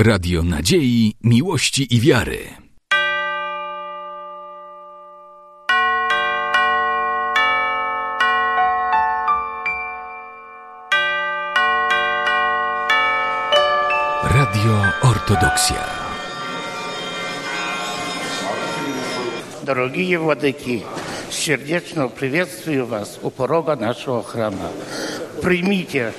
Radio 0.00 0.42
Nadziei, 0.42 1.14
Miłości 1.22 1.94
i 1.94 2.00
Wiary. 2.00 2.38
Radio 14.22 14.82
Ortodoksja. 15.02 15.84
Дорогие 19.62 20.18
владыки, 20.18 20.82
сердечно 21.30 22.08
приветствую 22.08 22.86
вас 22.86 23.18
у 23.22 23.30
порога 23.30 23.76
нашего 23.76 24.22
храма. 24.22 24.70
Примите 25.42 26.12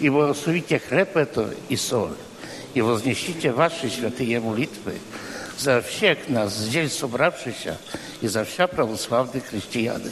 и 0.00 0.10
благословите 0.10 0.80
хлеб 0.80 1.16
это 1.16 1.54
и 1.68 1.76
соль, 1.76 2.16
и 2.74 2.80
вознесите 2.80 3.52
ваши 3.52 3.88
святые 3.88 4.40
молитвы 4.40 4.98
за 5.58 5.82
всех 5.82 6.28
нас 6.28 6.56
здесь 6.56 6.96
собравшихся 6.96 7.78
и 8.20 8.28
за 8.28 8.44
вся 8.44 8.66
православных 8.66 9.46
христиан. 9.46 10.02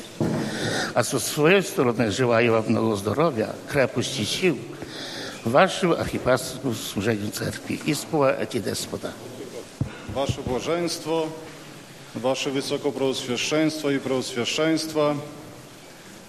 А 0.94 1.04
со 1.04 1.18
своей 1.18 1.62
стороны 1.62 2.10
желаю 2.10 2.52
вам 2.52 2.64
много 2.68 2.96
здоровья, 2.96 3.54
крепости 3.70 4.22
сил, 4.22 4.58
вашему 5.44 5.94
архипасторскому 5.94 6.74
служению 6.74 7.30
церкви. 7.30 7.80
Испова 7.86 8.38
эти 8.38 8.58
Господа. 8.58 9.12
Wasze 10.14 10.42
błażeństwo, 10.42 11.28
Wasze 12.14 12.50
wysokopreoswieszczeństwo 12.50 13.90
i 13.90 14.00
preoswieszczeństwa, 14.00 15.14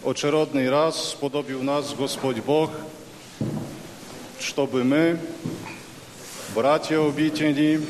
очеродный 0.03 0.69
раз 0.69 1.09
сподобил 1.09 1.63
нас 1.63 1.93
Господь 1.93 2.39
Бог, 2.41 2.69
чтобы 4.39 4.83
мы, 4.83 5.17
братья 6.55 6.99
обители, 6.99 7.81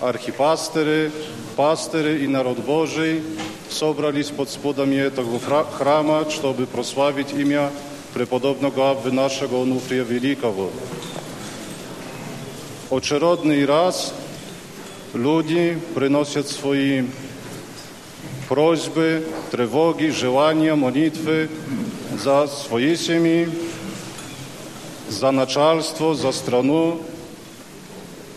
архипастеры, 0.00 1.10
пастыры 1.56 2.22
и 2.24 2.28
народ 2.28 2.58
Божий, 2.58 3.22
собрались 3.70 4.30
под 4.30 4.48
сподами 4.50 4.96
этого 4.96 5.40
храма, 5.40 6.28
чтобы 6.30 6.66
прославить 6.66 7.32
имя 7.32 7.70
преподобного 8.14 8.90
Абвы 8.90 9.12
нашего 9.12 9.62
Онуфрия 9.62 10.04
Великого. 10.04 10.70
Очеродный 12.90 13.64
раз 13.66 14.14
люди 15.14 15.78
приносят 15.94 16.48
свои 16.48 17.04
просьбы, 18.48 19.26
тревоги, 19.50 20.06
желания, 20.06 20.74
молитвы 20.74 21.50
за 22.22 22.46
свои 22.46 22.96
семьи, 22.96 23.48
за 25.08 25.30
начальство, 25.30 26.14
за 26.14 26.32
страну 26.32 27.02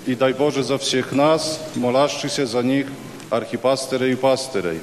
и, 0.06 0.16
дай 0.16 0.34
Боже, 0.34 0.64
за 0.64 0.78
всех 0.78 1.12
нас, 1.12 1.60
молящихся 1.76 2.46
за 2.46 2.64
них 2.64 2.88
архипастеры 3.30 4.12
и 4.12 4.16
пастырей. 4.16 4.80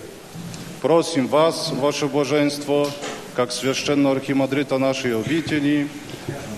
Просим 0.80 1.26
вас, 1.26 1.72
ваше 1.72 2.06
блаженство, 2.06 2.88
как 3.34 3.52
священного 3.52 4.16
архимандрита 4.16 4.78
нашей 4.78 5.18
обители, 5.18 5.88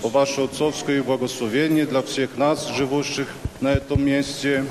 о 0.03 0.09
ваше 0.09 0.41
отцовское 0.41 1.03
благословение 1.03 1.85
для 1.85 2.01
всех 2.01 2.37
нас, 2.37 2.67
живущих 2.75 3.27
на 3.61 3.73
этом 3.73 4.03
месте. 4.03 4.65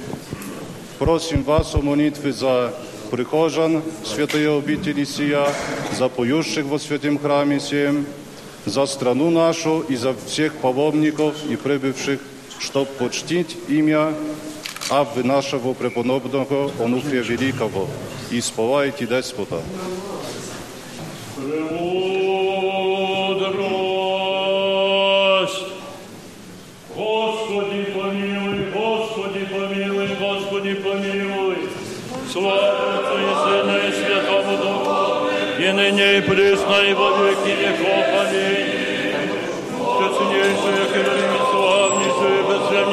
Просим 0.99 1.43
вас 1.43 1.75
о 1.75 1.83
молитве 1.83 2.33
за 2.33 2.75
прихожан 3.11 3.83
святые 4.05 4.57
обители 4.57 5.05
сия, 5.05 5.49
за 5.97 6.09
поющих 6.09 6.65
во 6.67 6.79
святом 6.79 7.19
храме 7.19 7.61
сем, 7.61 8.07
за 8.67 8.87
страну 8.87 9.31
нашу 9.31 9.81
и 9.81 9.97
за 9.97 10.15
всех 10.15 10.55
паломников 10.55 11.35
и 11.49 11.57
прибывших, 11.57 12.21
чтоб 12.60 12.88
почтить 12.98 13.58
имя 13.68 14.14
Абвы 14.90 15.24
нашего 15.24 15.74
преподобного 15.74 16.72
Онуфрия 16.80 17.24
Великого. 17.24 17.88
И 18.32 18.40
сповайте 18.42 19.08
Деспота. 19.08 19.62
Премудрость. 21.36 21.96
Господи 26.96 27.84
помилуй, 27.94 28.72
Господи 28.74 29.46
помилуй, 29.46 30.08
Господи 30.20 30.74
помилуй. 30.76 31.58
Слава 32.32 33.00
Отцу 33.00 33.18
и 33.18 33.34
Сына 33.44 33.78
и 33.78 33.92
Святому 33.92 34.58
Духу, 34.58 35.30
и 35.60 35.72
ныне 35.72 36.18
и 36.18 36.22
присно, 36.22 36.76
и 36.82 36.94
во 36.94 37.10
веки 37.18 37.45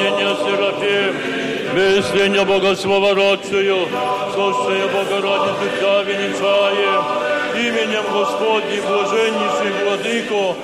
без 0.03 0.09
сравнения 0.09 0.35
Серафим, 0.35 1.15
Весленья 1.75 2.45
Богословородцию, 2.45 3.87
слушая 4.33 4.87
Богородицу 4.87 5.69
Тя 5.79 6.03
венчаем, 6.03 7.03
именем 7.55 8.03
Господним 8.11 8.83
блаженнейший 8.87 9.83
Владыко, 9.83 10.55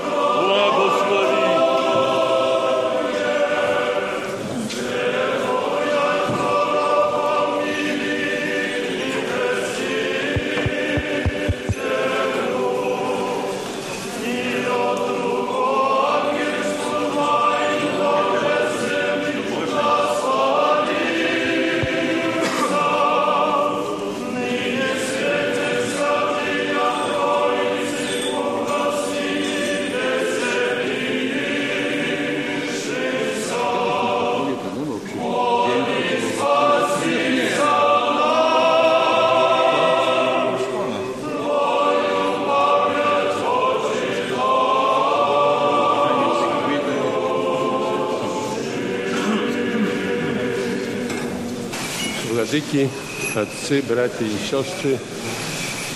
владыки, 52.59 52.91
отцы, 53.37 53.81
братья 53.89 54.27
и 54.27 54.51
сестры, 54.51 54.99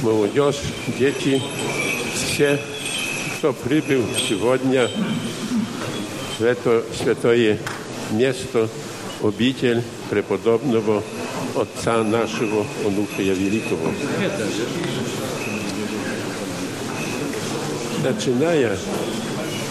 молодежь, 0.02 0.60
дети, 0.96 1.42
все, 2.14 2.60
кто 3.38 3.52
прибыл 3.52 4.04
сегодня 4.28 4.88
в 6.38 6.44
это 6.44 6.84
святое 6.96 7.58
место, 8.12 8.68
обитель 9.20 9.82
преподобного 10.10 11.02
Отца 11.56 12.04
нашего 12.04 12.64
Онуфрия 12.86 13.34
Великого. 13.34 13.90
Начиная 18.04 18.76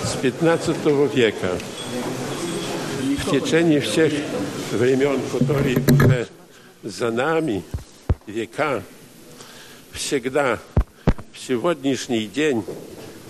с 0.03 0.17
15 0.21 0.85
века, 1.15 1.57
в 3.25 3.31
течение 3.31 3.79
всех 3.79 4.11
времен, 4.71 5.19
которые 5.31 5.77
уже 5.77 6.00
за 6.92 7.10
нами, 7.10 7.64
века, 8.26 8.82
всегда 9.92 10.58
в 11.32 11.38
сегодняшний 11.38 12.26
день 12.26 12.64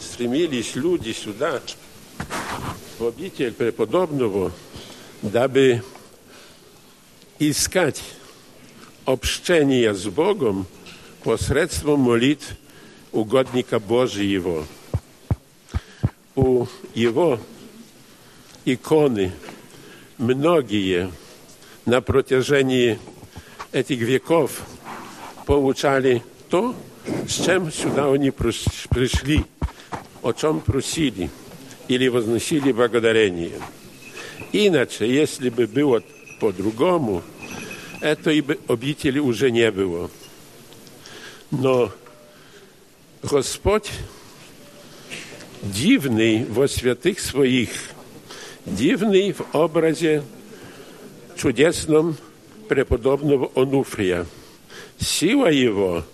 стремились 0.00 0.74
люди 0.74 1.12
сюда, 1.12 1.60
в 2.98 3.06
обитель 3.06 3.52
преподобного, 3.52 4.52
дабы 5.22 5.84
искать 7.38 8.02
общение 9.04 9.94
с 9.94 10.06
Богом 10.06 10.66
посредством 11.22 12.00
молитв 12.00 12.56
угодника 13.12 13.78
Божьего. 13.78 14.66
У 16.34 16.66
его 16.94 17.38
иконы 18.64 19.32
многие 20.18 21.12
на 21.84 22.00
протяжении 22.00 22.98
этих 23.71 23.99
веков 23.99 24.61
получали 25.45 26.23
то, 26.49 26.75
с 27.27 27.45
чем 27.45 27.71
сюда 27.71 28.11
они 28.11 28.31
пришли, 28.31 29.45
о 30.21 30.33
чем 30.33 30.59
просили 30.59 31.29
или 31.87 32.07
возносили 32.07 32.71
благодарение. 32.71 33.59
Иначе, 34.51 35.11
если 35.11 35.49
бы 35.49 35.67
было 35.67 36.03
по-другому, 36.39 37.23
этой 38.01 38.43
обители 38.67 39.19
уже 39.19 39.51
не 39.51 39.71
было. 39.71 40.09
Но 41.51 41.91
Господь 43.23 43.89
дивный 45.61 46.45
во 46.45 46.67
святых 46.67 47.19
своих, 47.19 47.69
дивный 48.65 49.33
в 49.33 49.55
образе 49.55 50.23
чудесном 51.35 52.17
преподобного 52.74 53.50
Онуфрия. 53.54 54.24
Сила 54.98 55.48
его 55.48 56.04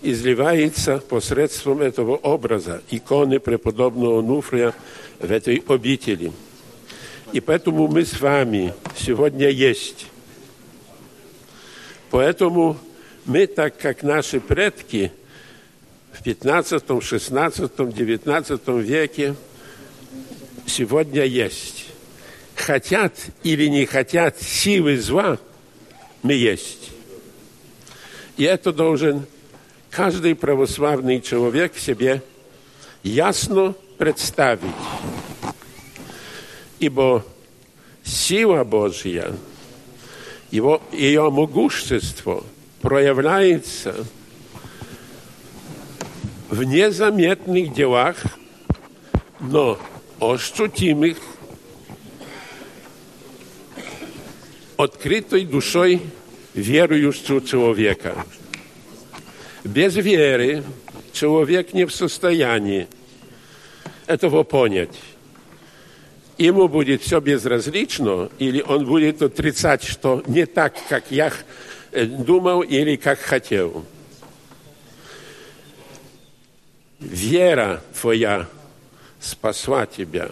изливается 0.00 0.96
посредством 0.96 1.82
этого 1.82 2.16
образа, 2.16 2.82
иконы 2.90 3.38
преподобного 3.38 4.20
Онуфрия 4.20 4.74
в 5.18 5.30
этой 5.30 5.62
обители. 5.68 6.32
И 7.34 7.40
поэтому 7.40 7.86
мы 7.86 8.06
с 8.06 8.18
вами 8.18 8.72
сегодня 8.96 9.50
есть. 9.50 10.06
Поэтому 12.10 12.78
мы, 13.26 13.46
так 13.46 13.76
как 13.76 14.02
наши 14.02 14.40
предки 14.40 15.12
в 16.12 16.22
15, 16.22 16.82
16, 17.02 17.70
19 17.76 18.68
веке 18.68 19.34
сегодня 20.66 21.24
есть. 21.24 21.88
Хотят 22.56 23.12
или 23.42 23.66
не 23.66 23.84
хотят 23.84 24.40
силы 24.40 24.98
зла, 24.98 25.38
мы 26.23 26.33
есть. 26.33 26.91
И 28.37 28.43
это 28.43 28.73
должен 28.73 29.25
каждый 29.89 30.35
православный 30.35 31.21
человек 31.21 31.77
себе 31.77 32.21
ясно 33.03 33.75
представить. 33.97 34.69
Ибо 36.79 37.25
сила 38.03 38.63
Божья, 38.63 39.33
его, 40.51 40.81
ее 40.91 41.29
могущество 41.29 42.43
проявляется 42.81 44.05
в 46.49 46.63
незаметных 46.63 47.73
делах, 47.73 48.17
но 49.39 49.79
ощутимых, 50.19 51.17
открытой 54.82 55.44
душой 55.44 56.00
верующего 56.54 57.40
человека. 57.40 58.24
Без 59.64 59.94
веры 59.96 60.64
человек 61.12 61.72
не 61.74 61.84
в 61.84 61.92
состоянии 61.92 62.88
этого 64.06 64.42
понять. 64.42 64.98
Ему 66.38 66.68
будет 66.68 67.02
все 67.02 67.20
безразлично, 67.20 68.30
или 68.38 68.62
он 68.62 68.86
будет 68.86 69.20
отрицать, 69.20 69.84
что 69.84 70.22
не 70.26 70.46
так, 70.46 70.74
как 70.88 71.10
я 71.10 71.32
думал 71.92 72.62
или 72.62 72.96
как 72.96 73.18
хотел. 73.18 73.84
Вера 76.98 77.82
твоя 78.00 78.48
спасла 79.20 79.84
тебя. 79.86 80.30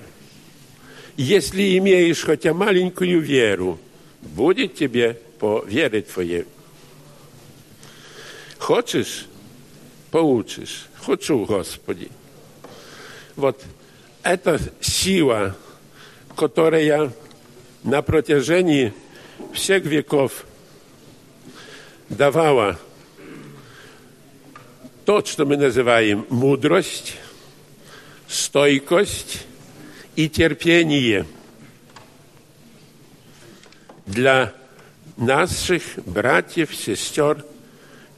Если 1.16 1.76
имеешь 1.76 2.22
хотя 2.22 2.54
маленькую 2.54 3.20
веру, 3.20 3.78
будет 4.27 4.75
тебе 4.75 5.19
по 5.39 5.63
вере 5.65 6.01
твоей. 6.01 6.45
Хочешь – 8.59 9.33
получишь. 10.13 10.85
Хочу, 11.01 11.44
Господи. 11.44 12.12
Вот 13.35 13.59
эта 14.21 14.59
сила, 14.80 15.57
которая 16.35 17.12
на 17.81 18.03
протяжении 18.03 18.94
всех 19.53 19.85
веков 19.85 20.45
давала 22.09 22.80
то, 25.03 25.25
что 25.25 25.47
мы 25.47 25.57
называем 25.57 26.27
мудрость, 26.30 27.15
стойкость 28.27 29.47
и 30.15 30.30
терпение 30.30 31.25
для 34.08 34.55
наших 35.16 35.82
братьев, 36.06 36.75
сестер, 36.75 37.44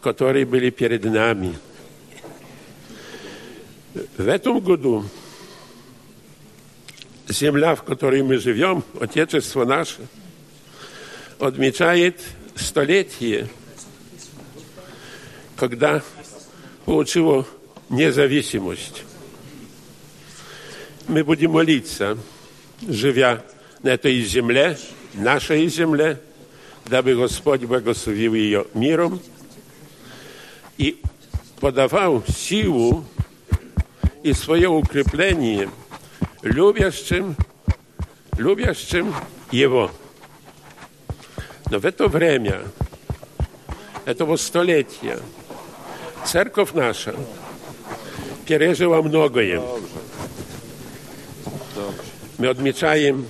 которые 0.00 0.46
были 0.46 0.70
перед 0.70 1.04
нами. 1.04 1.58
В 4.16 4.28
этом 4.28 4.60
году 4.60 5.04
земля, 7.28 7.74
в 7.74 7.82
которой 7.82 8.22
мы 8.22 8.38
живем, 8.38 8.84
Отечество 9.00 9.64
наше, 9.64 10.06
отмечает 11.38 12.20
столетие, 12.54 13.48
когда 15.56 16.02
получило 16.84 17.46
независимость. 17.88 19.02
Мы 21.08 21.24
будем 21.24 21.52
молиться, 21.52 22.16
живя 22.86 23.44
на 23.82 23.88
этой 23.88 24.20
земле, 24.22 24.78
нашей 25.13 25.67
земле, 25.67 26.19
дабы 26.85 27.15
Господь 27.15 27.63
благословил 27.63 28.33
ее 28.33 28.65
миром 28.73 29.19
и 30.77 31.01
подавал 31.59 32.23
силу 32.27 33.05
и 34.23 34.33
свое 34.33 34.69
укрепление 34.69 35.69
любящим, 36.41 37.35
любящим 38.37 39.13
Его. 39.51 39.91
Но 41.71 41.79
в 41.79 41.85
это 41.85 42.07
время, 42.07 42.61
этого 44.05 44.35
столетия, 44.37 45.19
церковь 46.25 46.73
наша 46.73 47.15
пережила 48.45 49.01
многое. 49.01 49.61
Мы 52.37 52.47
отмечаем 52.47 53.25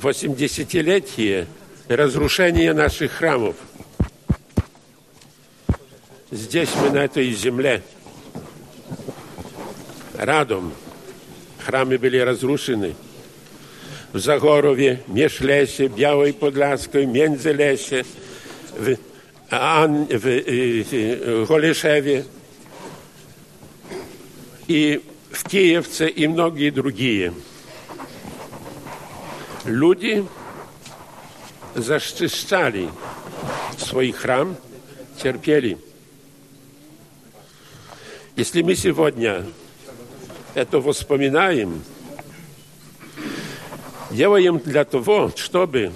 80-летие 0.00 1.46
разрушения 1.88 2.72
наших 2.72 3.12
храмов. 3.12 3.56
Здесь 6.30 6.70
мы, 6.80 6.90
на 6.90 7.04
этой 7.04 7.30
земле, 7.32 7.82
радом, 10.14 10.72
храмы 11.58 11.98
были 11.98 12.18
разрушены. 12.18 12.94
В 14.12 14.18
Загорове, 14.18 15.02
Межлесе, 15.06 15.88
Białej 15.88 16.32
Podlaskiej, 16.32 17.06
Międzylesie, 17.06 18.04
w, 18.76 18.96
An, 19.50 20.06
w, 20.06 21.44
w 21.44 21.46
Голешеве 21.46 22.24
и 24.66 25.00
в 25.30 25.44
Киевце 25.48 26.08
и 26.08 26.26
многие 26.26 26.70
другие– 26.70 27.32
Люди 29.65 30.23
zaszczyszczali 31.75 32.89
swój 33.77 34.11
храм, 34.11 34.55
терпели. 35.23 35.77
Если 38.35 38.61
мы 38.61 38.75
сегодня 38.75 39.45
это 40.55 40.79
воспоминаем, 40.79 41.81
делаем 44.11 44.59
для 44.59 44.85
того, 44.85 45.31
чтобы 45.35 45.91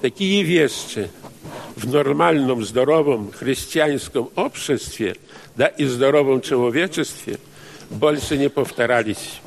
такие 0.00 0.42
вещи 0.42 1.10
в 1.74 1.86
нормальном, 1.90 2.64
здоровом 2.64 3.32
христианском 3.32 4.30
обществе, 4.36 5.16
да 5.56 5.66
и 5.66 5.84
здоровом 5.84 6.40
человечестве 6.40 7.38
больше 7.90 8.38
не 8.38 8.48
повторялись. 8.48 9.40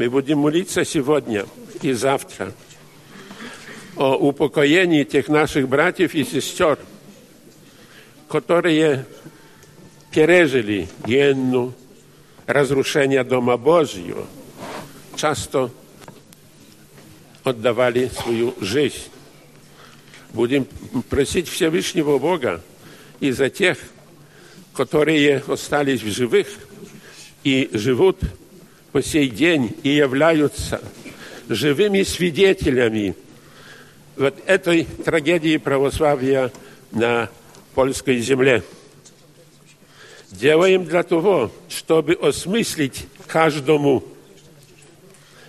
Мы 0.00 0.08
будем 0.08 0.38
молиться 0.38 0.82
сегодня 0.82 1.44
и 1.82 1.92
завтра 1.92 2.54
о 3.96 4.16
упокоении 4.16 5.04
тех 5.04 5.28
наших 5.28 5.68
братьев 5.68 6.14
и 6.14 6.24
сестер, 6.24 6.78
которые 8.26 9.04
пережили 10.10 10.88
генну, 11.04 11.74
разрушение 12.46 13.22
Дома 13.24 13.58
Божьего, 13.58 14.26
часто 15.16 15.70
отдавали 17.44 18.08
свою 18.08 18.54
жизнь. 18.62 19.10
Будем 20.32 20.66
просить 21.10 21.46
Всевышнего 21.46 22.16
Бога 22.16 22.62
и 23.20 23.32
за 23.32 23.50
тех, 23.50 23.76
которые 24.72 25.44
остались 25.46 26.02
в 26.02 26.10
живых 26.10 26.48
и 27.44 27.68
живут 27.74 28.18
по 28.92 29.02
сей 29.02 29.28
день 29.28 29.74
и 29.82 29.90
являются 29.90 30.80
живыми 31.48 32.02
свидетелями 32.02 33.14
вот 34.16 34.36
этой 34.46 34.84
трагедии 34.84 35.56
православия 35.56 36.52
на 36.90 37.28
польской 37.74 38.18
земле. 38.18 38.62
Делаем 40.30 40.84
для 40.84 41.02
того, 41.02 41.50
чтобы 41.68 42.14
осмыслить 42.14 43.06
каждому 43.26 44.04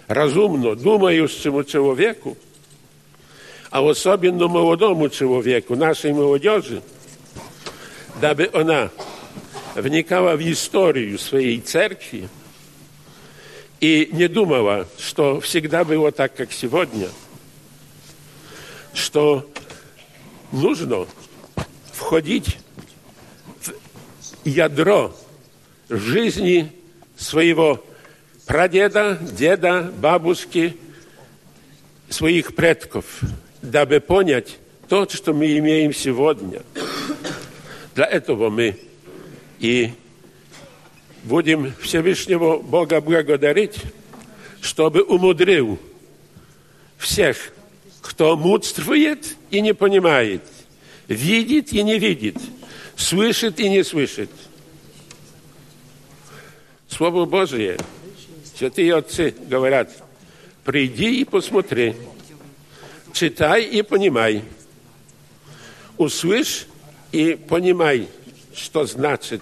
разумно 0.08 0.76
думающему 0.76 1.64
человеку, 1.64 2.38
а 3.70 3.88
особенно 3.88 4.48
молодому 4.48 5.10
человеку, 5.10 5.76
нашей 5.76 6.14
молодежи, 6.14 6.82
дабы 8.20 8.50
она 8.54 8.90
вникала 9.76 10.36
в 10.36 10.42
историю 10.42 11.18
своей 11.18 11.60
церкви, 11.60 12.28
и 13.82 14.10
не 14.12 14.28
думала, 14.28 14.88
что 14.98 15.42
всегда 15.42 15.84
было 15.84 16.12
так, 16.12 16.36
как 16.36 16.54
сегодня. 16.54 17.10
что 18.94 19.50
нужно 20.52 21.08
входить 21.94 22.58
в 23.64 24.48
ядро 24.48 25.16
жизни 25.90 26.72
своего 27.16 27.84
прадеда, 28.46 29.18
деда, 29.22 29.92
бабушки, 29.98 30.76
своих 32.10 32.54
предков, 32.54 33.22
дабы 33.62 34.02
понять 34.02 34.58
то, 34.90 35.08
что 35.08 35.34
мы 35.34 35.58
имеем 35.58 35.94
сегодня. 35.94 36.64
Для 37.96 38.06
этого 38.06 38.50
мы 38.50 38.78
и 39.60 39.94
будем 41.24 41.74
Всевышнего 41.82 42.58
Бога 42.58 43.02
благодарить, 43.02 43.78
чтобы 44.62 45.02
умудрил 45.02 45.80
всех, 46.98 47.54
кто 48.02 48.36
мудствует 48.36 49.36
и 49.50 49.62
не 49.62 49.74
понимает, 49.74 50.44
видит 51.08 51.72
и 51.74 51.84
не 51.84 52.00
видит, 52.00 52.38
слышит 52.96 53.60
и 53.60 53.70
не 53.70 53.84
слышит. 53.84 54.30
Слово 56.88 57.26
Божие, 57.26 57.78
святые 58.56 58.96
отцы 58.96 59.34
говорят, 59.48 59.92
приди 60.64 61.22
и 61.22 61.26
посмотри, 61.26 61.96
читай 63.14 63.64
и 63.64 63.82
понимай, 63.82 64.44
услышь 65.98 66.66
и 67.12 67.36
понимай, 67.36 68.08
что 68.54 68.86
значит 68.86 69.42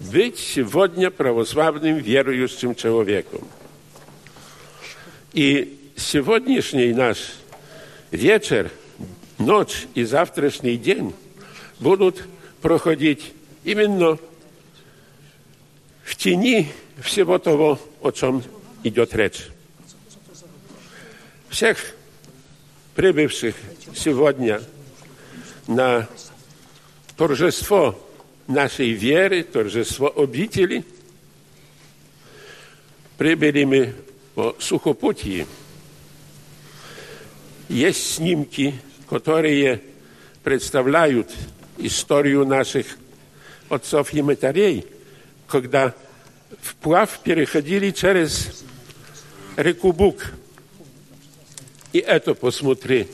быть 0.00 0.38
сегодня 0.38 1.10
православным 1.10 1.96
верующим 1.98 2.74
человеком. 2.74 3.46
И 5.32 5.90
сегодняшний 5.96 6.92
наш 6.92 7.34
вечер, 8.10 8.70
ночь 9.38 9.86
и 9.94 10.04
завтрашний 10.04 10.76
день 10.76 11.14
будут 11.80 12.24
проходить 12.60 13.32
именно 13.64 14.18
в 16.04 16.16
тени 16.16 16.72
всего 17.00 17.38
того, 17.38 17.78
о 18.00 18.10
чем 18.10 18.42
идет 18.82 19.14
речь. 19.14 19.48
Всех 21.48 21.78
прибывших 22.94 23.54
сегодня 23.94 24.62
на 25.66 26.08
торжество 27.16 27.98
нашей 28.47 28.91
веры, 28.91 29.43
торжество 29.43 30.11
обители, 30.15 30.83
прибыли 33.17 33.63
мы 33.63 33.95
по 34.35 34.55
сухопутии. 34.59 35.45
Есть 37.69 38.15
снимки, 38.15 38.75
которые 39.09 39.81
представляют 40.43 41.29
историю 41.77 42.45
наших 42.45 42.97
отцов 43.69 44.13
и 44.13 44.21
матерей, 44.21 44.85
когда 45.47 45.93
вплавь 46.61 47.19
переходили 47.23 47.91
через 47.91 48.63
реку 49.55 49.93
Бук. 49.93 50.33
И 51.93 51.99
это 51.99 52.33
посмотри, 52.33 53.07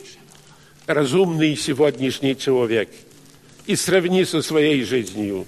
разумный 0.86 1.56
сегодняшний 1.56 2.38
человек, 2.38 2.90
и 3.67 3.77
сравни 3.77 4.25
со 4.25 4.43
своей 4.43 4.83
жизнью. 4.85 5.47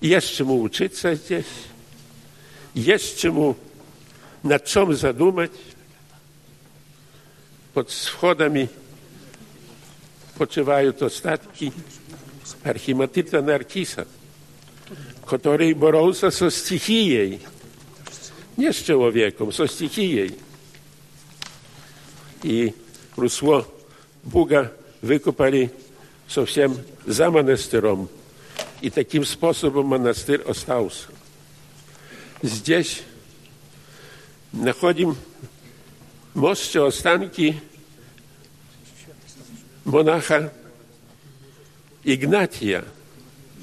Есть 0.00 0.34
чему 0.36 0.62
учиться 0.62 1.14
здесь, 1.14 1.44
есть 2.74 3.18
чему 3.18 3.56
над 4.42 4.64
чем 4.64 4.94
задумать. 4.94 5.52
Под 7.74 7.90
сходами 7.90 8.70
почивают 10.36 11.02
остатки 11.02 11.72
архиматрита 12.62 13.42
Наркиса, 13.42 14.06
который 15.26 15.74
боролся 15.74 16.30
со 16.30 16.50
стихией, 16.50 17.40
не 18.56 18.72
с 18.72 18.76
человеком, 18.76 19.52
со 19.52 19.66
стихией. 19.66 20.38
И 22.42 22.74
русло 23.16 23.66
Бога 24.22 24.72
выкопали 25.02 25.72
совсем 26.26 26.76
за 27.06 27.30
монастырем. 27.30 28.08
И 28.80 28.90
таким 28.90 29.24
способом 29.24 29.86
монастырь 29.86 30.42
остался. 30.42 31.08
Здесь 32.42 33.02
находим 34.52 35.16
мостче 36.34 36.84
останки 36.84 37.60
монаха 39.84 40.52
Игнатия, 42.04 42.84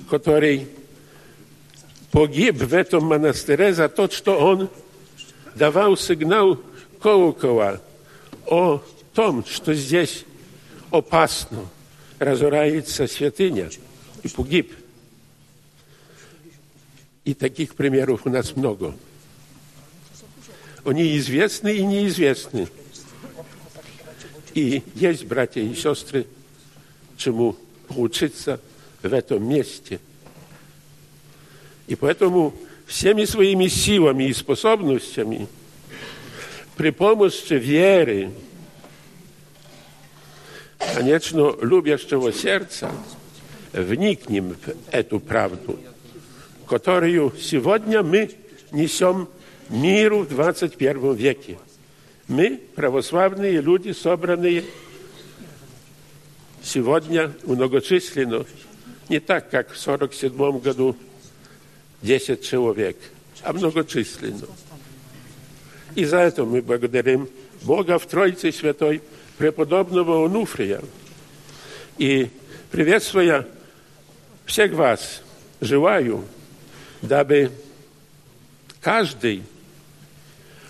который 0.09 0.67
погиб 2.11 2.57
в 2.57 2.73
этом 2.73 3.05
монастыре 3.05 3.73
за 3.73 3.89
то, 3.89 4.09
что 4.09 4.37
он 4.37 4.69
давал 5.55 5.97
сигнал 5.97 6.59
колокола 7.01 7.81
о 8.45 8.81
том, 9.13 9.45
что 9.45 9.73
здесь 9.73 10.25
опасно 10.90 11.66
разорается 12.18 13.06
святыня, 13.06 13.70
и 14.22 14.28
погиб. 14.28 14.74
И 17.24 17.34
таких 17.34 17.74
примеров 17.74 18.26
у 18.26 18.30
нас 18.30 18.56
много. 18.56 18.94
Они 20.84 21.16
известны 21.18 21.76
и 21.76 21.84
неизвестны. 21.84 22.68
И 24.54 24.82
есть, 24.94 25.26
братья 25.26 25.60
и 25.60 25.74
сестры, 25.74 26.26
чему 27.16 27.56
учиться 27.90 28.60
в 29.02 29.12
этом 29.12 29.46
месте. 29.48 30.00
И 31.86 31.94
поэтому 31.94 32.54
всеми 32.86 33.24
своими 33.24 33.68
силами 33.68 34.24
и 34.24 34.32
способностями 34.32 35.46
при 36.76 36.90
помощи 36.90 37.54
веры, 37.54 38.30
конечно, 40.94 41.54
любящего 41.60 42.32
сердца, 42.32 42.90
вникнем 43.72 44.54
в 44.54 44.74
эту 44.90 45.20
правду, 45.20 45.78
которую 46.66 47.32
сегодня 47.40 48.02
мы 48.02 48.30
несем 48.72 49.28
миру 49.68 50.20
в 50.20 50.28
21 50.28 51.14
веке. 51.14 51.58
Мы, 52.28 52.60
православные 52.74 53.60
люди, 53.60 53.92
собранные 53.92 54.64
сегодня 56.62 57.32
многочисленно, 57.44 58.44
не 59.08 59.18
так, 59.18 59.50
как 59.50 59.72
в 59.72 59.78
47 59.78 60.60
году 60.60 60.96
10 62.02 62.42
человек, 62.42 62.96
а 63.42 63.52
многочисленно. 63.52 64.46
И 65.94 66.04
за 66.04 66.18
это 66.18 66.44
мы 66.44 66.62
благодарим 66.62 67.28
Бога 67.62 67.98
в 67.98 68.06
Троице 68.06 68.52
Святой, 68.52 69.02
преподобного 69.40 70.26
Онуфрия. 70.26 70.82
И 71.96 72.28
приветствуя 72.70 73.48
всех 74.44 74.72
вас, 74.72 75.22
желаю, 75.62 76.26
дабы 77.00 77.50
каждый 78.82 79.42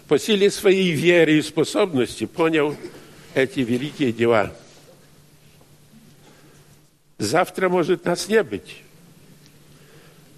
по 0.06 0.20
силе 0.20 0.52
своей 0.52 0.92
веры 0.92 1.38
и 1.38 1.42
способности 1.42 2.26
понял 2.26 2.76
эти 3.34 3.58
великие 3.58 4.12
дела. 4.12 4.54
Завтра 7.18 7.68
может 7.68 8.04
нас 8.04 8.28
не 8.28 8.40
быть. 8.44 8.82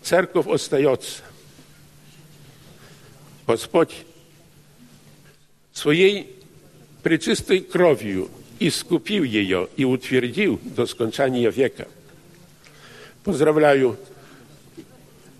Церковь 0.01 0.47
остается. 0.47 1.21
Господь 3.47 3.95
своей 5.75 6.42
пречистой 7.04 7.62
кровью 7.62 8.30
искупил 8.60 9.24
ее 9.24 9.68
и 9.78 9.86
утвердил 9.86 10.60
до 10.64 10.86
скончания 10.86 11.50
века. 11.50 11.88
Поздравляю 13.24 13.98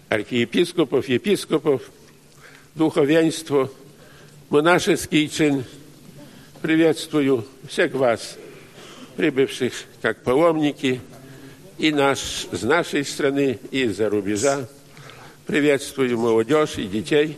архиепископов, 0.10 1.08
епископов, 1.10 1.90
духовенство, 2.76 3.72
монашеский 4.50 5.28
чин. 5.30 5.64
Приветствую 6.62 7.46
всех 7.68 7.94
вас, 7.94 8.38
прибывших 9.16 9.74
как 10.02 10.24
паломники, 10.24 11.02
и 11.78 11.92
наш, 11.92 12.48
с 12.52 12.64
нашей 12.64 13.06
страны, 13.06 13.60
и 13.72 13.84
из-за 13.84 14.10
рубежа. 14.10 14.68
Приветствую 15.46 16.18
молодежь 16.18 16.78
и 16.78 16.88
детей, 16.88 17.38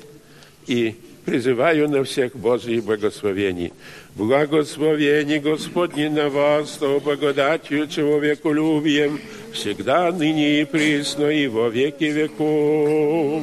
и 0.67 0.95
призываю 1.24 1.88
на 1.88 2.04
всех 2.04 2.36
Божьих 2.36 2.84
благословений. 2.84 3.72
Благословение 4.14 5.40
Господне 5.40 6.10
на 6.10 6.28
вас, 6.28 6.76
то 6.78 7.00
благодатью 7.00 7.86
человеколюбием, 7.88 9.20
всегда, 9.52 10.12
ныне 10.12 10.60
и 10.60 10.64
присно, 10.64 11.26
и 11.26 11.46
во 11.46 11.68
веки 11.68 12.04
веков. 12.04 13.42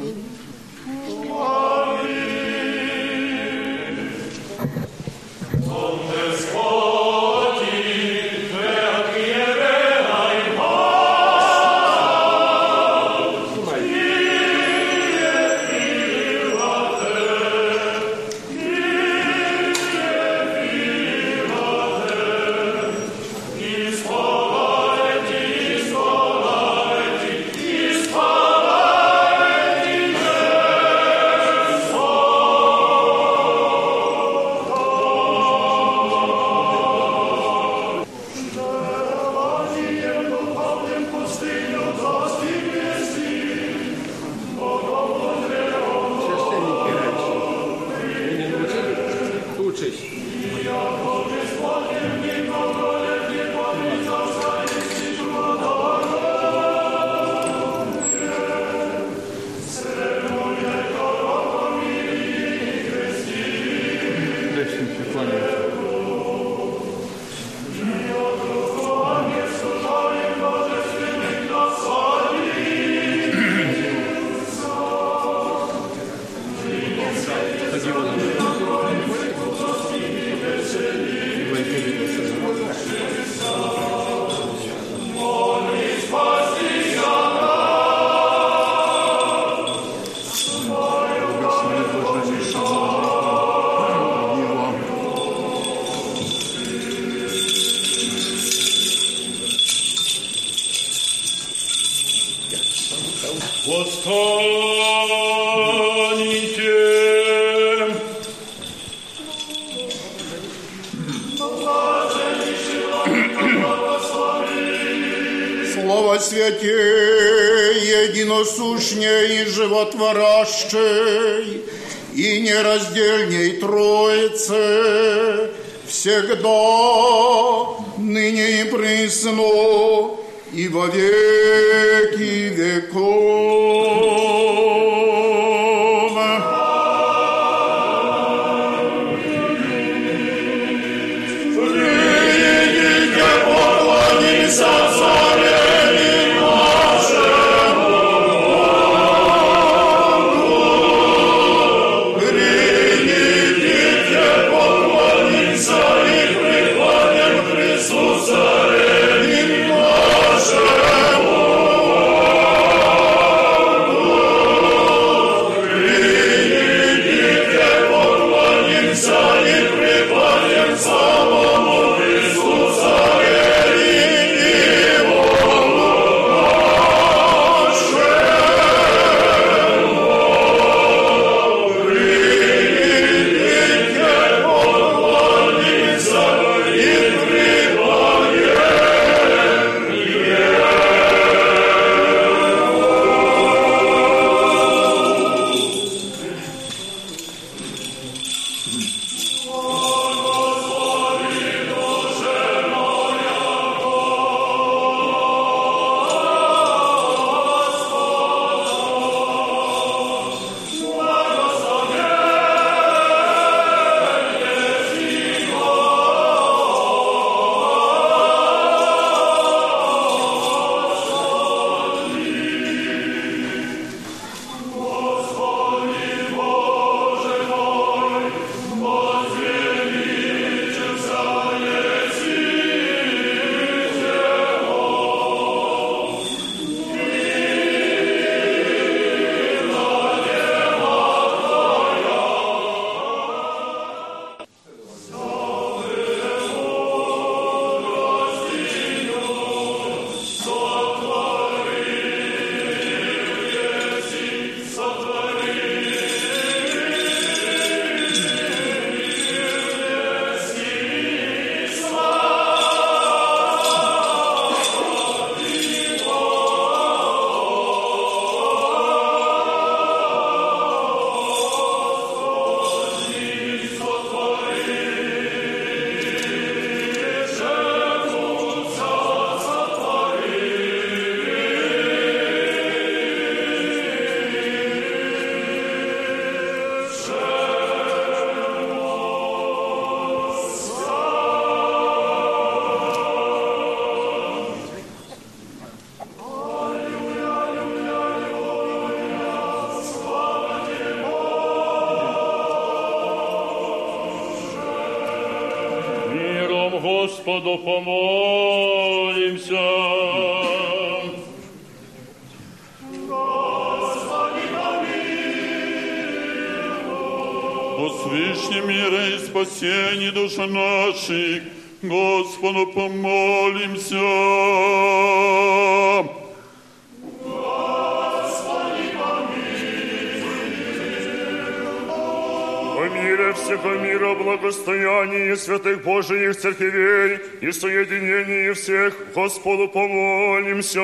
Божиих 335.83 336.37
церквей 336.37 337.19
и 337.41 337.51
соединении 337.51 338.53
всех 338.53 338.95
Господу 339.13 339.67
помолимся. 339.67 340.79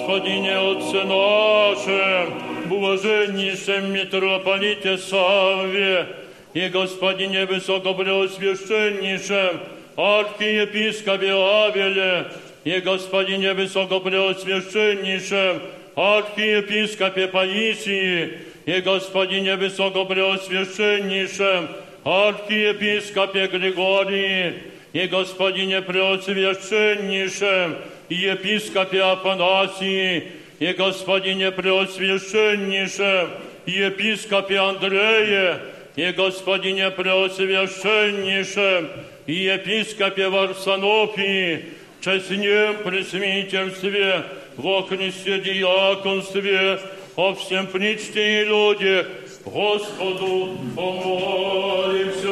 Господине 0.00 0.56
Отце 0.56 1.04
нашем, 1.04 2.32
блаженнейшем 2.70 3.92
митрополите 3.92 4.96
Савве 4.96 6.06
и 6.54 6.68
Господине 6.68 7.44
Высокопреосвященнейшем 7.44 9.60
архиепископе 9.96 11.30
Авеле 11.30 12.28
и 12.64 12.80
Господине 12.80 13.52
Высокопреосвященнейшем 13.52 15.60
архиепископе 15.94 17.28
Паисии 17.28 18.38
и 18.64 18.80
Господине 18.80 19.56
Высокопреосвященнейшем 19.56 21.68
архиепископе 22.02 23.46
Григории 23.48 24.54
и 24.94 25.06
Господине 25.06 25.82
Преосвященнейшем 25.82 27.76
епископе 28.10 29.02
Афанасии 29.02 30.24
и 30.58 30.72
Господине 30.72 31.52
Преосвященнейшем, 31.52 33.30
епископе 33.66 34.58
Андрее 34.58 35.60
и 35.96 36.12
Господине 36.12 36.90
Преосвященнейшем, 36.90 38.88
епископе 39.26 40.28
Варсонофии, 40.28 41.64
честнем 42.00 42.76
пресвитерстве, 42.84 44.24
во 44.56 44.82
Христе 44.82 45.40
диаконстве, 45.40 46.80
о 47.16 47.34
всем 47.34 47.66
причте 47.66 48.42
и 48.42 48.44
люди, 48.44 49.06
Господу 49.44 50.58
помолимся. 50.74 52.29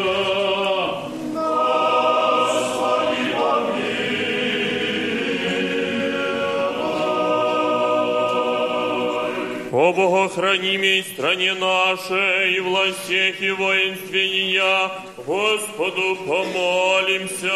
О 9.81 9.93
богохранимой 9.93 11.05
стране 11.05 11.53
нашей, 11.53 12.57
и 12.57 12.59
властях 12.59 13.41
и 13.41 13.49
воинстве 13.51 14.27
ее, 14.27 14.91
Господу 15.25 16.17
помолимся. 16.27 17.53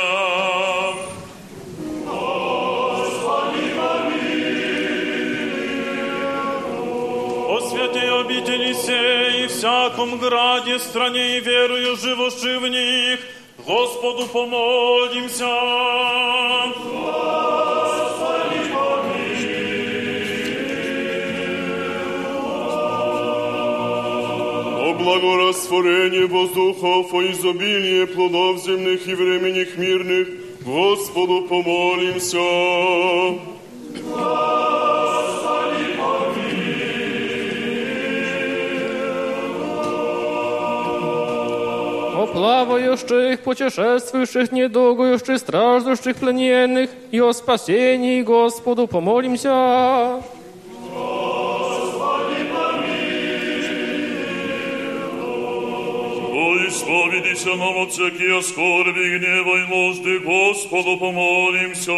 О 7.49 7.59
святой 7.69 8.21
обители 8.21 8.71
сей, 8.71 9.43
и 9.43 9.47
всяком 9.47 10.17
граде, 10.17 10.79
стране 10.79 11.39
и 11.39 11.41
верую 11.41 11.97
живущи 11.97 12.55
в 12.55 12.67
них, 12.69 13.19
Господу 13.67 14.27
помолимся. 14.27 15.45
О 17.05 17.52
благорастворении 25.02 26.24
воздухов, 26.24 27.12
о 27.12 27.22
изобилие 27.22 28.06
плодов 28.06 28.62
земных 28.62 29.06
и 29.06 29.14
временных 29.14 29.76
мирных, 29.76 30.28
Господу 30.64 31.46
помолимся. 31.48 32.38
О 42.20 42.26
плавающих, 42.32 43.40
путешествующих, 43.40 44.52
недугующих, 44.52 45.38
страждущих, 45.38 46.16
плененных, 46.16 46.90
и 47.10 47.20
о 47.20 47.32
спасении 47.32 48.22
Господу 48.22 48.86
помолимся. 48.86 50.22
О, 56.62 56.62
исповедися 56.68 57.48
нам 57.48 57.76
от 57.76 57.90
всякие 57.90 58.42
скорби, 58.42 59.18
гнева 59.18 59.56
и 59.56 59.66
нужды, 59.66 60.18
Господу 60.20 60.96
помолимся. 60.98 61.92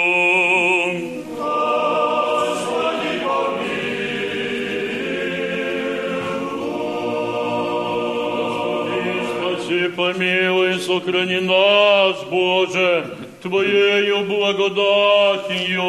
Спаси, 9.29 9.89
помилуй, 9.97 10.79
сохрани 10.79 11.41
нас, 11.41 12.25
Боже, 12.31 13.07
Твоею 13.43 14.25
благодатью. 14.25 15.81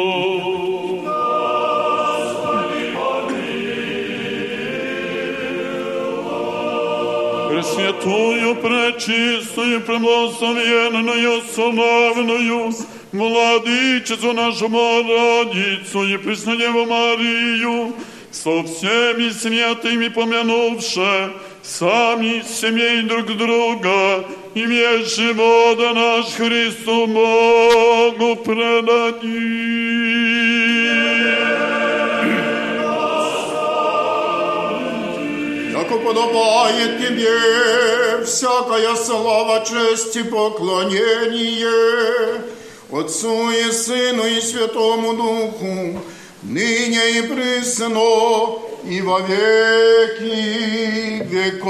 Пресвятую, 7.56 8.56
пречистую, 8.56 9.80
премлословенную, 9.82 11.42
славную, 11.54 12.72
Владычицу 13.12 14.32
нашу 14.32 14.68
Богородицу 14.70 16.02
и 16.04 16.16
Преснодеву 16.16 16.86
Марию, 16.86 17.94
со 18.30 18.62
всеми 18.62 19.28
святыми 19.28 20.08
помянувши, 20.08 21.32
сами 21.62 22.42
семей 22.42 23.02
друг 23.02 23.26
друга, 23.36 24.24
и 24.54 24.64
весь 24.64 25.14
живота 25.14 25.92
наш 25.92 26.26
Христу 26.32 27.06
Богу 27.06 28.36
предадим. 28.36 29.82
Яко 35.97 36.07
подобает 36.07 36.99
тебе 36.99 38.23
всякая 38.25 38.95
слава, 38.95 39.63
честь 39.65 40.15
и 40.15 40.23
поклонение 40.23 42.41
Отцу 42.91 43.51
и 43.51 43.71
Сыну 43.71 44.25
и 44.25 44.41
Святому 44.41 45.13
Духу, 45.13 46.01
ныне 46.43 47.11
и 47.17 47.21
присно, 47.21 48.59
и 48.85 49.01
во 49.01 49.19
веки 49.19 51.23
веков. 51.23 51.67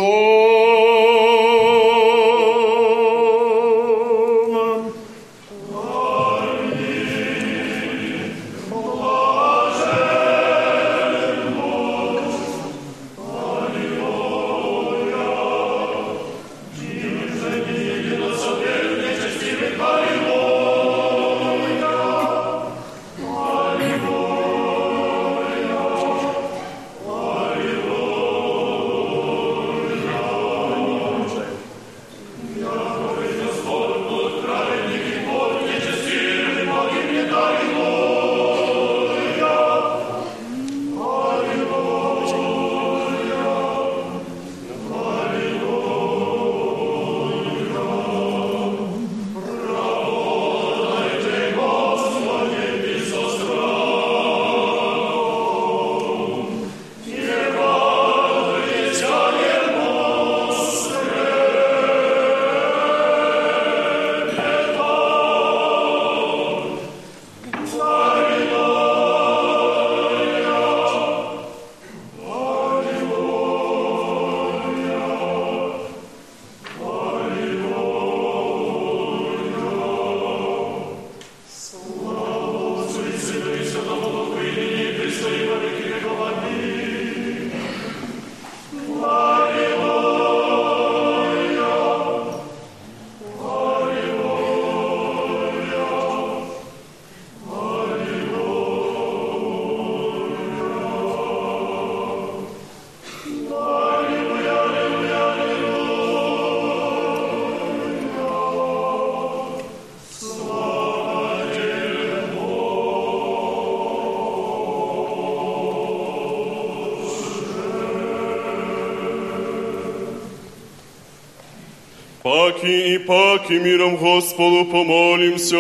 И 123.50 123.60
паки 123.60 123.60
миром 123.60 123.96
Господу 123.98 124.66
помолимся. 124.66 125.56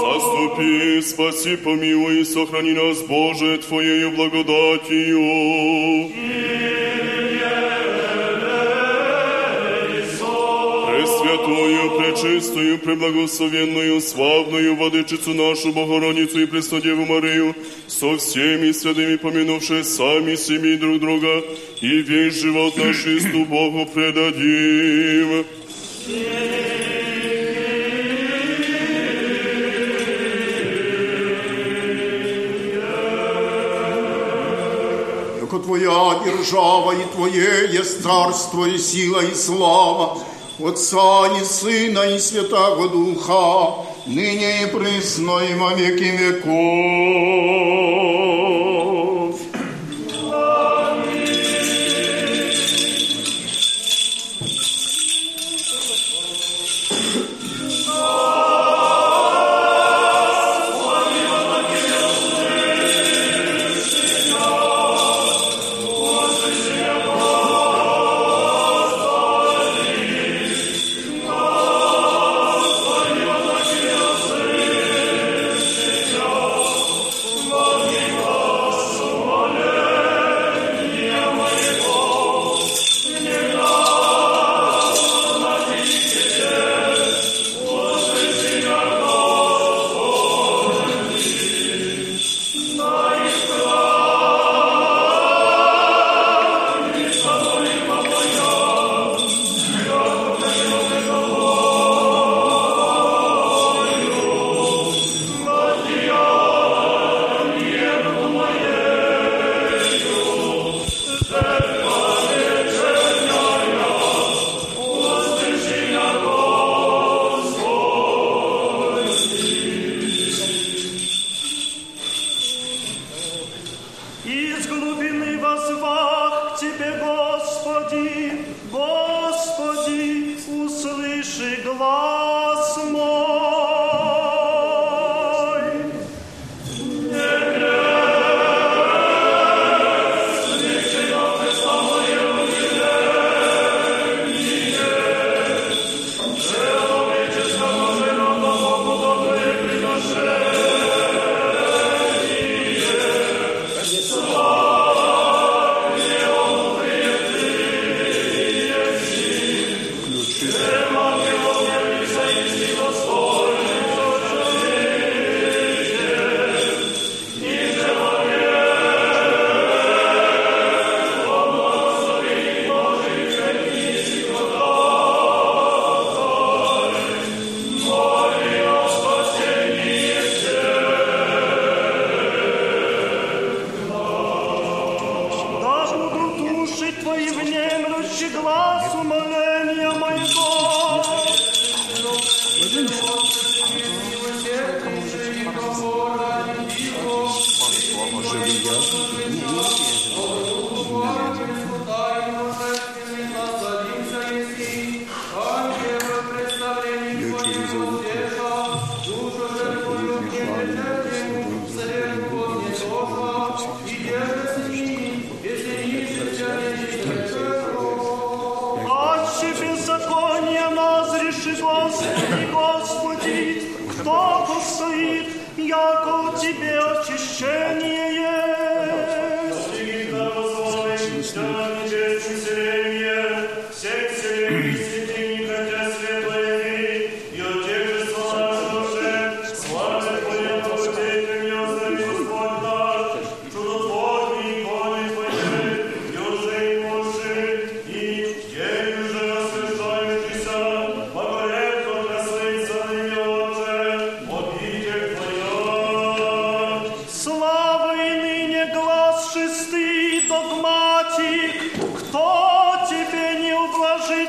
Заступи, 0.00 1.02
спаси, 1.02 1.56
помилуй 1.56 2.20
и 2.20 2.24
сохрани 2.24 2.72
нас, 2.72 3.02
Боже, 3.02 3.58
Твоею 3.58 4.12
благодатью. 4.12 5.26
Пресвятую, 12.26 12.78
преблагословенную, 12.78 14.00
славную 14.00 14.74
Владычицу 14.74 15.32
нашу 15.32 15.72
Богородицу 15.72 16.40
и 16.40 16.46
Преснодеву 16.46 17.06
Марию, 17.06 17.54
со 17.86 18.16
всеми 18.16 18.72
святыми 18.72 19.16
помянувши 19.16 19.84
сами 19.84 20.34
себе 20.34 20.74
и 20.74 20.76
друг 20.76 20.98
друга, 20.98 21.44
и 21.80 22.02
весь 22.02 22.34
живот 22.34 22.76
наш 22.78 22.96
Христу 22.96 23.44
Богу 23.44 23.86
предадим. 23.86 25.44
Яко 35.40 35.58
Твоя 35.60 36.22
держава 36.24 36.92
и 36.92 37.04
Твое 37.14 37.68
есть 37.72 38.02
царство 38.02 38.64
и 38.64 38.78
сила 38.78 39.20
и 39.20 39.32
слава, 39.32 40.18
Отца 40.58 41.28
и 41.38 41.44
Сына 41.44 42.14
и 42.14 42.18
Святого 42.18 42.88
Духа, 42.88 43.84
ныне 44.06 44.62
и 44.62 44.66
присно 44.66 45.40
и 45.40 45.54
во 45.54 45.74
веки 45.74 46.16
веков. 46.16 47.95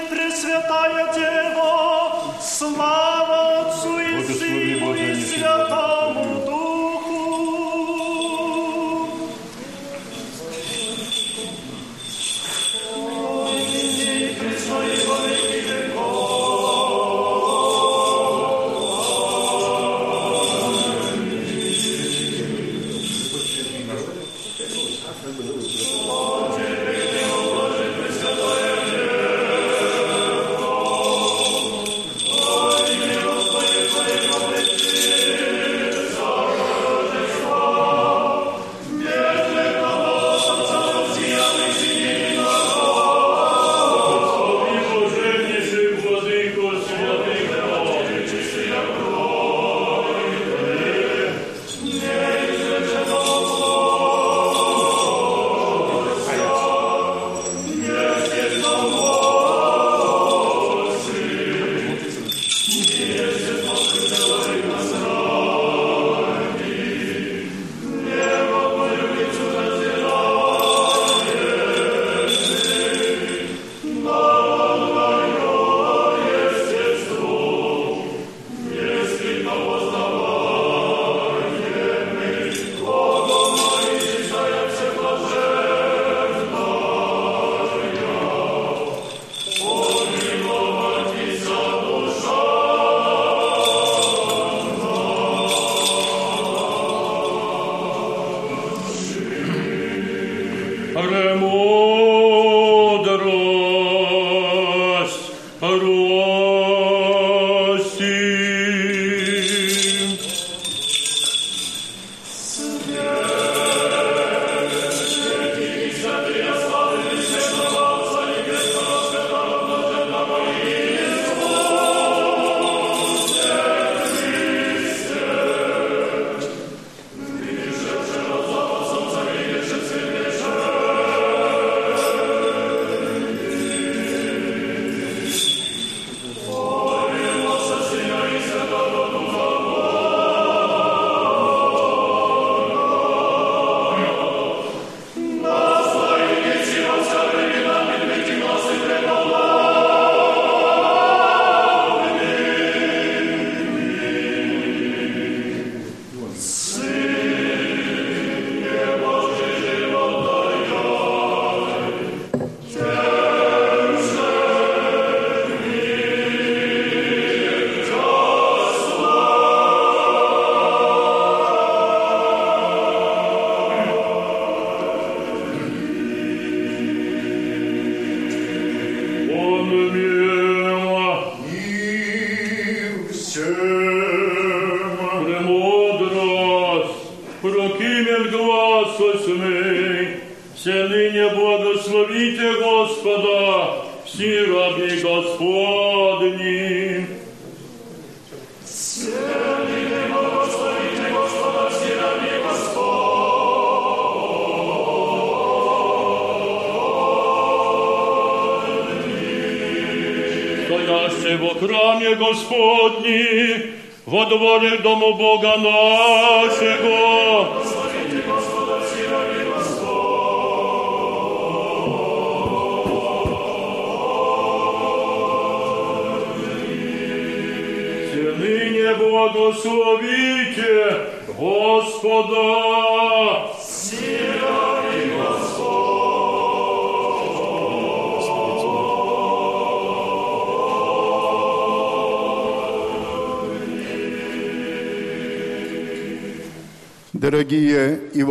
Пресвятая 0.09 1.13
Дева, 1.13 2.33
слава! 2.41 3.16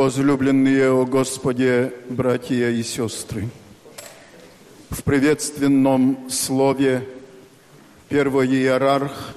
Возлюбленные 0.06 0.88
о 0.88 1.04
Господе, 1.04 1.92
братья 2.08 2.70
и 2.70 2.84
сестры, 2.84 3.48
в 4.88 5.02
приветственном 5.02 6.30
слове 6.30 7.02
первый 8.08 8.46
иерарх, 8.46 9.34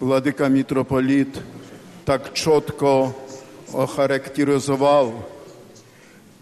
владыка 0.00 0.48
митрополит, 0.48 1.38
так 2.06 2.32
четко 2.32 3.12
охарактеризовал 3.74 5.28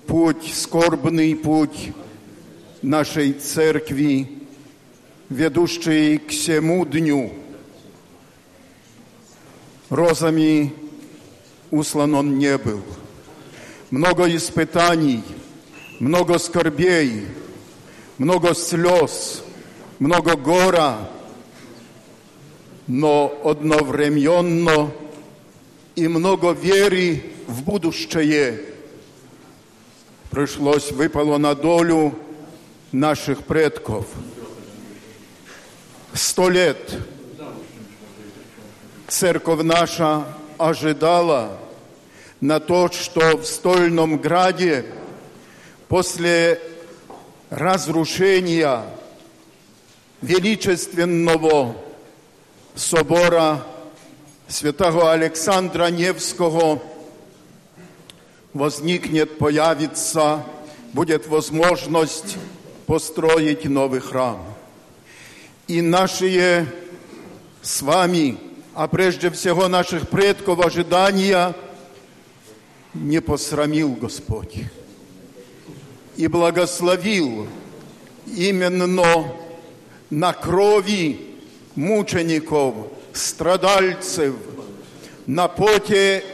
путь, 0.06 0.54
скорбный 0.54 1.34
путь 1.34 1.92
нашей 2.82 3.32
церкви, 3.32 4.28
ведущий 5.28 6.18
к 6.18 6.28
всему 6.28 6.86
дню. 6.86 7.32
Розами 9.90 10.72
услан 11.72 12.14
он 12.14 12.38
не 12.38 12.56
был. 12.58 12.80
Много 13.90 14.34
испытаний, 14.34 15.22
много 16.00 16.38
скорбей, 16.38 17.26
много 18.18 18.54
слез, 18.54 19.42
много 19.98 20.36
гора, 20.36 21.08
но 22.86 23.32
одновременно 23.44 24.90
и 25.94 26.08
много 26.08 26.52
веры 26.52 27.22
в 27.46 27.62
будущее. 27.62 28.60
Пришлось, 30.30 30.90
выпало 30.90 31.38
на 31.38 31.54
долю 31.54 32.14
наших 32.92 33.44
предков. 33.44 34.06
Сто 36.12 36.48
лет 36.48 36.98
церковь 39.06 39.62
наша 39.62 40.26
ожидала 40.58 41.58
на 42.40 42.60
то, 42.60 42.90
что 42.90 43.38
в 43.38 43.46
Стольном 43.46 44.18
Граде 44.18 44.84
после 45.88 46.60
разрушения 47.50 48.82
величественного 50.20 51.76
собора 52.74 53.64
святого 54.48 55.12
Александра 55.12 55.86
Невского 55.86 56.82
возникнет, 58.52 59.38
появится, 59.38 60.44
будет 60.92 61.26
возможность 61.26 62.36
построить 62.86 63.64
новый 63.64 64.00
храм. 64.00 64.42
И 65.66 65.80
наши 65.80 66.66
с 67.62 67.82
вами, 67.82 68.38
а 68.74 68.86
прежде 68.88 69.30
всего 69.30 69.68
наших 69.68 70.08
предков 70.08 70.64
ожидания 70.64 71.54
не 73.02 73.20
посрамил 73.20 73.94
Господь 73.94 74.56
и 76.16 76.26
благословил 76.26 77.46
именно 78.26 79.32
на 80.10 80.32
крови 80.32 81.20
мучеников, 81.74 82.74
страдальцев, 83.12 84.34
на 85.26 85.48
поте, 85.48 86.24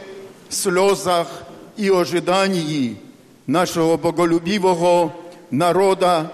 слезах 0.49 1.27
и 1.75 1.89
ожидании 1.89 2.97
нашего 3.45 3.97
боголюбивого 3.97 5.13
народа 5.51 6.31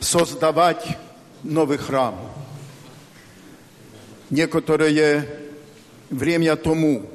создавать 0.00 0.98
новый 1.42 1.78
храм. 1.78 2.14
Некоторое 4.30 5.28
время 6.10 6.56
тому, 6.56 7.06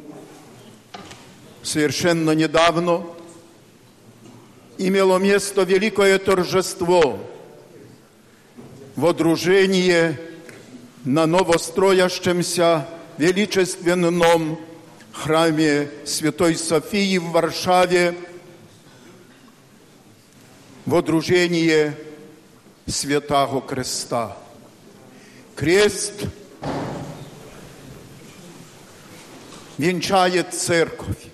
совершенно 1.63 2.31
недавно, 2.31 3.05
имело 4.77 5.17
место 5.17 5.63
великое 5.63 6.19
торжество– 6.19 7.19
водружение 8.99 10.19
на 11.05 11.25
новостроящемся 11.25 12.85
величественном 13.17 14.59
храме 15.13 15.89
Святой 16.05 16.55
Софии 16.55 17.17
в 17.17 17.31
Варшаве, 17.31 18.15
водружение 20.85 21.97
Святого 22.87 23.61
Креста. 23.61 24.37
Крест 25.55 26.25
венчает 29.77 30.53
церковь, 30.53 31.28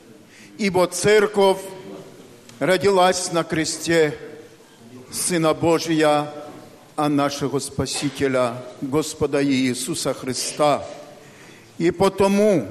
ибо 0.57 0.87
церковь 0.87 1.59
родилась 2.59 3.31
на 3.31 3.43
кресте 3.43 4.17
Сына 5.11 5.53
Божия 5.53 6.31
а 6.95 7.09
нашего 7.09 7.59
Спасителя, 7.59 8.63
Господа 8.81 9.43
Иисуса 9.43 10.13
Христа. 10.13 10.85
И 11.77 11.91
потому 11.91 12.67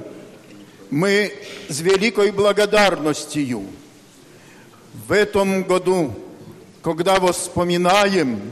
мы 0.89 1.31
с 1.69 1.79
великой 1.79 2.31
благодарностью 2.31 3.65
в 5.07 5.11
этом 5.11 5.63
году, 5.63 6.13
когда 6.81 7.19
вспоминаем 7.31 8.51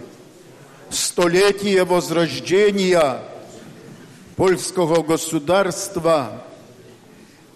столетие 0.91 1.84
возрождения 1.86 3.19
польского 4.36 5.01
государства, 5.01 6.43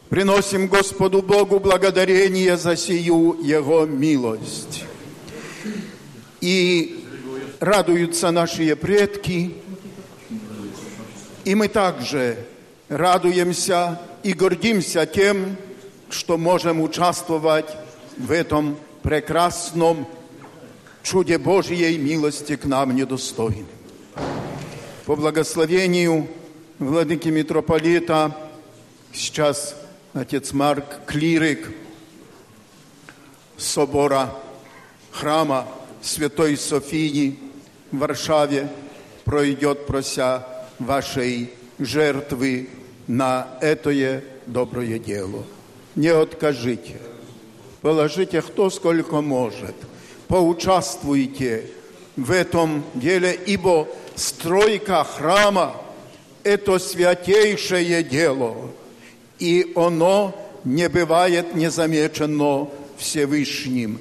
приносим 0.09 0.67
Господу 0.67 1.21
Богу 1.21 1.59
благодарение 1.59 2.57
за 2.57 2.75
сию 2.75 3.37
Его 3.41 3.85
милость. 3.85 4.83
И 6.39 7.03
радуются 7.59 8.31
наши 8.31 8.75
предки, 8.75 9.53
и 11.43 11.55
мы 11.55 11.67
также 11.67 12.37
радуемся 12.89 13.99
и 14.23 14.33
гордимся 14.33 15.05
тем, 15.05 15.57
что 16.09 16.37
можем 16.37 16.81
участвовать 16.81 17.69
в 18.17 18.31
этом 18.31 18.77
прекрасном 19.03 20.07
чуде 21.03 21.37
Божьей 21.37 21.97
милости 21.97 22.55
к 22.55 22.65
нам 22.65 22.95
недостойным. 22.95 23.67
По 25.05 25.15
благословению 25.15 26.27
владыки 26.79 27.29
митрополита, 27.29 28.35
сейчас 29.13 29.75
отец 30.16 30.52
Марк, 30.52 30.84
клирик 31.06 31.70
собора 33.56 34.34
храма 35.10 35.66
Святой 36.02 36.56
Софии, 36.56 37.38
в 37.90 37.98
Варшаве 37.98 38.68
пройдет, 39.24 39.86
прося 39.86 40.46
вашей 40.78 41.52
жертвы 41.78 42.68
на 43.06 43.46
это 43.60 44.22
доброе 44.46 44.98
дело. 44.98 45.44
Не 45.94 46.08
откажите. 46.08 47.00
Положите 47.82 48.42
кто 48.42 48.70
сколько 48.70 49.20
может. 49.20 49.74
Поучаствуйте 50.28 51.66
в 52.16 52.30
этом 52.30 52.84
деле, 52.94 53.38
ибо 53.46 53.88
стройка 54.14 55.04
храма 55.04 55.76
это 56.42 56.78
святейшее 56.78 58.02
дело, 58.02 58.56
и 59.39 59.71
оно 59.75 60.35
не 60.63 60.89
бывает 60.89 61.55
незамечено 61.55 62.69
Всевышним. 62.97 63.99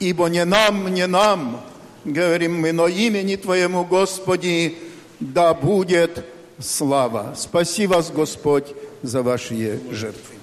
Ибо 0.00 0.26
не 0.26 0.44
нам, 0.44 0.92
не 0.92 1.06
нам, 1.06 1.64
говорим 2.04 2.60
мы, 2.60 2.72
но 2.72 2.88
имени 2.88 3.36
Твоему, 3.36 3.84
Господи, 3.84 4.76
да 5.20 5.54
будет 5.54 6.24
слава. 6.58 7.34
Спаси 7.36 7.86
вас, 7.86 8.10
Господь, 8.10 8.66
за 9.02 9.22
ваши 9.22 9.80
жертвы. 9.90 10.34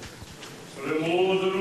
Премудрость. 0.84 1.52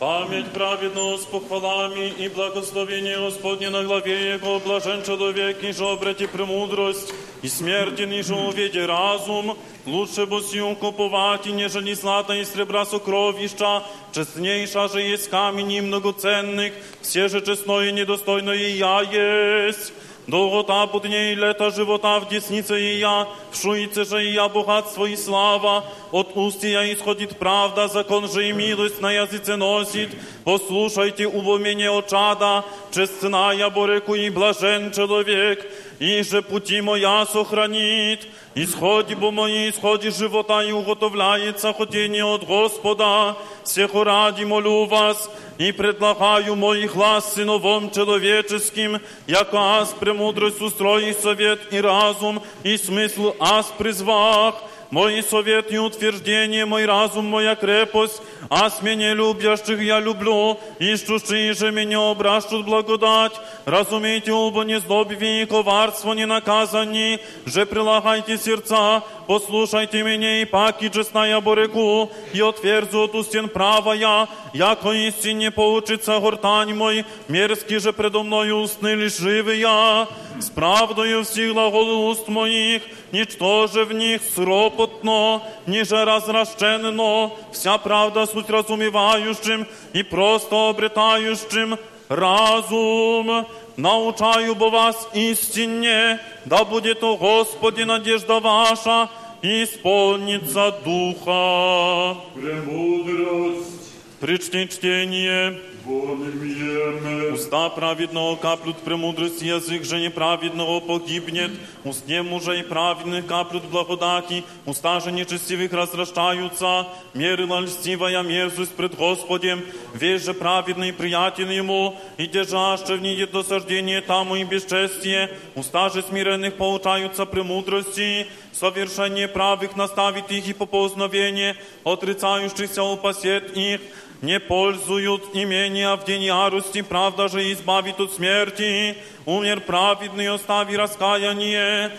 Память 0.00 0.52
праведного 0.52 1.18
с 1.18 1.26
похвалами 1.26 2.08
и 2.08 2.28
благословение 2.28 3.18
Господне 3.18 3.68
на 3.68 3.84
главе 3.84 4.32
Его, 4.32 4.58
блажен 4.58 5.02
человек, 5.04 5.62
ниже 5.62 5.84
обрати 5.84 6.26
премудрость, 6.26 7.12
и 7.42 7.48
смерти 7.48 8.02
ниже 8.02 8.34
уведе 8.34 8.86
разум, 8.86 9.58
лучше 9.84 10.24
бы 10.24 10.40
сию 10.40 10.76
куповать, 10.76 11.44
нежели 11.46 11.92
злата 11.92 12.32
и 12.32 12.44
сребра 12.44 12.86
сокровища, 12.86 13.82
честнейша 14.12 14.88
же 14.88 15.02
есть 15.02 15.28
камень 15.28 15.72
и 15.72 15.80
многоценных, 15.82 16.72
все 17.02 17.28
же 17.28 17.44
честное 17.44 17.90
и 17.90 17.92
недостойное 17.92 18.56
я 18.56 19.02
есть. 19.02 19.92
Долгота 20.26 20.88
путней 20.88 21.36
лета 21.36 21.70
живота 21.70 22.18
в 22.18 22.28
деснице 22.28 22.80
и 22.80 22.98
я, 22.98 23.28
в 23.52 23.56
шуице 23.56 24.04
же 24.04 24.24
и 24.24 24.32
я 24.32 24.48
богатство 24.48 25.06
и 25.06 25.14
слава, 25.14 25.84
от 26.10 26.36
уст 26.36 26.64
я 26.64 26.92
исходит 26.92 27.38
правда, 27.38 27.86
закон 27.86 28.28
же 28.28 28.48
и 28.48 28.52
милость 28.52 29.00
на 29.00 29.12
языце 29.12 29.54
носит. 29.54 30.10
Послушайте 30.42 31.28
убомение 31.28 31.90
от 31.90 32.08
чада, 32.08 32.64
честна 32.90 33.52
я 33.52 33.70
бореку 33.70 34.16
и 34.16 34.28
блажен 34.30 34.90
человек, 34.90 35.64
и 36.00 36.22
же 36.22 36.42
пути 36.42 36.80
моя 36.80 37.26
сохранит. 37.26 38.26
Исходи 38.54 39.14
бо 39.14 39.30
мои, 39.30 39.70
исходи 39.70 40.10
живота 40.10 40.62
и 40.62 40.72
уготовляется 40.72 41.72
хотение 41.72 42.24
от 42.24 42.44
Господа. 42.44 43.36
Всех 43.64 43.94
ради 43.94 44.44
молю 44.44 44.86
вас 44.86 45.30
и 45.58 45.72
предлагаю 45.72 46.56
мой 46.56 46.86
глаз 46.86 47.34
сыновом 47.34 47.90
человеческим, 47.90 49.00
яко 49.26 49.58
аз 49.58 49.94
премудрость 49.94 50.60
устрои 50.60 51.12
совет 51.12 51.72
и 51.72 51.80
разум, 51.80 52.42
и 52.62 52.76
смысл 52.76 53.34
аз 53.40 53.66
призвах. 53.78 54.54
Мой 54.90 55.22
совет 55.22 55.72
и 55.72 55.78
утверждение, 55.78 56.64
мой 56.64 56.86
разум, 56.86 57.26
моя 57.26 57.54
крепость, 57.54 58.22
аз 58.48 58.82
меня 58.82 59.14
любящих 59.14 59.80
я 59.80 59.98
люблю, 59.98 60.58
ищущие 60.78 61.54
же 61.54 61.72
меня 61.72 62.10
обращут 62.10 62.64
благодать. 62.64 63.32
Разумейте, 63.64 64.32
оба 64.32 64.62
не 64.62 64.78
злобви 64.78 65.42
и 65.42 65.46
коварство 65.46 66.12
не 66.12 66.26
наказани, 66.26 67.18
же 67.44 67.66
прилагайте 67.66 68.38
сердца, 68.38 69.02
послушайте 69.26 70.02
меня 70.02 70.40
и 70.40 70.44
паки 70.44 70.88
честная 70.88 71.40
бореку, 71.40 72.10
и 72.32 72.40
отверзу 72.40 73.02
от 73.02 73.14
устен 73.14 73.48
правая, 73.48 74.28
яко 74.54 74.92
истине 74.92 75.50
поучится 75.50 76.20
гортань 76.20 76.74
мой, 76.74 77.04
мерзкий 77.28 77.78
же 77.78 77.92
предо 77.92 78.22
мною 78.22 78.58
устны 78.58 78.94
лишь 78.94 79.18
живы 79.18 79.56
я, 79.56 80.06
с 80.38 80.50
правдою 80.50 81.24
всех 81.24 81.52
глагол 81.52 82.08
уст 82.08 82.28
моих, 82.28 82.82
ничто 83.11 83.67
же 83.67 83.85
в 83.85 83.93
них 83.93 84.21
сропотно, 84.35 85.41
ниже 85.65 86.05
разращенно, 86.05 87.31
вся 87.51 87.77
правда 87.77 88.25
суть 88.25 88.49
разумевающим 88.49 89.67
и 89.93 90.03
просто 90.03 90.69
обретающим 90.69 91.77
разум. 92.09 93.45
Научаю 93.77 94.55
бо 94.55 94.69
вас 94.69 95.07
истине, 95.13 96.19
да 96.45 96.65
будет 96.65 97.03
о 97.03 97.15
Господи 97.15 97.83
надежда 97.83 98.39
ваша, 98.39 99.09
и 99.41 99.63
исполнится 99.63 100.71
духа. 100.83 102.17
Премудрость. 102.35 103.91
Причти 104.19 104.69
чтение. 104.69 105.59
Вонемьеме. 105.84 107.32
Уста 107.32 107.68
праведного 107.68 108.36
каплют 108.36 108.78
премудрость, 108.78 109.42
язык 109.42 109.84
же 109.84 110.00
неправедного 110.00 110.80
погибнет. 110.80 111.52
Устне 111.84 112.22
мужа 112.22 112.52
и 112.52 112.62
праведных 112.62 113.26
каплют 113.26 113.64
благодати, 113.64 114.42
уста 114.64 114.98
же 115.00 115.12
нечестивых 115.12 115.72
разрастаются. 115.72 116.86
Мерила 117.14 117.60
льстивая 117.60 118.22
мерзость 118.22 118.74
пред 118.74 118.96
Господем, 118.96 119.64
весь 119.94 120.24
же 120.24 120.34
праведный 120.34 120.92
приятен 120.92 121.50
ему, 121.50 121.96
и 122.16 122.26
держаще 122.26 122.96
в 122.96 123.02
ней 123.02 123.24
досаждение 123.26 124.00
тому 124.00 124.36
и 124.36 124.44
бесчестие. 124.44 125.30
Уста 125.54 125.88
же 125.90 126.02
смиренных 126.02 126.56
получаются 126.56 127.26
премудрости, 127.26 128.26
совершение 128.52 129.28
правых 129.28 129.76
наставит 129.76 130.30
их 130.32 130.48
и 130.48 130.52
попозновение, 130.52 131.56
отрицающихся 131.84 132.82
упасет 132.82 133.56
их, 133.56 133.80
не 134.22 134.40
пользуют 134.40 135.24
имения 135.34 135.94
в 135.94 136.04
день 136.04 136.22
ярости, 136.22 136.82
правда 136.82 137.28
же 137.28 137.52
избавит 137.52 138.00
от 138.00 138.12
смерти. 138.12 138.96
Умер 139.26 139.60
праведный, 139.60 140.28
остави 140.28 140.76
раскаяние. 140.76 141.92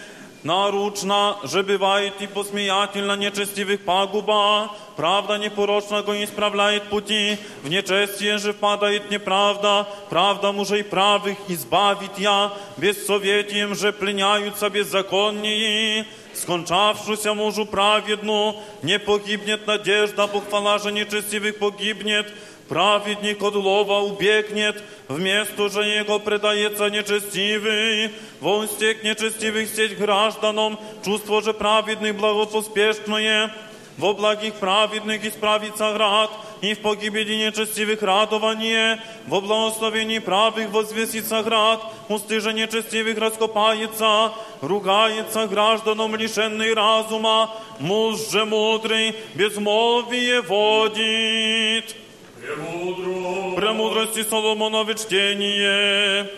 Наручно 0.44 1.38
же 1.44 1.64
бывает 1.64 2.14
и 2.22 2.28
посмеятельно 2.28 3.18
нечестивых 3.18 3.84
пагуба. 3.84 4.72
Правда 4.96 5.38
непорочно 5.38 6.02
го 6.04 6.14
исправляет 6.24 6.84
пути, 6.90 7.38
в 7.64 7.70
нечестие 7.70 8.38
же 8.38 8.54
впадает 8.54 9.12
неправда. 9.12 9.88
Правда 10.10 10.52
мужей 10.52 10.84
правых 10.84 11.38
избавит 11.50 12.18
я, 12.18 12.54
бессоветием 12.78 13.76
же 13.76 13.92
пленяются 13.92 14.70
беззаконнии. 14.70 16.06
Скончавшуся 16.42 17.34
мужу 17.34 17.66
праведну, 17.66 18.62
не 18.84 19.00
погибнет 19.00 19.66
надежда, 19.66 20.28
похвала 20.28 20.78
же 20.78 20.92
нечестивых 20.92 21.58
погибнет. 21.58 22.32
Праведник 22.70 23.42
от 23.42 23.56
лова 23.56 24.02
убегнет, 24.02 24.84
вместо 25.08 25.70
же 25.70 25.84
его 25.84 26.20
предается 26.20 26.90
нечестивый. 26.90 28.12
Вон 28.42 28.68
стек 28.68 29.04
нечестивых 29.04 29.74
сеть 29.74 29.98
гражданам, 29.98 30.78
чувство 31.04 31.42
же 31.42 31.54
праведных 31.54 32.16
благопоспешное. 32.16 33.54
Во 33.98 34.14
благих 34.14 34.54
праведных 34.56 35.26
исправится 35.26 35.94
град, 35.94 36.30
и 36.62 36.74
в 36.74 36.80
погибели 36.80 37.36
нечестивых 37.36 38.02
радование, 38.02 39.02
во 39.28 39.42
благословении 39.42 40.20
правых 40.20 40.70
возвесится 40.72 41.44
град, 41.44 41.82
усты 42.10 42.40
же 42.40 42.54
нечестивых 42.54 43.18
раскопается, 43.18 44.32
ругается 44.62 45.48
гражданам 45.48 46.16
лишенный 46.16 46.74
разума, 46.74 47.52
муж 47.80 48.30
же 48.32 48.46
мудрый 48.46 49.16
безмолвие 49.36 50.42
водит. 50.42 51.96
Премудрость. 52.42 53.56
Премудрости 53.56 54.24
Соломонове 54.24 54.96
чтение. 54.96 56.30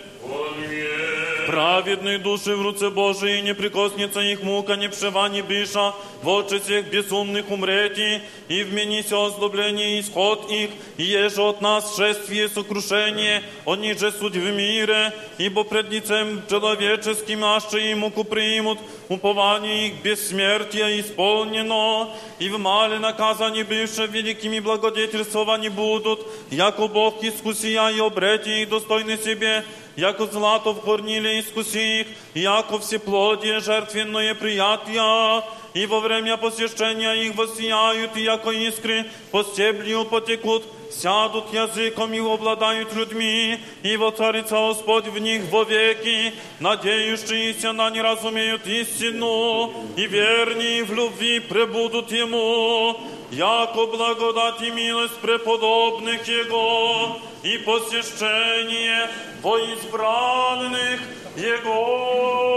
Праведные 1.50 2.20
души 2.20 2.56
в 2.56 2.62
руце 2.62 2.92
Божией, 2.92 3.42
не 3.42 3.56
прикоснется 3.56 4.20
их 4.20 4.44
мука, 4.44 4.76
не 4.76 4.88
пшева, 4.88 5.28
не 5.30 5.42
биша, 5.42 5.94
в 6.22 6.28
очи 6.28 6.60
всех 6.60 6.92
безумных 6.92 7.50
умрети, 7.50 8.22
и 8.50 8.62
вменися 8.64 9.26
озлобление 9.26 10.00
исход 10.00 10.52
их, 10.52 10.70
и 10.98 11.04
еже 11.04 11.42
от 11.42 11.60
нас 11.62 11.98
шествие 11.98 12.50
сокрушение, 12.50 13.42
они 13.66 13.94
же 13.94 14.12
суть 14.12 14.36
в 14.36 14.52
мире, 14.52 15.12
ибо 15.40 15.64
пред 15.64 15.90
лицем 15.90 16.44
человеческим 16.48 17.44
аще 17.44 17.92
и 17.92 17.96
муку 17.96 18.24
примут, 18.24 18.78
упование 19.08 19.88
их 19.88 20.04
бессмертия 20.04 21.00
исполнено, 21.00 22.10
и 22.38 22.48
в 22.50 22.60
мале 22.60 23.00
наказани 23.00 23.64
бывшие 23.64 24.06
великими 24.06 24.60
благодетельствовани 24.60 25.70
будут, 25.70 26.20
яко 26.52 26.88
Бог 26.88 27.24
искусия 27.24 27.90
и 27.90 28.00
обрети 28.00 28.62
их 28.62 28.70
достойны 28.70 29.18
себе, 29.18 29.64
яко 29.97 30.27
злато 30.27 30.73
в 30.73 30.85
горниле 30.85 31.41
искуси 31.41 32.01
их, 32.01 32.07
яко 32.35 32.79
всеплодие 32.79 33.61
жертвенное 33.61 34.35
приятия, 34.35 35.43
и 35.74 35.86
во 35.86 36.00
время 36.00 36.38
посещения 36.38 37.14
их 37.26 37.36
воссияют, 37.36 38.18
и 38.18 38.22
яко 38.24 38.50
искры 38.50 39.06
по 39.32 39.44
стеблю 39.44 40.06
потекут, 40.06 40.64
сядут 40.92 41.54
языком 41.54 42.14
и 42.14 42.20
обладают 42.20 42.94
людьми, 42.94 43.60
и 43.84 43.98
воцарится 43.98 44.56
Господь 44.56 45.08
в 45.08 45.20
них 45.20 45.44
вовеки, 45.52 46.34
надеющиеся 46.60 47.72
на 47.74 47.90
не 47.92 48.02
разумеют 48.02 48.66
истину, 48.68 49.72
и 49.96 50.06
верни 50.08 50.82
в 50.82 50.94
любви 50.94 51.40
пребудут 51.40 52.12
Ему, 52.12 53.00
яко 53.32 53.86
благодать 53.86 54.62
и 54.62 54.72
милость 54.72 55.18
преподобных 55.18 56.28
Его, 56.28 57.20
и 57.44 57.58
посещение 57.60 59.10
во 59.42 59.58
избранных 59.60 61.00
Его. 61.38 62.50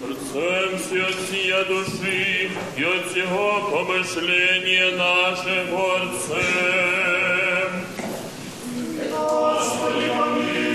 Рцемся 0.00 1.06
от 1.08 1.16
сия 1.28 1.64
души 1.64 2.50
и 2.76 2.84
от 2.84 3.10
всего 3.10 3.68
помышления 3.68 4.92
нашего 4.92 5.96
Отцем. 5.96 7.70
Господи, 9.10 10.08
помилуй. 10.16 10.68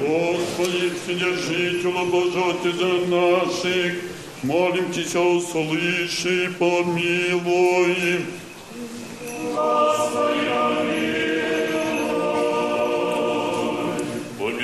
Господи, 0.00 0.90
Вседержителю 1.00 2.06
Божий, 2.06 2.54
Ты 2.64 2.72
за 2.72 2.92
наших, 3.06 3.92
молим 4.42 4.90
Тебя, 4.92 5.20
услыши, 5.20 6.52
помилуй. 6.58 8.26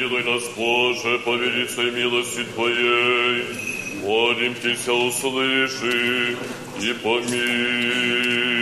Помилуй 0.04 0.22
нас, 0.24 0.42
Боже, 0.54 1.18
по 1.20 1.34
великой 1.34 1.90
милости 1.90 2.44
Твоей. 2.54 3.44
Молим 4.02 4.54
Тебя, 4.54 4.92
услыши 4.92 6.36
и 6.78 6.92
помилуй. 7.02 8.53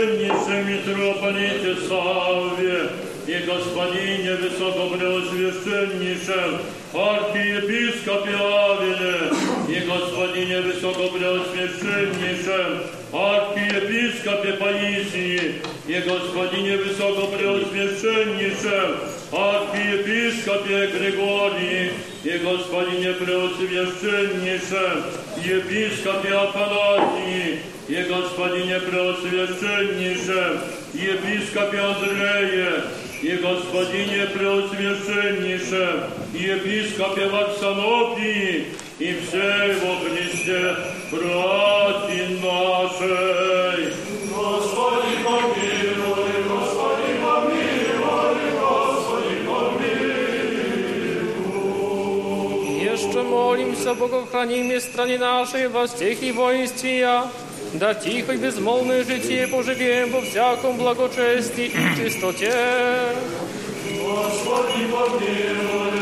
блаженнейшем 0.00 0.68
митрополите 0.68 1.76
Савве 1.86 2.90
и 3.26 3.36
Господине 3.44 4.36
Высокопреосвященнейшем 4.36 6.60
архиепископе 6.94 8.36
Авеле 8.36 9.32
и 9.68 9.80
Господине 9.86 10.62
Высокопреосвященнейшем 10.62 12.84
архиепископе 13.12 14.54
Паисии 14.54 15.60
и 15.86 16.00
Господине 16.00 16.78
Высокопреосвященнейшем 16.78 18.96
archiepiskopie 19.33 20.87
Grygoli 20.87 21.89
i 22.25 22.39
gospodinie 22.39 23.13
preoczywieszczynnicze 23.13 24.91
i 25.45 25.51
episkopie 25.53 26.39
Apalatii 26.41 27.57
i 27.89 28.09
gospodinie 28.09 28.79
preoczywieszczynnicze 28.79 30.49
i 30.95 31.09
episkopie 31.09 31.83
Andrzeje 31.83 32.71
i 33.23 33.41
gospodinie 33.41 34.27
preoczywieszczynnicze 34.33 35.93
i 36.35 36.49
episkopie 36.49 37.29
Waksanopii 37.29 38.65
i 38.99 39.13
wszego 39.27 39.87
Chryście 40.05 40.75
braci 41.11 42.19
naszej. 42.43 43.81
молимся, 53.30 53.94
Богохранимой 53.94 54.80
стране 54.80 55.18
нашей 55.18 55.68
во 55.68 55.86
всех 55.86 56.22
и 56.22 56.32
воинствия, 56.32 57.22
да 57.74 57.94
тихо 57.94 58.32
и 58.32 58.36
безмолвное 58.36 59.04
житие 59.04 59.46
поживем 59.46 60.10
во 60.12 60.20
всяком 60.20 60.76
благочестии 60.76 61.66
и 61.66 61.96
чистоте. 61.96 62.52
Господи, 64.02 64.86
помилуй, 64.90 65.99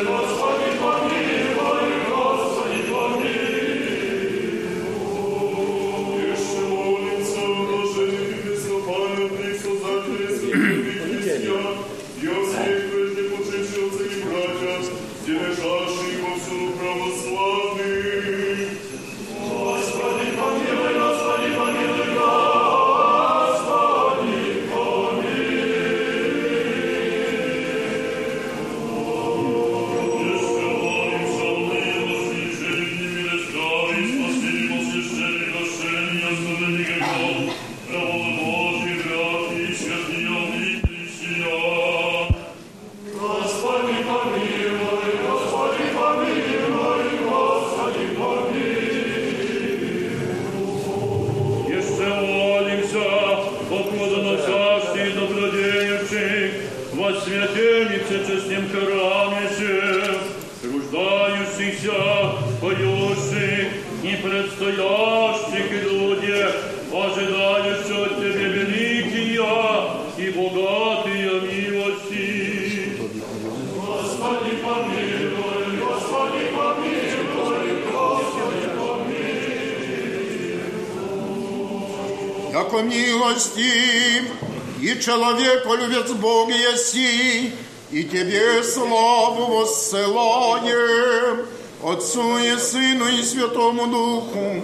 И 85.00 85.02
человеку 85.02 85.76
любец 85.76 86.12
Бог 86.12 86.50
еси, 86.50 87.54
и 87.92 88.04
Тебе 88.04 88.64
славу 88.64 89.60
воссылаем, 89.60 91.46
Отцу 91.84 92.38
и 92.38 92.58
Сыну 92.58 93.08
и 93.08 93.24
Святому 93.24 93.88
Духу, 93.88 94.62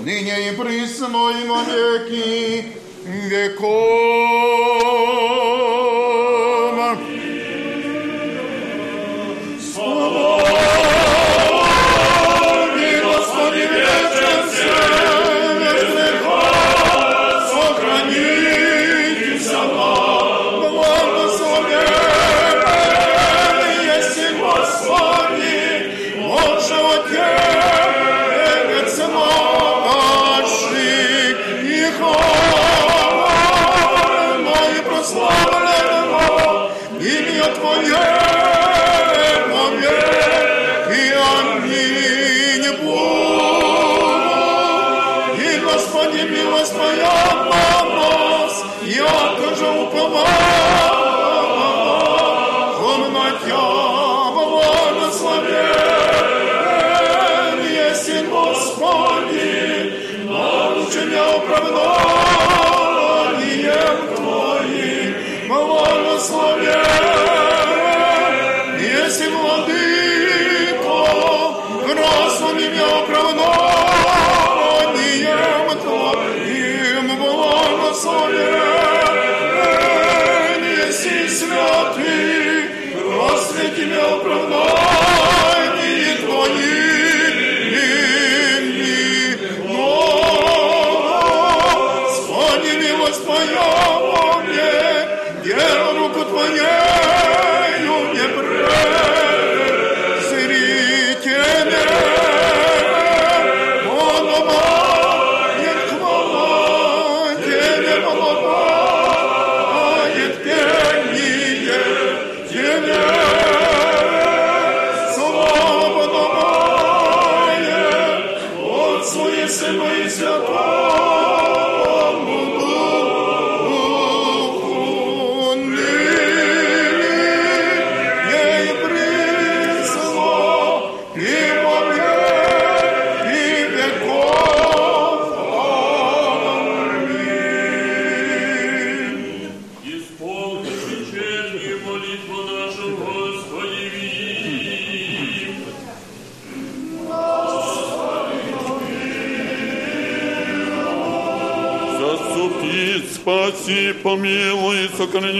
ныне 0.00 0.50
и 0.50 0.54
присно 0.54 1.30
и 1.30 1.46
во 1.46 1.62
веки 1.64 2.66
веков. 3.04 4.37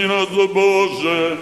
nas, 0.06 0.28
Boże, 0.54 1.36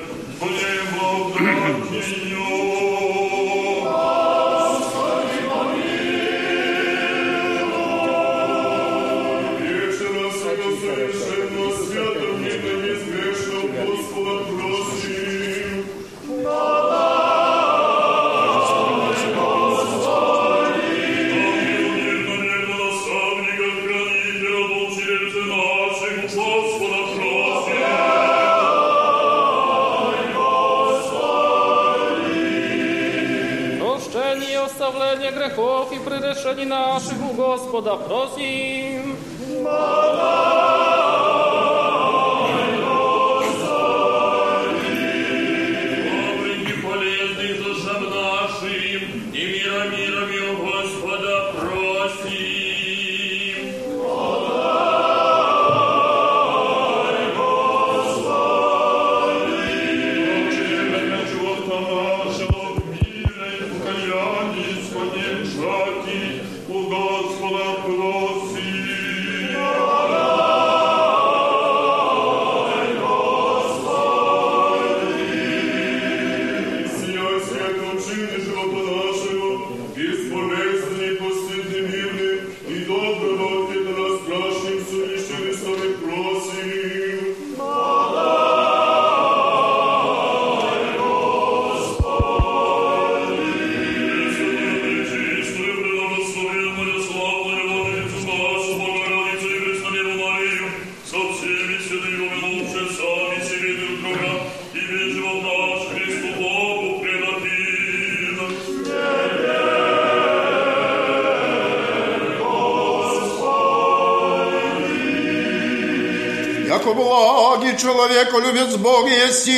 человеколюбец 117.87 118.75
Бог 118.77 119.09
есть, 119.09 119.49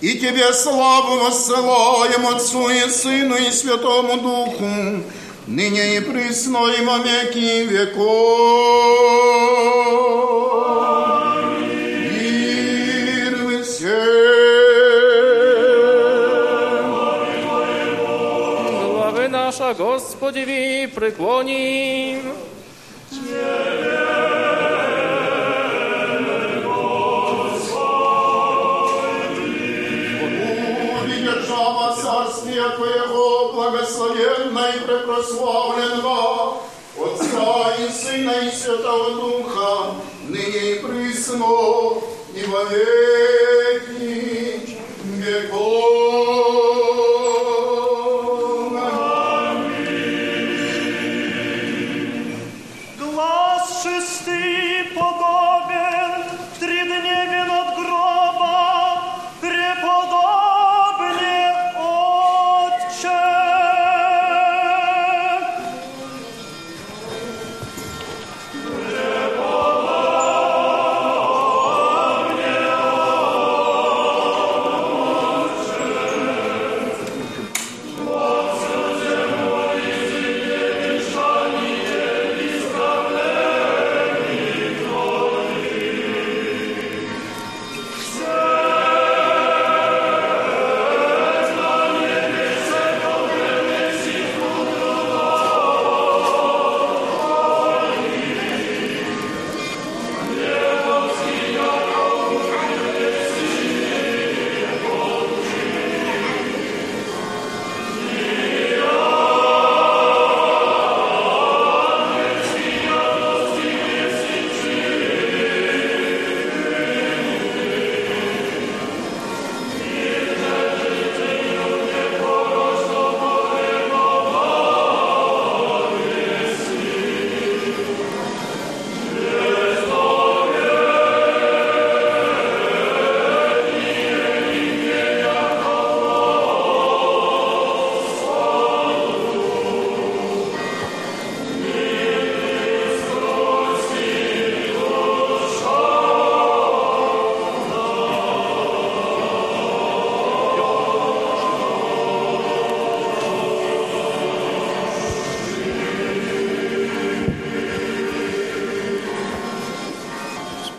и 0.00 0.18
Тебе 0.18 0.52
славу 0.52 1.24
воссылаем 1.24 2.26
Отцу 2.28 2.68
и 2.68 2.88
Сыну 2.88 3.36
и 3.36 3.50
Святому 3.50 4.20
Духу, 4.20 5.02
ныне 5.48 5.96
и 5.96 6.00
присно 6.00 6.68
и 6.68 6.84
во 6.84 6.98
веки 6.98 7.64
веков. 7.64 8.92
Мир 12.12 13.34
Главы 18.94 19.28
наша 19.28 19.74
Господи, 19.74 20.90
преклоним. 20.94 22.31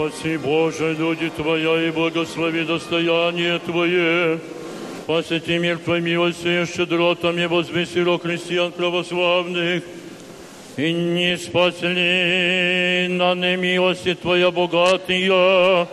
Спаси, 0.03 0.37
Боже, 0.37 0.95
люди 0.99 1.31
Твоя, 1.31 1.89
и 1.89 1.91
благослови 1.91 2.65
достояние 2.65 3.59
Твое. 3.59 4.39
Посети 5.07 5.59
мир 5.59 5.79
Твой 5.79 6.01
милости, 6.01 6.67
щедротами 6.67 7.47
возвеси 7.47 8.03
рог 8.03 8.23
христиан 8.23 8.73
православных, 8.73 9.83
и 10.77 10.93
не 10.93 11.37
спасли 11.37 13.09
на 13.09 13.35
немилости 13.35 14.15
Твоя 14.15 14.51
богатая. 14.51 15.89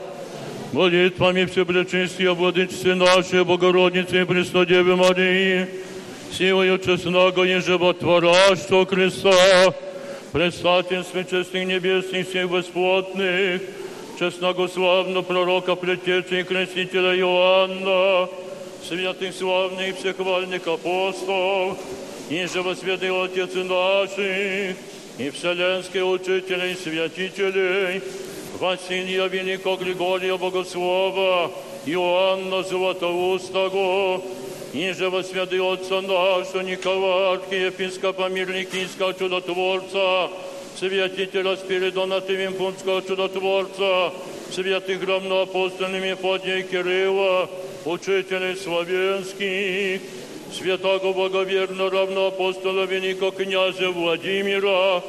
Молитвами 0.74 1.46
Всепречистия 1.46 2.32
Владычицы 2.32 2.96
нашей 2.96 3.46
Богородицы 3.46 4.22
и 4.22 4.26
Преснодевы 4.26 4.96
Марии, 4.98 5.68
силою 6.32 6.78
честного 6.80 7.44
и 7.46 7.60
животворящего 7.60 8.86
Христа, 8.86 9.74
предстательстве 10.34 11.24
честных 11.24 11.66
небесных 11.66 12.28
всех 12.28 12.52
бесплотных, 12.52 13.62
честного 14.21 14.69
славного 14.69 15.23
пророка, 15.23 15.75
предтечи 15.75 16.41
и 16.41 16.43
крестителя 16.43 17.19
Иоанна, 17.19 18.29
святых 18.87 19.35
славных 19.35 19.97
всехвальных 19.97 20.67
апостолов, 20.67 21.79
и 22.29 22.45
живосвятый 22.45 23.09
Отец 23.25 23.55
наших, 23.55 24.77
и 25.17 25.31
вселенских 25.31 26.05
учителей, 26.05 26.77
святителей, 26.77 28.03
Василия 28.59 29.27
Великого 29.27 29.79
Григория 29.79 30.37
Богослова, 30.37 31.51
Иоанна 31.87 32.63
Златоустого, 32.63 34.23
и 34.75 34.93
живосвятый 34.93 35.61
Отца 35.61 36.03
нашего 36.03 36.61
Никола, 36.61 37.33
архиепископа 37.33 38.29
Мирликийского 38.29 39.15
чудотворца, 39.15 40.29
святителя 40.78 41.56
Спиридона 41.56 42.22
Тивимпунского 42.22 43.02
чудотворца, 43.02 44.12
святых 44.52 45.08
равноапостольных 45.08 46.04
Мефодия 46.04 46.58
и 46.58 46.64
Кирилла, 46.64 47.50
учителей 47.86 48.56
славянских, 48.56 50.02
святого 50.54 51.14
благоверного 51.14 51.92
равноапостола 51.92 52.86
великого 52.86 53.32
князя 53.32 53.90
Владимира, 53.90 55.04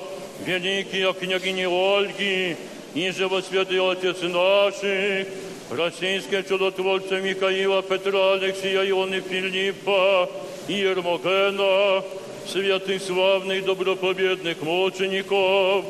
великие 0.44 1.12
княгини 1.12 1.64
Ольги, 1.64 2.56
и 2.94 3.10
живосвятый 3.10 3.78
Отец 3.78 4.22
наших, 4.22 5.28
российские 5.70 6.42
чудотворцы 6.44 7.20
Михаила, 7.20 7.82
Петра, 7.82 8.34
Алексия, 8.34 8.88
Ионы, 8.88 9.20
Филиппа, 9.20 10.30
и 10.68 10.74
Ермогена, 10.74 12.02
святых 12.50 13.02
славных 13.02 13.64
добропобедных 13.64 14.62
мучеников, 14.62 15.84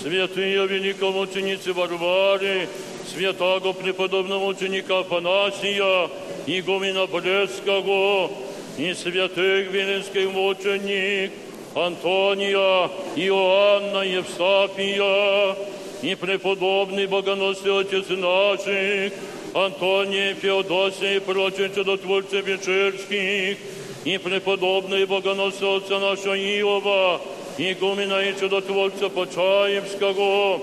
святые 0.00 0.66
великомученицы 0.66 1.72
Варвары, 1.72 2.68
святого 3.12 3.72
преподобного 3.72 4.46
ученика 4.46 5.00
Афанасия, 5.00 6.08
игумена 6.46 7.06
Брестского, 7.06 8.30
и 8.78 8.92
святых 8.94 9.70
Виленских 9.70 10.30
мученик, 10.32 11.32
Антония, 11.74 12.90
Иоанна, 13.16 14.02
Евстафия, 14.02 15.56
и 16.02 16.14
преподобный 16.14 17.06
богоносный 17.06 17.80
Отец 17.80 18.08
наших, 18.10 19.12
Антоний, 19.54 20.34
Феодосия 20.34 21.16
и 21.16 21.20
прочие 21.20 21.70
чудотворцы 21.74 22.40
вечерских, 22.40 23.58
и 24.03 24.17
преподобный 24.17 25.05
богоносный 25.05 25.77
Отца 25.77 25.99
нашего 25.99 26.35
Иова, 26.35 27.21
игумена 27.57 28.21
и 28.23 28.39
чудотворца 28.39 29.09
Почаевского, 29.09 30.61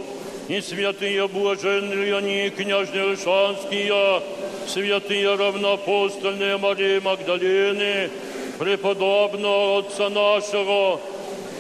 и 0.49 0.61
святые 0.61 1.28
блаженные 1.28 2.16
они, 2.16 2.51
княжны 2.51 3.12
Лишанские, 3.12 4.22
святые 4.66 5.34
равноапостольные 5.34 6.57
Марии 6.57 6.99
Магдалины, 6.99 8.11
преподобного 8.59 9.80
Отца 9.80 10.09
нашего, 10.09 11.01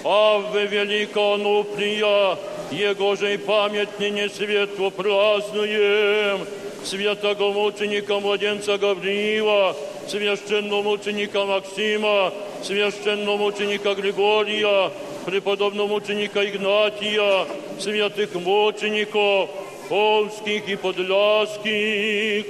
Авве 0.04 0.66
Великого 0.66 1.36
Нуплия, 1.36 2.36
Его 2.72 3.14
же 3.14 3.34
и 3.34 3.36
память 3.36 3.98
ныне 4.00 4.28
светло 4.28 4.90
празднуем, 4.90 6.46
святого 6.84 7.52
мученика 7.52 8.18
младенца 8.18 8.78
Гавриила, 8.78 9.76
священного 10.08 10.82
мученика 10.82 11.44
Максима, 11.44 12.32
священного 12.62 13.36
мученика 13.36 13.94
Григория, 13.94 14.90
преподобного 15.26 15.88
мученика 15.88 16.44
Игнатия, 16.44 17.46
святых 17.78 18.34
мучеников, 18.34 19.50
Холмских 19.88 20.68
и 20.68 20.76
Подляских, 20.76 22.46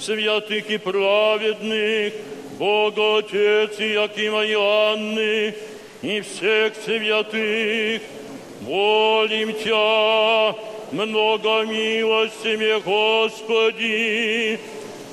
святых 0.00 0.70
и 0.70 0.78
праведных, 0.78 2.12
Бога 2.58 3.18
Отец 3.18 3.78
и 3.78 3.92
Якима 3.92 4.44
и 4.44 4.54
Анны, 4.54 5.54
и 6.02 6.20
всех 6.20 6.74
святых, 6.84 8.02
молим 8.62 9.54
Тя, 9.54 10.54
много 10.92 11.64
милостями, 11.64 12.80
Господи, 12.80 14.58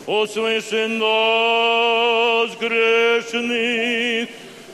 услыши 0.06 0.88
нас, 0.88 2.50
грешных, 2.58 4.28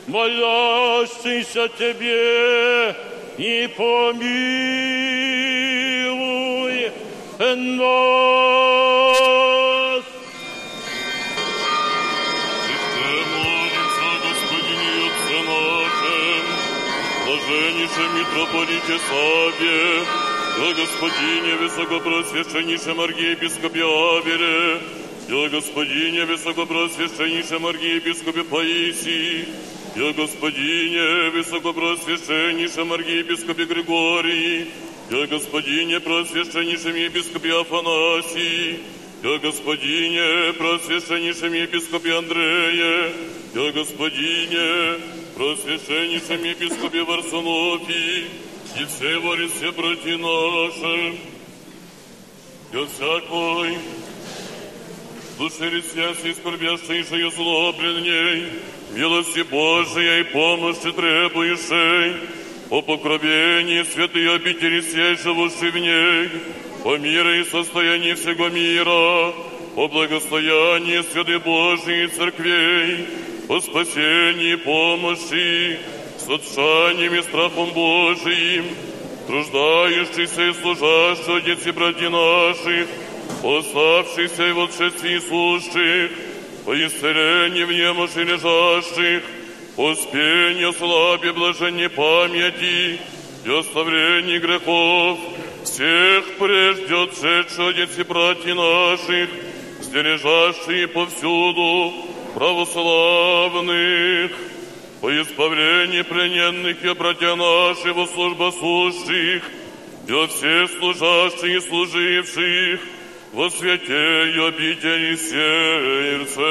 молящихся 0.07 1.69
Тебе, 1.77 2.95
и 3.39 3.69
помилуй 3.77 4.27
нас. 7.39 8.07
молимся, 13.35 14.09
Господине 14.25 14.89
и 14.89 15.05
Отце 15.07 15.39
нашем, 15.47 16.45
блаженнейшем 17.27 18.11
митрополите 18.19 18.97
Саве, 19.09 19.81
о 20.59 20.73
Господине 20.73 21.53
высокопросвященнейшем 21.57 22.99
архиепископе 23.01 23.83
Авере, 23.83 24.81
о 25.32 25.48
Господине 25.48 26.26
высокопросвященнейшем 26.26 27.66
архиепископе 27.66 28.44
Паисии, 28.44 29.46
о 29.96 30.12
Господине 30.14 31.30
высокопросвященнейшем 31.30 32.92
архиепископе 32.92 33.64
Григории, 33.66 34.68
о 35.10 35.26
Господине 35.28 36.02
просвященнейшем 36.02 36.96
епископе 36.96 37.54
Афанасии, 37.62 38.80
о 39.24 39.38
Господине 39.38 40.54
просвященнейшем 40.54 41.54
епископе 41.54 42.18
Андрее, 42.18 43.14
и 43.54 43.58
о 43.58 43.72
Господине 43.72 45.00
просвященнейшем 45.38 46.44
епископе 46.44 47.04
Варсонофии, 47.04 48.26
и 48.80 48.86
все 48.86 49.18
вори 49.20 49.48
все 49.48 49.72
братья 49.72 50.18
наши, 50.18 51.16
и 52.74 52.78
о 52.78 52.86
всякой 55.50 55.82
души 55.82 55.84
связи 55.92 56.34
скорбящейшей 56.34 57.32
зло 57.32 57.74
пред 57.74 58.04
милости 58.94 59.42
Божией 59.44 60.24
помощи 60.24 60.92
требующей, 60.92 62.18
о 62.70 62.82
покровении 62.82 63.84
святой 63.84 64.36
обители 64.36 64.82
сей, 64.82 65.16
живущей 65.16 65.72
в 65.72 65.78
ней, 65.78 66.30
о 66.84 66.98
мире 66.98 67.42
и 67.42 67.46
состоянии 67.46 68.14
всего 68.14 68.50
мира, 68.50 69.34
о 69.76 69.88
благостоянии 69.88 71.02
святой 71.12 71.40
Божией 71.40 72.08
церквей, 72.08 73.08
о 73.50 73.60
спасении 73.62 74.56
помощи, 74.56 75.80
с 76.18 76.30
отшанием 76.30 77.16
и 77.16 77.22
страхом 77.24 77.72
Божиим, 77.74 78.66
труждающийся 79.28 80.50
и 80.50 80.54
служащий 80.54 81.42
дети 81.46 81.70
братья 81.70 82.10
наших, 82.10 82.88
оставшихся 83.44 84.48
и 84.48 84.52
в 84.52 84.60
отшествии 84.62 85.20
сущих, 85.20 86.12
по 86.66 86.74
исцелении 86.76 87.64
в 87.64 87.72
немощи 87.72 88.20
лежащих, 88.20 89.24
по 89.76 89.96
спению 89.96 90.74
слабе 90.74 91.34
блаженней 91.34 91.90
памяти 91.90 93.00
и 93.46 93.60
оставлении 93.60 94.38
грехов, 94.38 95.20
всех 95.64 96.38
прежде 96.38 96.96
отшедших 96.96 97.76
дети 97.76 98.02
братья 98.08 98.54
наших, 98.54 99.30
где 99.80 100.02
лежащие 100.02 100.88
повсюду 100.88 101.94
православных, 102.36 104.32
по 105.02 105.10
избавлении 105.22 106.04
плененных 106.04 106.84
и 106.84 106.94
братья 106.94 107.36
служба 108.14 108.52
сущих, 108.52 109.44
и 110.08 110.12
о 110.12 110.28
всех 110.28 110.70
служащих 110.78 111.44
и 111.44 111.60
служивших, 111.60 112.80
во 113.34 113.50
святе 113.50 114.34
и 114.36 114.40
обители 114.40 115.16
сердцем. 115.16 116.42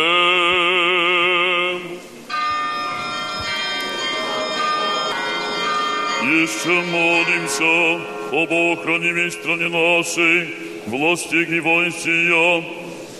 Еще 6.22 6.82
молимся 6.90 8.00
об 8.32 8.52
охране 8.52 9.30
стране 9.30 9.68
нашей, 9.68 10.54
власти 10.86 11.34
и 11.34 11.60
воинствия, 11.60 12.64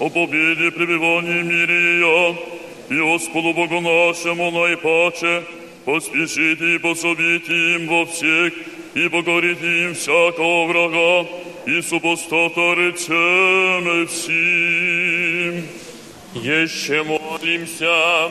о 0.01 0.09
победе 0.09 0.71
пребывания 0.71 1.43
мире 1.43 2.01
я, 2.01 2.97
и 2.97 3.01
Господу 3.01 3.53
Богу 3.53 3.81
нашему 3.81 4.51
наипаче, 4.51 5.45
поспешите 5.85 6.77
и 6.77 6.79
пособите 6.79 7.53
им 7.75 7.89
во 7.89 8.07
всех, 8.07 8.55
и 8.95 9.09
покорите 9.09 9.85
им 9.85 9.95
всякого 9.95 10.67
врага, 10.67 11.29
и 11.71 11.83
супостата 11.83 12.75
речем 12.75 14.07
всем. 14.09 15.68
Еще 16.35 17.03
молимся, 17.05 18.31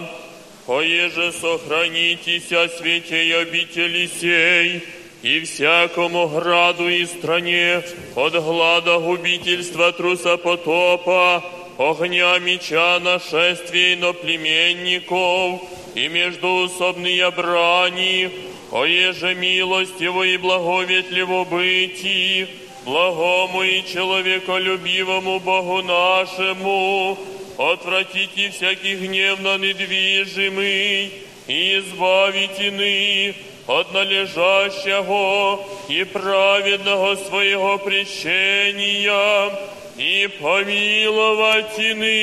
поеже 0.66 1.32
сохранитеся 1.32 2.68
свете 2.78 3.26
и 3.26 3.32
обители 3.32 4.08
сей, 4.08 4.84
и 5.22 5.40
всякому 5.42 6.28
граду 6.28 6.90
и 6.90 7.06
стране 7.06 7.82
от 8.16 8.34
глада 8.34 9.00
губительства 9.00 9.94
труса 9.94 10.38
потопа, 10.38 11.44
огня 11.78 12.40
меча 12.40 13.00
нашествий 13.00 13.96
иноплеменников 13.96 15.62
и 15.96 16.08
междуусобные 16.10 17.32
брани, 17.32 18.30
оеже 18.72 19.34
милостиво 19.36 20.24
и 20.24 20.38
благоветливо 20.38 21.46
быти, 21.46 22.48
благому 22.89 23.63
и 23.63 23.83
человеколюбивому 23.85 25.41
Богу 25.41 25.83
нашему, 25.83 27.19
отвратите 27.59 28.51
всякий 28.51 28.97
гнев 28.97 29.41
на 29.41 29.57
недвижимый, 29.59 31.13
и 31.47 31.79
избавите 31.79 32.69
иных 32.69 33.37
от 33.67 33.93
належащего 33.93 35.61
и 35.89 36.05
праведного 36.05 37.17
своего 37.17 37.79
прещения, 37.79 39.51
и 39.97 40.29
помиловать 40.41 41.79
иным. 41.79 42.15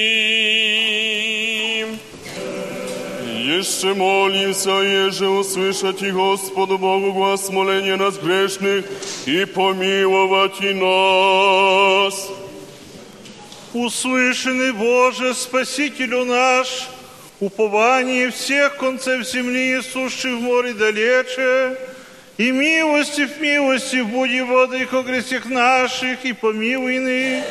Еще 3.47 3.95
молимся, 3.95 4.71
еже 4.71 5.29
услышать 5.29 6.03
и 6.03 6.11
Господу 6.11 6.79
Богу 6.79 7.13
глаз 7.13 7.49
моления 7.49 7.95
нас 7.95 8.19
грешных 8.19 8.85
и 9.25 9.45
помиловать 9.45 10.61
и 10.63 10.75
нас. 10.75 12.29
Услышанный 13.73 14.73
Боже, 14.73 15.33
Спасителю 15.33 16.25
наш, 16.25 16.89
упование 17.39 18.33
всех 18.33 18.79
концев 18.79 19.25
земли, 19.25 19.81
сущих 19.81 20.39
в 20.39 20.41
море 20.41 20.75
далече, 20.75 21.79
и 22.39 22.51
милости 22.51 23.27
в 23.27 23.41
милости 23.41 24.03
буди 24.03 24.41
воды 24.41 24.87
ко 24.87 25.03
грехах 25.03 25.47
наших, 25.47 26.25
и 26.25 26.33
помилуй 26.33 26.99
ны. 26.99 27.45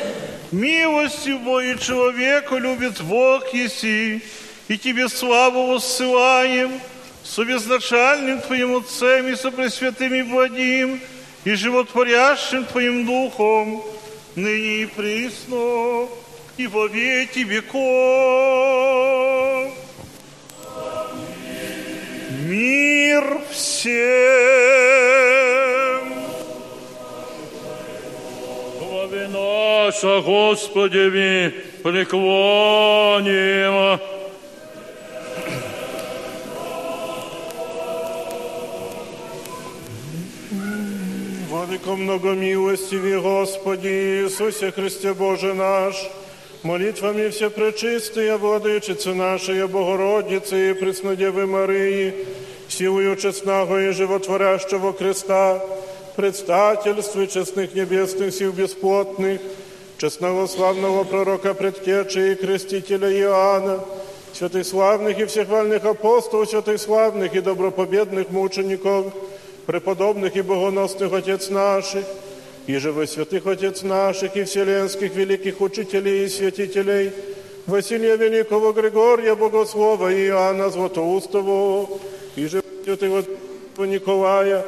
Милости 0.52 1.30
в 1.30 1.40
Боге 1.40 1.78
человеку 1.78 2.58
любит 2.58 3.00
Бог 3.00 3.54
еси, 3.54 4.20
и 4.68 4.78
Тебе 4.78 5.08
славу 5.08 5.66
воссылаем, 5.66 6.80
со 7.22 7.44
безначальным 7.44 8.40
Твоим 8.40 8.76
Отцем 8.76 9.28
и 9.28 9.36
со 9.36 9.50
Пресвятым 9.50 10.30
Владим, 10.30 11.00
и 11.44 11.54
животворящим 11.54 12.64
Твоим 12.64 13.06
Духом, 13.06 13.82
ныне 14.34 14.82
и 14.82 14.86
присно, 14.86 16.08
и 16.56 16.66
во 16.66 16.86
веки 16.86 17.40
веков. 17.40 17.76
Мир 22.42 23.40
всем! 23.50 23.96
Слави 28.78 29.26
наша, 29.28 30.20
Господи, 30.20 31.54
преклоним. 31.82 32.96
Владыко 41.65 41.95
многомилостивый 41.95 43.19
Господи 43.19 43.87
Иисусе 43.87 44.71
Христе 44.71 45.13
Боже 45.13 45.53
наш, 45.53 45.95
молитвами 46.61 47.29
все 47.29 47.49
пречистые 47.49 48.37
Владычицы 48.37 49.13
нашей 49.13 49.67
Богородицы 49.67 50.71
и 50.71 50.73
Преснодевы 50.73 51.47
Марии, 51.47 52.13
силою 52.67 53.15
честного 53.15 53.89
и 53.89 53.91
животворящего 53.91 54.93
креста, 54.93 55.61
предстательству 56.15 57.25
честных 57.25 57.73
небесных 57.73 58.33
сил 58.33 58.51
бесплотных, 58.51 59.41
честного 59.97 60.47
славного 60.47 61.03
пророка 61.03 61.53
предтечи 61.53 62.31
и 62.31 62.35
крестителя 62.35 63.11
Иоанна, 63.11 63.79
святых 64.33 64.65
славных 64.65 65.19
и 65.19 65.25
всех 65.25 65.47
вольных 65.47 65.85
апостолов, 65.85 66.49
святых 66.49 66.79
славных 66.79 67.35
и 67.35 67.41
добропобедных 67.41 68.29
мучеников, 68.29 69.13
преподобных 69.65 70.35
и 70.35 70.41
богоносных 70.41 71.13
Отец 71.13 71.49
наших, 71.49 72.03
и 72.67 72.77
живых 72.77 73.09
святых 73.09 73.45
Отец 73.47 73.83
наших 73.83 74.35
и 74.35 74.43
вселенских 74.43 75.15
великих 75.15 75.61
учителей 75.61 76.25
и 76.25 76.29
святителей, 76.29 77.11
Василия 77.67 78.17
Великого, 78.17 78.73
Григория 78.73 79.35
Богослова 79.35 80.11
и 80.11 80.27
Иоанна 80.27 80.69
Златоустову, 80.69 81.99
и 82.35 82.47
живых 82.47 82.65
святых 82.83 83.25
Николая, 83.77 84.65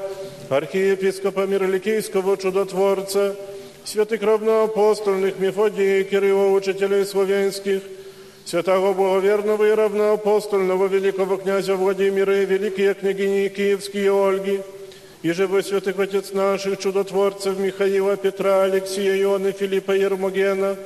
архиепископа 0.49 1.45
Мирликийского 1.45 2.38
чудотворца, 2.38 3.36
святых 3.84 4.21
равноапостольных 4.21 5.39
Мефодия 5.39 5.99
и 5.99 6.03
Кирилла, 6.03 6.51
учителей 6.51 7.05
славянских, 7.05 7.81
святого 8.45 8.93
благоверного 8.93 9.67
и 9.67 9.71
равноапостольного 9.71 10.88
великого 10.88 11.38
князя 11.38 11.75
Владимира 11.75 12.36
и 12.41 12.45
великие 12.45 12.93
княгини 12.93 13.49
Киевские 13.49 14.11
Ольги, 14.11 14.61
и 15.22 15.32
живой 15.32 15.64
святых 15.64 15.98
Отец 15.98 16.32
наших 16.32 16.78
чудотворцев 16.78 17.58
Михаила, 17.58 18.16
Петра, 18.16 18.62
Алексея, 18.62 19.20
Ионы, 19.20 19.52
Филиппа, 19.52 19.92
Ермогена, 19.92 20.76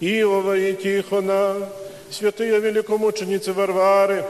Иова 0.00 0.56
и 0.56 0.74
Тихона, 0.74 1.68
святые 2.10 2.58
великомученицы 2.60 3.52
Варвары, 3.52 4.24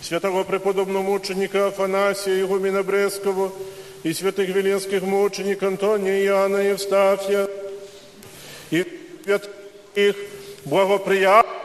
святого 0.00 0.44
преподобного 0.44 1.02
мученика 1.02 1.68
Афанасия, 1.68 2.40
игумена 2.42 2.82
Брестского, 2.82 3.52
и 4.02 4.12
святых 4.12 4.48
веленских 4.48 5.02
мученик 5.02 5.62
Антония, 5.62 6.24
Иоанна 6.24 6.58
и 6.58 6.68
Евстафия, 6.68 7.48
и 8.70 8.84
святых 9.24 10.16
благоприятных 10.64 11.56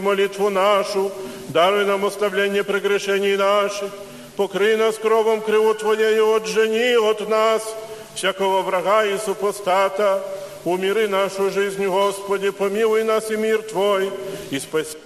молитву 0.00 0.50
нашу, 0.50 1.10
даруй 1.48 1.84
нам 1.84 2.04
оставление 2.04 2.64
прегрешений 2.64 3.36
наших, 3.36 3.90
покрый 4.37 4.77
нас 4.77 4.97
кровом 4.97 5.41
криву 5.41 5.73
Твоею, 5.73 6.35
отжени 6.35 6.95
от 6.95 7.29
нас 7.29 7.75
всякого 8.15 8.61
врага 8.61 9.05
и 9.05 9.17
супостата, 9.17 10.23
умири 10.65 11.07
нашу 11.07 11.51
жизнь, 11.51 11.85
Господи, 11.85 12.51
помилуй 12.51 13.03
нас 13.03 13.31
и 13.31 13.37
мир 13.37 13.61
Твой, 13.63 14.11
и 14.51 14.59
спаси 14.59 14.97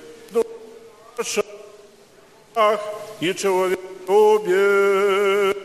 душу 1.18 1.44
и 3.20 3.34
человеколюбие. 3.34 5.56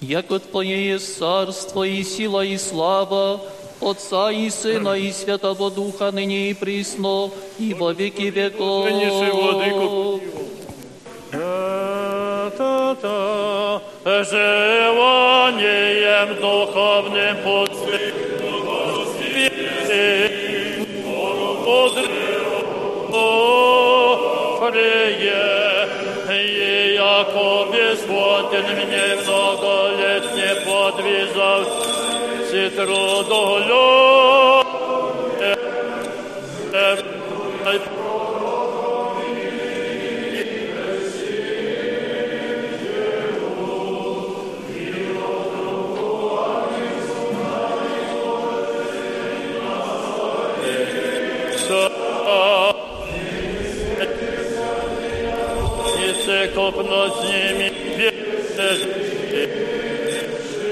Яко 0.00 0.38
Твое 0.38 0.92
есть 0.92 1.18
царство 1.18 1.82
и 1.82 2.04
сила 2.04 2.44
и 2.44 2.56
слава, 2.58 3.40
Отца 3.80 4.30
и 4.30 4.50
Сына 4.50 4.94
и 4.94 5.10
Святого 5.12 5.70
Духа, 5.70 6.10
ныне 6.10 6.50
и 6.50 6.54
присно, 6.54 7.30
и 7.58 7.74
во 7.74 7.92
веки 7.92 8.30
веков. 8.30 8.86
Принеси, 8.86 9.30
Владыко, 9.32 10.20
Это 12.40 13.82
желанием 14.30 16.28
духовным 16.40 17.36
подсвете, 17.44 18.16
и 26.30 26.94
яко 26.94 27.48
бесплотен 27.72 28.66
мне 28.76 29.06
много 29.22 29.72
лет 29.98 30.24
не 30.34 30.52
подвизав, 30.64 31.64
си 32.50 32.64
трудолюб. 32.76 34.66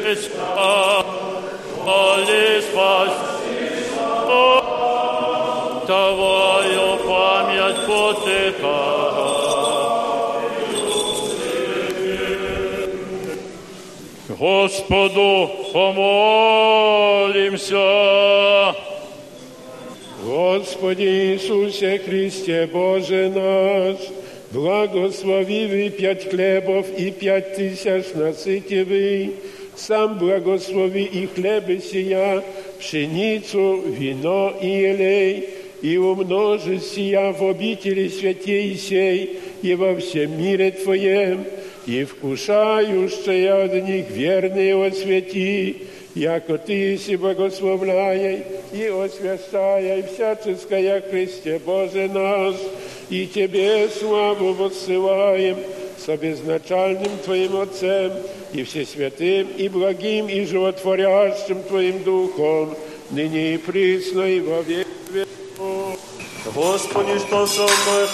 Христа, 0.09 1.05
моли 1.85 2.61
спаси 2.61 3.69
Твою 5.85 6.97
память 7.07 7.81
потыкай. 7.87 9.19
Господу 14.29 15.31
помолимся. 15.73 16.27
Господи 20.23 21.03
Иисусе 21.03 21.99
Христе, 21.99 22.67
Боже 22.71 23.29
наш, 23.29 23.97
благослови 24.51 25.67
вы 25.67 25.89
пять 25.89 26.29
хлебов 26.29 26.87
и 26.97 27.11
пять 27.11 27.55
тысяч 27.55 28.05
насытивый, 28.15 29.35
сам 29.78 30.18
благослови 30.18 31.04
и 31.04 31.26
хлебы 31.26 31.80
сия, 31.80 32.42
пшеницу, 32.78 33.82
вино 33.86 34.54
и 34.60 34.66
елей, 34.66 35.48
и 35.82 35.96
умножи 35.96 36.80
сия 36.80 37.32
в 37.32 37.44
обители 37.44 38.08
святей 38.08 38.76
сей 38.76 39.38
и 39.62 39.74
во 39.74 39.96
всем 39.96 40.40
мире 40.40 40.70
Твоем, 40.70 41.44
и 41.86 42.04
вкушающие 42.04 43.52
от 43.52 43.74
них 43.86 44.08
верные 44.10 44.86
освети, 44.86 45.82
яко 46.14 46.56
Ты 46.58 46.96
си 46.96 47.16
благословляй 47.16 48.44
и 48.72 48.86
освящай 48.86 50.04
всяческое 50.04 51.02
Христе 51.02 51.60
Боже 51.64 52.08
наш, 52.08 52.54
и 53.10 53.26
Тебе 53.26 53.88
славу 53.88 54.54
воссылаем 54.54 55.56
со 56.09 56.17
безначальным 56.17 57.19
Твоим 57.23 57.61
Отцем 57.61 58.11
и 58.51 58.63
Всесвятым, 58.63 59.47
и 59.57 59.69
благим, 59.69 60.27
и 60.27 60.43
животворящим 60.43 61.61
Твоим 61.61 62.03
Духом, 62.03 62.75
ныне 63.11 63.53
и 63.53 63.57
присно, 63.57 64.21
и 64.21 64.39
во 64.39 64.61
век 64.61 64.87
веков. 65.11 65.99
Господи, 66.55 67.19
что 67.19 67.45
со 67.45 67.61
мной, 67.61 68.07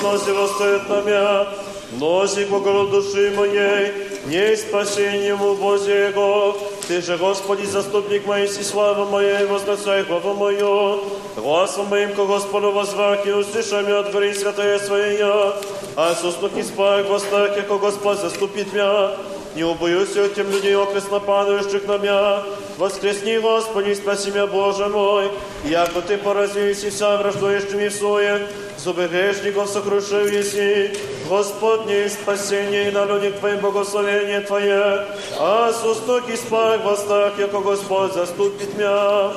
вновь 0.00 0.26
восстает 0.26 0.88
на 0.88 1.02
меня, 1.02 1.46
Носи 1.92 2.44
глагол 2.46 2.88
души 2.88 3.32
моей, 3.36 3.92
не 4.26 4.56
спасением 4.56 5.38
Божьего. 5.38 6.56
Ты 6.87 7.01
же, 7.01 7.17
Господи, 7.17 7.65
заступник 7.65 8.25
моей, 8.25 8.47
си 8.47 8.63
слава 8.63 9.05
моей, 9.05 9.45
возносай 9.45 10.03
главу 10.03 10.33
мою. 10.33 10.99
Гласом 11.35 11.87
моим 11.87 12.13
ко 12.13 12.25
Господу 12.25 12.71
возвах 12.71 13.25
и 13.25 13.31
услышай 13.31 13.83
меня 13.83 13.99
от 13.99 14.11
гори 14.11 14.33
святое 14.33 14.79
Своя. 14.79 15.53
А 15.95 16.15
суснух 16.15 16.53
не 16.53 16.63
спай, 16.63 17.03
восстах, 17.03 17.55
яко 17.57 17.77
Господь 17.77 18.19
заступит 18.19 18.73
меня. 18.73 19.11
Не 19.56 19.64
убоюсь 19.64 20.14
от 20.18 20.34
тем 20.34 20.50
людей, 20.50 20.76
окресно 20.76 21.18
падающих 21.18 21.86
на 21.86 21.96
меня. 21.96 22.42
Воскресни, 22.76 23.38
Господи, 23.38 23.94
спаси 23.94 24.30
меня, 24.30 24.46
Боже 24.46 24.86
мой, 24.88 25.30
яко 25.64 26.02
Ты 26.02 26.18
поразились 26.18 26.84
и 26.84 26.90
вся 26.90 27.16
враждующими 27.16 27.88
в 27.88 27.94
суе, 27.94 28.48
зубы 28.76 29.08
грешников 29.08 29.70
сокрушив 29.70 30.30
еси. 30.30 30.98
Господне, 31.30 32.06
спасение 32.10 32.90
и 32.90 32.92
народник 32.92 33.38
Твоим, 33.38 33.60
благословение 33.60 34.42
Твое, 34.42 35.06
а 35.38 35.72
с 35.72 35.82
усток 35.82 36.28
и 36.28 36.36
спах 36.36 36.84
восстах, 36.84 37.38
яко 37.38 37.60
Господь 37.60 38.12
заступит 38.12 38.76
меня. 38.76 39.32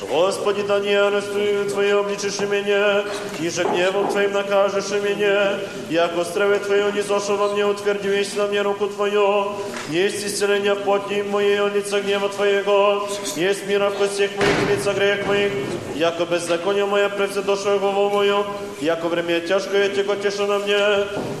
Господи, 0.00 0.62
да 0.62 0.80
не 0.80 0.94
арестую 0.94 1.68
Твое 1.68 2.00
обличишь 2.00 2.40
меня, 2.40 3.04
и 3.38 3.50
же 3.50 3.64
гневом 3.64 4.08
Твоим 4.08 4.32
накажешь 4.32 4.90
меня, 4.90 5.58
яко 5.90 6.24
страве 6.24 6.58
Твое 6.58 6.90
не 6.92 7.02
зошел 7.02 7.36
во 7.36 7.48
мне, 7.52 7.66
утверди 7.66 8.08
весь 8.08 8.34
на 8.34 8.46
мне 8.46 8.62
руку 8.62 8.86
Твою, 8.86 9.52
есть 9.90 10.24
исцеление 10.24 10.74
в 10.74 10.84
поте 10.84 11.22
моей, 11.22 11.60
от 11.60 11.74
лица 11.74 12.00
гнева 12.00 12.30
Твоего, 12.30 13.08
есть 13.36 13.66
мира 13.66 13.90
в 13.90 13.98
костях 13.98 14.30
моих, 14.36 14.70
лица 14.70 14.94
грех 14.94 15.26
моих, 15.26 15.52
яко 15.94 16.24
беззаконие 16.24 16.86
мое 16.86 17.10
превзедошло 17.10 17.78
голову 17.78 18.16
мою, 18.16 18.46
яко 18.80 19.06
время 19.08 19.40
тяжкое 19.40 19.90
тяготеша 19.90 20.46
на 20.46 20.60
мне, 20.60 20.78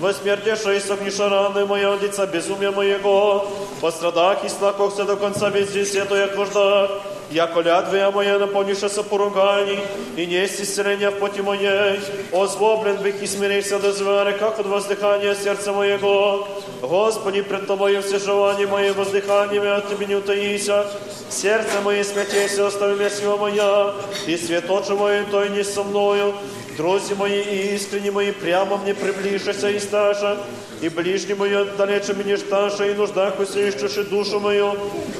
восмертеша 0.00 0.74
и 0.74 0.80
согниша 0.80 1.30
раны 1.30 1.64
моя 1.64 1.94
от 1.94 2.02
лица 2.02 2.26
безумия 2.26 2.72
моего, 2.72 3.50
пострадах 3.80 4.44
и 4.44 4.50
слакохся 4.50 5.04
до 5.04 5.16
конца 5.16 5.48
везде 5.48 5.86
свету, 5.86 6.14
як 6.14 6.36
вождах, 6.36 6.90
яко 7.31 7.61
лядвия 7.61 8.11
моя 8.11 8.39
наполниша 8.39 8.89
со 8.89 9.03
поруганий, 9.03 9.79
и 10.15 10.25
несть 10.25 10.61
исцеления 10.61 11.11
в 11.11 11.19
поте 11.19 11.41
моей, 11.41 11.99
озлоблен 12.31 12.97
бих 12.97 13.21
и 13.21 13.27
смирился 13.27 13.79
до 13.79 13.91
звери, 13.91 14.37
как 14.37 14.59
от 14.59 14.65
воздыхания 14.65 15.35
сердца 15.35 15.73
моего. 15.73 16.47
Господи, 16.81 17.41
пред 17.41 17.67
Тобою 17.67 18.01
все 18.01 18.19
желания 18.19 18.67
мои 18.67 18.91
воздыханиями 18.91 19.69
от 19.69 19.89
Тебе 19.89 20.05
не 20.05 20.15
утаися, 20.15 20.85
сердце 21.29 21.81
мое 21.83 22.03
смятейся, 22.03 22.67
остави 22.67 22.95
меня 22.95 23.09
сила 23.09 23.37
моя, 23.37 23.93
и 24.27 24.37
свет 24.37 24.69
очи 24.69 24.91
мой, 24.91 25.23
той 25.31 25.49
не 25.49 25.63
со 25.63 25.83
мною, 25.83 26.33
Друзі 26.76 27.14
мої 27.18 27.44
і 27.52 27.74
искренні 27.74 28.10
мої 28.10 28.32
прямо 28.32 28.80
мне 28.84 28.94
приближися 28.94 29.68
і 29.68 29.80
сташа, 29.80 30.36
і 30.82 30.88
ближні 30.88 31.34
мої 31.34 31.56
отдалече 31.56 32.14
мені 32.14 32.36
шташа, 32.36 32.86
і 32.86 32.94
нуждах 32.94 33.40
усищуши 33.40 34.02
душу 34.02 34.40
мою, 34.40 34.72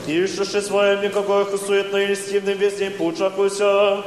ищуши 0.08 0.62
своем 0.62 1.00
никакой 1.02 1.44
суетно 1.66 1.98
и 1.98 2.06
льстивным 2.06 2.58
везде 2.58 2.90
пучахуся. 2.90 3.98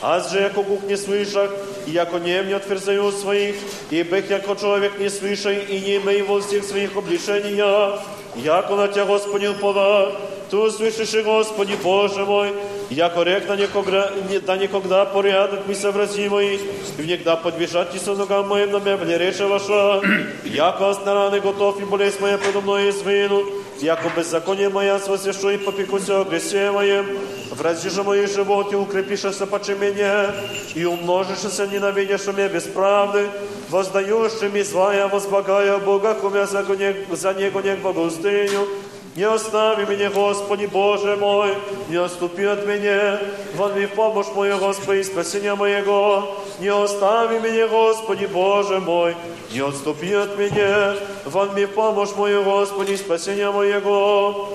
Аз 0.00 0.32
же, 0.32 0.40
яко 0.40 0.62
Бог 0.62 0.84
не 0.84 0.96
слышах, 0.96 1.50
и 1.86 1.90
яко 1.90 2.18
нем 2.18 2.46
не 2.46 2.52
отверзаю 2.52 3.10
своих, 3.10 3.56
и 3.90 4.02
бых, 4.04 4.30
яко 4.30 4.54
человек 4.54 4.98
не 5.00 5.10
слышай, 5.10 5.64
и 5.64 5.80
не 5.80 5.96
имей 5.96 6.22
во 6.22 6.40
всех 6.40 6.64
своих 6.64 6.96
обличения, 6.96 7.98
яко 8.36 8.76
на 8.76 8.88
Тя, 8.88 9.04
Господи, 9.04 9.46
упова, 9.46 10.12
Ты 10.50 10.56
услышишь, 10.56 11.14
и 11.14 11.22
Господи, 11.22 11.76
Боже 11.82 12.24
мой, 12.24 12.52
яко 12.93 13.23
рек 13.23 13.47
на 13.47 13.55
никогда, 13.55 14.11
да 14.45 14.55
никогда 14.57 15.05
порядок 15.05 15.67
ми 15.67 15.75
соврази 15.75 16.29
мои, 16.29 16.55
и 16.97 17.01
внегда 17.01 17.35
подбежать 17.35 17.95
и 17.95 17.99
со 17.99 18.13
ногам 18.15 18.47
моим 18.47 18.71
на 18.71 18.79
меня 18.79 19.17
рече 19.17 19.45
ваша, 19.45 20.01
яко 20.45 20.89
оснараны 20.89 21.39
готов 21.39 21.81
и 21.81 21.85
болезнь 21.85 22.17
моя 22.21 22.37
предо 22.37 22.61
мной 22.61 22.89
извину, 22.89 23.43
яко 23.81 24.09
беззаконие 24.15 24.69
моя 24.69 24.99
свосвяшу 24.99 25.49
и 25.49 25.57
попекуся 25.57 26.21
о 26.21 26.23
гресе 26.23 26.71
моем, 26.71 27.05
врази 27.51 27.89
же 27.89 28.03
мои 28.03 28.25
животе 28.27 28.75
укрепишься 28.75 29.45
поче 29.45 29.75
меня, 29.75 30.33
и 30.75 30.85
умножишься 30.85 31.67
ненавидящи 31.67 32.29
меня 32.29 32.49
без 32.49 32.63
правды, 32.63 33.27
воздающими 33.69 34.61
злая, 34.61 35.07
возблагая 35.07 35.77
Бога, 35.79 36.13
кумя 36.13 36.45
за, 36.45 36.63
го- 36.63 36.75
за 37.15 37.33
Него 37.33 37.61
не 37.61 37.75
к 37.75 37.79
богоустыню, 37.79 38.67
не 39.15 39.23
остави 39.23 39.85
меня, 39.85 40.09
Господи 40.09 40.65
Боже 40.65 41.15
мой, 41.15 41.53
не 41.87 41.97
отступи 41.97 42.45
от 42.45 42.65
меня, 42.65 43.19
вон 43.55 43.79
ми 43.79 43.85
в 43.85 43.91
помощь 43.91 44.27
мою, 44.35 44.57
Господи, 44.57 45.03
спасения 45.03 45.53
моего. 45.53 46.37
Не 46.59 46.69
остави 46.69 47.39
меня, 47.39 47.67
Господи 47.67 48.25
Боже 48.25 48.79
мой, 48.79 49.15
не 49.51 49.59
отступи 49.59 50.13
от 50.13 50.37
меня, 50.37 50.95
вон 51.25 51.53
ми 51.55 51.65
в 51.65 51.73
помощь 51.73 52.15
мою, 52.15 52.43
Господи, 52.43 52.95
спасения 52.95 53.51
моего. 53.51 54.49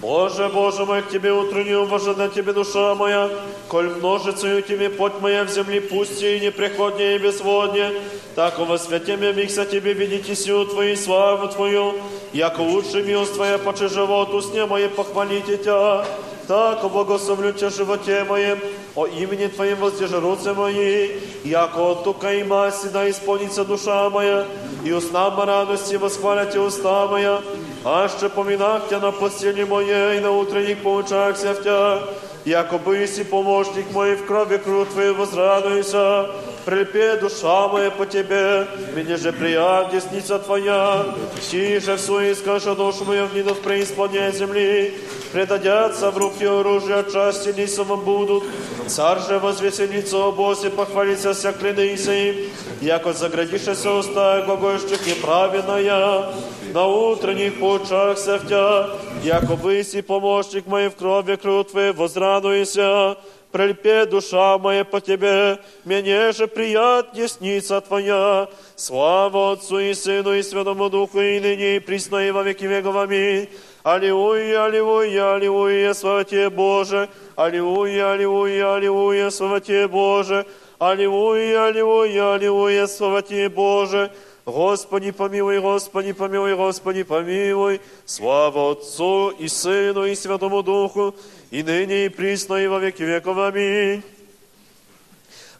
Боже, 0.00 0.48
Боже 0.48 0.84
мой, 0.84 1.02
к 1.02 1.08
Тебе 1.08 1.32
утренню 1.32 1.84
на 2.16 2.28
Тебе 2.28 2.52
душа 2.52 2.94
моя, 2.94 3.28
коль 3.68 3.88
множицею 3.88 4.62
Тебе 4.62 4.90
путь 4.90 5.20
моя 5.20 5.44
в 5.44 5.50
земле 5.50 5.80
пусти 5.80 6.36
и 6.36 6.40
непреходнее 6.40 7.16
и 7.16 7.18
безводнее, 7.18 7.92
так 8.36 8.60
во 8.60 8.78
святе 8.78 9.16
михся 9.16 9.64
Тебе 9.64 9.94
видите 9.94 10.36
силу 10.36 10.66
Твою 10.66 10.92
и 10.92 10.96
славу 10.96 11.48
Твою, 11.48 11.94
яко 12.32 12.60
лучше 12.60 13.02
милость 13.02 13.34
Твоя 13.34 13.58
поче 13.58 13.88
животу 13.88 14.40
сне 14.40 14.66
мое 14.66 14.88
похвалите 14.88 15.56
Тя, 15.56 16.06
так 16.46 16.88
благословлю 16.92 17.52
Тя 17.52 17.68
животе 17.68 18.22
моем, 18.22 18.60
о 18.94 19.06
имени 19.06 19.48
Твоем 19.48 19.78
воздержи 19.78 20.20
руцы 20.20 20.54
мои, 20.54 21.18
яко 21.42 21.90
от 21.90 22.04
тука 22.04 22.34
и 22.34 22.44
маси 22.44 22.86
да 22.92 23.10
исполнится 23.10 23.64
душа 23.64 24.08
моя, 24.10 24.46
и 24.84 24.92
устам 24.92 25.40
радости 25.40 25.96
восхвалят 25.96 26.52
Тя 26.52 26.60
уста 26.60 27.08
моя, 27.08 27.42
а 27.84 28.08
ще 28.08 28.28
поминах 28.28 28.88
Тя 28.88 28.98
на 28.98 29.12
постели 29.12 29.64
моей, 29.64 30.20
на 30.20 30.30
утренних 30.30 30.82
поучахся 30.82 31.54
в 31.54 31.62
Тя, 31.62 32.02
яко 32.44 32.78
быси 32.78 33.24
помощник 33.24 33.90
мой 33.92 34.14
в 34.16 34.26
крови 34.26 34.58
круг 34.58 34.88
Твою 34.88 35.14
возрадуйся, 35.14 36.26
прильпе 36.64 37.16
душа 37.16 37.68
моя 37.68 37.90
по 37.90 38.06
Тебе, 38.06 38.66
мне 38.94 39.16
же 39.16 39.32
прият 39.32 39.90
десница 39.90 40.38
Твоя, 40.38 41.06
тише 41.50 41.96
все 41.96 42.32
искаша 42.32 42.74
душу 42.74 43.04
мою 43.04 43.26
в 43.26 43.34
нидов 43.34 43.60
преисподней 43.60 44.32
земли, 44.32 44.94
предадятся 45.32 46.10
в 46.10 46.18
руки 46.18 46.44
оружия, 46.44 47.04
части 47.04 47.50
лисом 47.50 48.00
будут, 48.00 48.44
царь 48.86 49.20
же 49.20 49.38
возвеселится 49.38 50.16
о 50.16 50.32
Босе, 50.32 50.70
похвалится 50.70 51.32
вся 51.32 51.52
клянися 51.52 52.12
им, 52.12 52.36
яко 52.80 53.12
заградишься 53.12 53.92
уста 53.92 54.42
глагольщик 54.42 55.06
неправедная, 55.06 56.26
на 56.72 56.86
утренних 56.86 57.58
поучахся 57.60 58.38
в 58.38 58.46
Тя, 58.48 58.88
яко 59.22 59.56
быси 59.56 60.02
помощник 60.02 60.66
мой 60.66 60.88
в 60.88 60.96
крови 60.96 61.36
круг 61.36 61.70
Твоей 61.70 61.92
возрадуйся, 61.92 63.16
Прельпе 63.50 64.04
душа 64.04 64.58
моя 64.58 64.84
по 64.84 65.00
Тебе, 65.00 65.58
мне 65.84 66.32
же 66.32 66.46
прият 66.46 67.14
десница 67.14 67.80
Твоя. 67.80 68.48
Слава 68.76 69.52
Отцу 69.52 69.78
и 69.78 69.94
Сыну 69.94 70.34
и 70.34 70.42
Святому 70.42 70.90
Духу, 70.90 71.18
и 71.18 71.40
ныне 71.40 71.76
и 71.76 71.80
присно 71.80 72.16
и 72.16 72.30
во 72.30 72.42
веки 72.42 72.66
веков. 72.66 72.96
Аминь. 72.96 73.48
Аллилуйя, 73.84 74.64
аллилуйя, 74.64 75.34
аллилуйя, 75.34 75.94
слава 75.94 76.24
Тебе, 76.24 76.50
Боже. 76.50 77.08
Аллилуйя, 77.36 78.12
аллилуйя, 78.12 78.74
аллилуйя, 78.74 79.30
слава 79.30 79.60
Тебе, 79.60 79.88
Боже. 79.88 80.44
Аллилуйя, 80.78 81.68
аллилуйя, 81.68 82.34
аллилуйя, 82.34 82.86
слава 82.86 83.22
Тебе, 83.22 83.48
Боже. 83.48 84.10
Господи, 84.48 85.10
помилуй, 85.10 85.60
Господи, 85.60 86.12
помилуй, 86.12 86.54
Господи, 86.54 87.02
помилуй. 87.02 87.82
Слава 88.06 88.70
Отцу 88.70 89.28
и 89.28 89.46
Сыну 89.46 90.06
и 90.06 90.14
Святому 90.14 90.62
Духу, 90.62 91.14
и 91.50 91.62
ныне 91.62 92.06
и 92.06 92.08
присно, 92.08 92.54
и 92.54 92.66
во 92.66 92.78
веки 92.78 93.02
веков. 93.02 93.36
Аминь. 93.36 94.02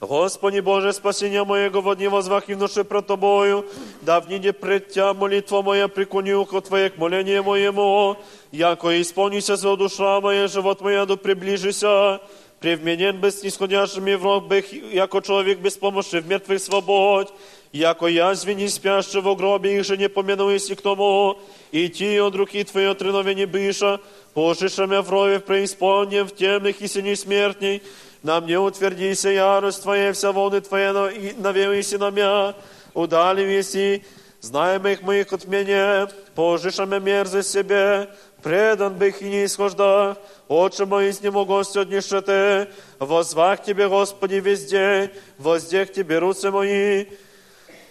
Господи 0.00 0.60
Боже, 0.60 0.94
спасения 0.94 1.44
моего 1.44 1.82
во 1.82 1.96
дни 1.96 2.08
возвах 2.08 2.48
и 2.48 2.54
ночи 2.54 2.82
пред 2.82 3.06
Тобою, 3.06 3.66
да 4.00 4.20
в 4.22 4.28
ниде 4.30 4.54
пред 4.54 4.88
Тя 4.88 5.12
молитва 5.12 5.60
моя 5.60 5.88
преклони 5.88 6.32
ухо 6.32 6.62
Твое 6.62 6.88
к 6.88 6.96
молению 6.96 7.44
моему, 7.44 8.16
яко 8.52 9.02
исполнися 9.02 9.56
за 9.56 9.76
душа 9.76 10.18
моя, 10.22 10.48
живот 10.48 10.80
моя 10.80 11.04
да 11.04 11.16
приближися, 11.16 12.20
привменен 12.60 13.20
без 13.20 13.40
снисходящими 13.40 14.14
в 14.14 14.24
рог 14.24 14.48
бых, 14.48 14.72
яко 14.72 15.20
человек 15.20 15.58
без 15.58 15.76
помощи 15.76 16.20
в 16.20 16.26
мертвых 16.26 16.60
свободь, 16.60 17.28
яко 17.77 18.07
язви 18.07 18.55
не 18.55 18.69
спящий 18.69 19.19
в 19.19 19.35
гробе, 19.35 19.77
их 19.77 19.85
же 19.85 19.97
не 19.97 20.09
помянуйся 20.09 20.75
к 20.75 20.81
тому, 20.81 21.39
и 21.71 21.89
ти 21.89 22.19
от 22.21 22.35
руки 22.35 22.63
Твоей 22.63 22.91
отреновени 22.91 23.45
быша, 23.45 23.99
пожиша 24.33 24.85
мя 24.85 25.01
в 25.01 25.09
рове 25.09 25.39
в 25.39 25.43
преисподнем, 25.43 26.27
в 26.27 26.35
темных 26.35 26.81
и 26.81 26.87
синей 26.87 27.15
смертней, 27.15 27.81
на 28.21 28.39
мне 28.39 28.59
утвердися 28.59 29.29
ярость 29.29 29.81
Твоя, 29.83 30.13
вся 30.13 30.31
волны 30.31 30.61
Твоя, 30.61 30.93
но 30.93 31.09
и 31.09 31.33
навеюйся 31.33 31.97
на 31.97 32.11
мя, 32.11 32.55
удали 32.93 33.43
веси, 33.43 34.03
знаемых 34.41 35.01
моих 35.01 35.33
от 35.33 35.45
меня, 35.45 36.09
пожиша 36.35 36.85
мя 36.85 36.99
мерзость 36.99 37.51
себе, 37.51 38.09
предан 38.43 38.93
бых 38.93 39.21
и 39.21 39.29
не 39.29 39.45
исхождах, 39.45 40.17
Отче 40.47 40.85
мой, 40.85 41.11
с 41.11 41.21
нему 41.21 41.45
гости 41.45 41.79
от 41.79 41.89
нищеты, 41.89 42.67
возвах 42.99 43.63
Тебе, 43.63 43.87
Господи, 43.87 44.35
везде, 44.35 45.11
воздех 45.37 45.91
Тебе 45.93 46.19
руцы 46.19 46.51
мои, 46.51 47.05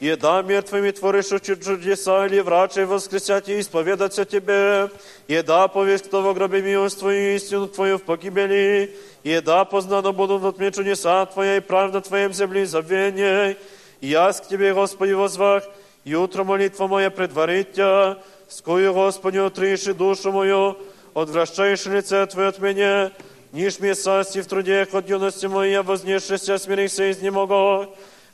Еда 0.02 0.42
мертвыми 0.42 0.90
творишь 0.90 1.26
чудеса, 1.26 2.26
или 2.26 2.40
врачей 2.40 2.84
воскресять 2.86 3.48
и 3.48 3.60
исповедаться 3.60 4.24
Тебе. 4.24 4.90
Еда 5.28 5.68
повесть, 5.68 6.06
кто 6.06 6.22
во 6.22 6.34
гробе 6.34 6.60
милость 6.60 6.98
Твою, 6.98 7.36
истину 7.36 7.68
Твою 7.68 7.98
в 7.98 8.02
погибели. 8.02 8.96
Еда 9.22 9.64
познана 9.64 10.10
будут 10.10 10.42
от 10.44 10.58
мне 10.58 10.72
чудеса 10.72 11.24
Твоя 11.26 11.58
и 11.58 11.60
правда 11.60 12.00
Твоем 12.00 12.32
земли 12.32 12.64
забвение. 12.64 13.56
Яс 14.00 14.40
к 14.40 14.48
Тебе, 14.48 14.74
Господи, 14.74 15.12
возвах, 15.12 15.62
и 16.02 16.16
утро 16.16 16.42
молитва 16.42 16.88
моя 16.88 17.08
предварить 17.08 17.74
Тя, 17.74 18.18
скую, 18.48 18.92
Господи, 18.92 19.38
отриши 19.38 19.94
душу 19.94 20.32
мою, 20.32 20.78
отвращаешь 21.14 21.86
лице 21.86 22.26
Твое 22.26 22.48
от 22.48 22.58
меня, 22.58 23.12
ниж 23.52 23.78
мне 23.78 23.94
састи 23.94 24.40
в 24.40 24.48
труде, 24.48 24.84
от 24.92 25.08
юности 25.08 25.46
моей, 25.46 25.78
вознесшися, 25.78 26.58
смирися 26.58 27.04
из 27.04 27.22
немого. 27.22 27.86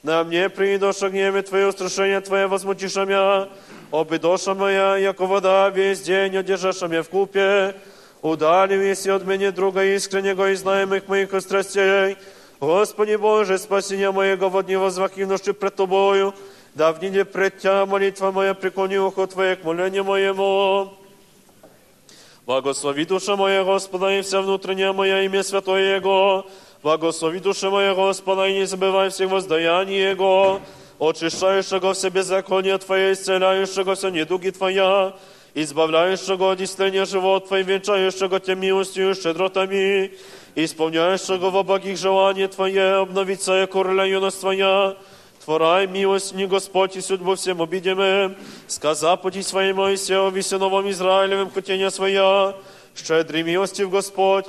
На 0.02 0.22
мне 0.22 0.48
придоша 0.48 1.10
гневе 1.10 1.42
Твое, 1.42 1.68
устрашение 1.68 2.20
Твое, 2.20 2.46
возмутиша 2.46 3.04
мя, 3.04 3.48
обы 3.90 4.18
душа 4.18 4.54
моя, 4.54 4.96
яко 4.96 5.26
вода, 5.26 5.68
весь 5.70 6.00
день 6.02 6.36
одержаша 6.36 6.86
меня 6.86 7.02
в 7.02 7.08
купе, 7.08 7.74
удали 8.22 8.76
веси 8.76 9.08
от 9.08 9.24
меня 9.24 9.50
друга 9.50 9.84
искреннего 9.84 10.50
и 10.50 10.54
знаемых 10.54 11.08
моих 11.08 11.30
страстей. 11.40 12.16
Господи 12.60 13.16
Боже, 13.16 13.58
спасения 13.58 14.12
моего 14.12 14.48
во 14.48 14.62
дни 14.62 14.76
возвахивноши 14.76 15.52
пред 15.52 15.76
Тобою, 15.76 16.34
да 16.74 16.92
в 16.92 17.02
ниде 17.02 17.24
пред 17.24 17.58
Тя 17.58 17.84
молитва 17.84 18.30
моя 18.30 18.54
преклони 18.54 18.98
ухо 18.98 19.26
Твое 19.26 19.56
к 19.56 19.64
молению 19.64 20.04
моему. 20.04 20.92
Благослови 22.46 23.04
душа 23.04 23.36
моя 23.36 23.64
Господа 23.64 24.16
и 24.16 24.22
вся 24.22 24.40
внутренняя 24.42 24.92
моя 24.92 25.22
имя 25.24 25.42
святое 25.42 25.96
Его. 25.96 26.46
Благослови 26.82 27.40
душа 27.40 27.70
моя 27.70 27.94
Господа 27.94 28.46
и 28.46 28.54
не 28.54 28.66
забывай 28.66 29.10
всех 29.10 29.30
воздаяний 29.30 30.10
Его. 30.10 30.60
Очищающего 30.98 31.92
все 31.92 32.08
беззаконие 32.10 32.78
Твое, 32.78 33.12
исцеляющего 33.12 33.94
все 33.94 34.08
недуги 34.10 34.50
Твоя, 34.50 35.14
избавляющего 35.54 36.52
от 36.52 36.60
истления 36.60 37.04
живот 37.04 37.48
Твой, 37.48 37.62
венчающего 37.62 38.40
Тя 38.40 38.54
милостью 38.54 39.10
и 39.10 39.14
щедротами, 39.14 40.12
исполняющего 40.54 41.50
во 41.50 41.62
благих 41.62 41.98
желания 41.98 42.48
Твое, 42.48 42.96
обновить 42.96 43.42
своя 43.42 43.66
короля 43.66 44.04
юность 44.04 44.40
Твоя, 44.40 44.96
Творай 45.44 45.86
милость 45.86 46.34
не 46.34 46.46
Господь 46.46 46.96
и 46.96 47.00
судьбу 47.00 47.34
всем 47.34 47.62
обидимым, 47.62 48.36
сказа 48.66 49.16
пути 49.16 49.42
своей 49.42 49.72
Моисею, 49.72 50.30
весеновом 50.30 50.90
Израилевым 50.90 51.50
хотения 51.50 51.90
своя, 51.90 52.54
щедрый 52.94 53.42
милостив 53.42 53.88
Господь, 53.88 54.46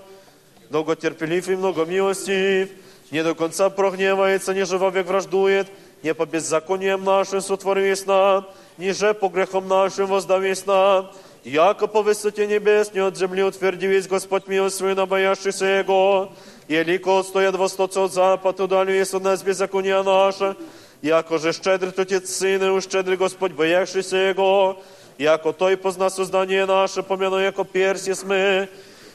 долготерпелив 0.69 1.49
и 1.49 1.55
много 1.55 1.85
милостив, 1.85 2.69
не 3.11 3.23
до 3.23 3.35
конца 3.35 3.69
прогневается, 3.69 4.53
не 4.53 4.65
живо 4.65 4.89
век 4.89 5.07
враждует, 5.07 5.67
не 6.03 6.13
по 6.13 6.25
беззакониям 6.25 7.03
нашим 7.03 7.41
сотворись 7.41 8.05
нам, 8.05 8.47
ниже 8.77 9.13
по 9.13 9.29
грехам 9.29 9.67
нашим 9.67 10.05
воздавись 10.05 10.65
нам, 10.65 11.11
яко 11.43 11.87
по 11.87 12.01
высоте 12.01 12.47
небес 12.47 12.93
не 12.93 12.99
от 12.99 13.17
земли 13.17 13.43
утвердивись 13.43 14.07
Господь 14.07 14.47
милость 14.47 14.77
свою 14.77 14.95
на 14.95 15.05
боящихся 15.05 15.65
Его, 15.65 16.31
Елико 16.67 17.17
отстоят 17.17 17.55
востоце 17.55 17.99
от 17.99 18.13
запад, 18.13 18.59
удалює 18.59 19.03
от 19.13 19.23
нас 19.23 19.41
беззакония 19.41 20.03
наша, 20.03 20.55
яко 21.01 21.37
же 21.39 21.51
щедрит 21.51 21.97
Отец 21.97 22.29
Сына, 22.29 22.71
ущедрый 22.73 23.17
Господь, 23.17 23.53
боявшийся 23.53 24.17
Его, 24.17 24.77
яко 25.17 25.51
Той 25.51 25.77
позна 25.77 26.09
создание 26.09 26.65
наше, 26.67 27.01
помяну, 27.01 27.39
яко 27.39 27.63
перси 27.63 28.13
сме, 28.13 28.69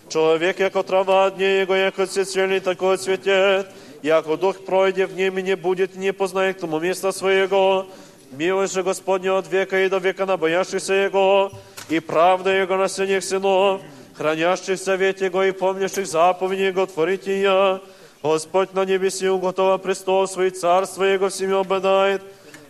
Человек, 0.09 0.59
яко 0.59 0.83
трава 0.83 1.29
дне 1.31 1.61
Его, 1.61 1.75
яко 1.75 2.05
цвели, 2.05 2.59
тако 2.59 2.97
цветет, 2.97 3.67
яко 4.01 4.37
дух 4.37 4.65
пройде 4.65 5.05
в 5.05 5.15
нем 5.15 5.37
и 5.37 5.41
не 5.41 5.55
будет, 5.55 5.95
не 5.95 6.11
познает 6.13 6.57
к 6.57 6.61
тому 6.61 6.79
места 6.79 7.11
своего, 7.11 7.87
милость 8.31 8.73
же 8.73 8.83
Господня 8.83 9.37
от 9.37 9.51
века 9.51 9.79
и 9.79 9.89
до 9.89 9.97
века 9.97 10.25
на 10.25 10.37
боявшихся 10.37 10.93
Его, 10.93 11.51
и 11.89 11.99
правда 11.99 12.49
Его 12.49 12.75
на 12.77 12.87
сынах 12.87 13.23
сынов, 13.23 13.81
хранящих 14.15 14.77
завет 14.77 15.21
Его 15.21 15.43
и 15.43 15.51
помнящих 15.51 16.07
заповеди 16.07 16.63
Его 16.63 16.85
творите 16.85 17.41
я. 17.41 17.81
Господь 18.21 18.73
на 18.73 18.83
небеси 18.83 19.29
уготова 19.29 19.77
престол 19.77 20.27
свой, 20.27 20.49
царство 20.49 21.03
Его 21.03 21.29
всеми 21.29 21.59
обладает. 21.59 22.21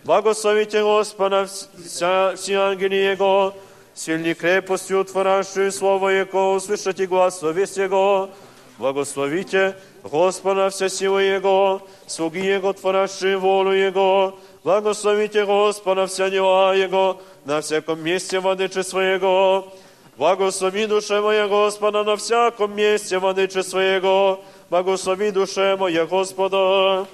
Благословите 0.03 0.84
Господа 0.84 1.48
вся, 1.48 2.36
все 2.36 2.56
ангели 2.56 2.95
Его, 2.95 3.56
сильни 3.94 4.32
крепостью 4.32 5.05
творящую 5.05 5.72
Слово 5.72 6.09
Его, 6.10 6.55
услышите 6.55 7.06
глаз 7.06 7.39
совесть 7.40 7.76
Его. 7.76 8.31
Благословите 8.78 9.76
Господа 10.02 10.68
вся 10.70 10.89
сила 10.89 11.18
Его, 11.18 11.82
слуги 12.06 12.40
Его, 12.40 12.72
творящие 12.72 13.39
волю 13.39 13.70
Его. 13.70 14.39
Благословите 14.64 15.44
Господа 15.44 16.06
вся 16.06 16.28
дела 16.31 16.74
Его, 16.74 17.20
на 17.44 17.60
всяком 17.60 18.02
месте 18.02 18.40
владыче 18.40 18.82
своего. 18.82 19.72
Благослови 20.16 20.86
душе 20.86 21.20
моя 21.20 21.48
Господа 21.48 22.05
на 22.05 22.16
всяком 22.16 22.74
месте 22.76 23.18
владыче 23.18 23.62
своего. 23.62 24.44
Благослови 24.70 25.32
душе 25.32 25.76
моя 25.76 26.06
Господа. 26.06 27.06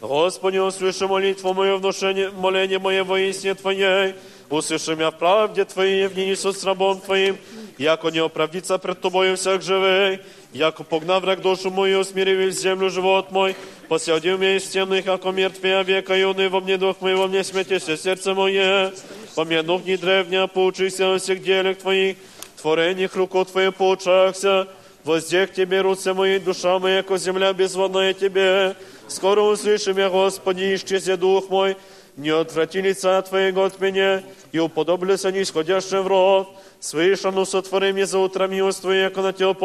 Господи, 0.00 0.58
услыши 0.58 1.06
молитву 1.06 1.54
мою, 1.54 1.78
внушение, 1.78 2.30
моление 2.30 2.78
мое 2.78 3.04
во 3.04 3.18
истине 3.20 3.54
Твоей. 3.54 4.14
Услыши 4.53 4.95
меня 4.95 5.09
в 5.09 5.17
правде 5.17 5.65
Твоей, 5.65 6.05
в 6.05 6.15
ней 6.15 6.35
с 6.35 6.63
рабом 6.63 7.01
Твоим, 7.01 7.37
яко 7.79 8.09
не 8.09 8.19
оправдится 8.19 8.77
пред 8.77 9.01
Тобою 9.01 9.35
всяк 9.35 9.63
живей, 9.63 10.19
яко 10.53 10.83
погнав 10.83 11.23
враг 11.23 11.41
душу 11.41 11.71
мою, 11.71 12.03
смирив 12.03 12.53
в 12.53 12.55
землю 12.55 12.91
живот 12.91 13.31
мой, 13.31 13.55
посадил 13.87 14.37
меня 14.37 14.57
из 14.57 14.69
темных, 14.69 15.07
яко 15.07 15.31
мертвия 15.31 15.81
века, 15.81 16.13
юный 16.13 16.49
во 16.49 16.61
мне 16.61 16.77
дух 16.77 16.97
мой, 17.01 17.15
во 17.15 17.27
мне 17.27 17.43
смятися 17.43 17.97
сердце 17.97 18.35
мое, 18.35 18.93
во 19.35 19.43
мне 19.43 19.63
дух 19.63 19.85
не 19.85 19.97
древня, 19.97 20.45
поучися 20.45 21.07
во 21.07 21.17
всех 21.17 21.41
делах 21.41 21.79
Твоих, 21.79 22.17
творениях 22.61 23.15
руку 23.15 23.43
Твою 23.45 23.71
поучахся, 23.71 24.67
воздех 25.03 25.51
Тебе 25.51 25.81
руцы 25.81 26.13
мои, 26.13 26.37
душа 26.37 26.77
моя, 26.77 26.97
яко 26.97 27.17
земля 27.17 27.53
безводная 27.53 28.13
Тебе, 28.13 28.75
скоро 29.07 29.41
услышим 29.41 29.97
я, 29.97 30.11
Господи, 30.11 30.75
исчезе 30.75 31.17
дух 31.17 31.49
мой, 31.49 31.75
не 32.17 32.29
отврати 32.29 32.81
лица 32.81 33.21
Твоего 33.21 33.63
от 33.63 33.79
меня, 33.79 34.23
и 34.51 34.59
уподоблюся 34.59 35.31
нисходящим 35.31 36.03
в 36.03 36.07
ров, 36.07 36.47
слышану 36.79 37.45
сотвори 37.45 37.91
мне 37.91 38.05
за 38.05 38.19
утро 38.19 38.47
милость 38.47 38.81
Твою, 38.81 39.03
яко 39.03 39.21
на 39.21 39.33
Те. 39.33 39.55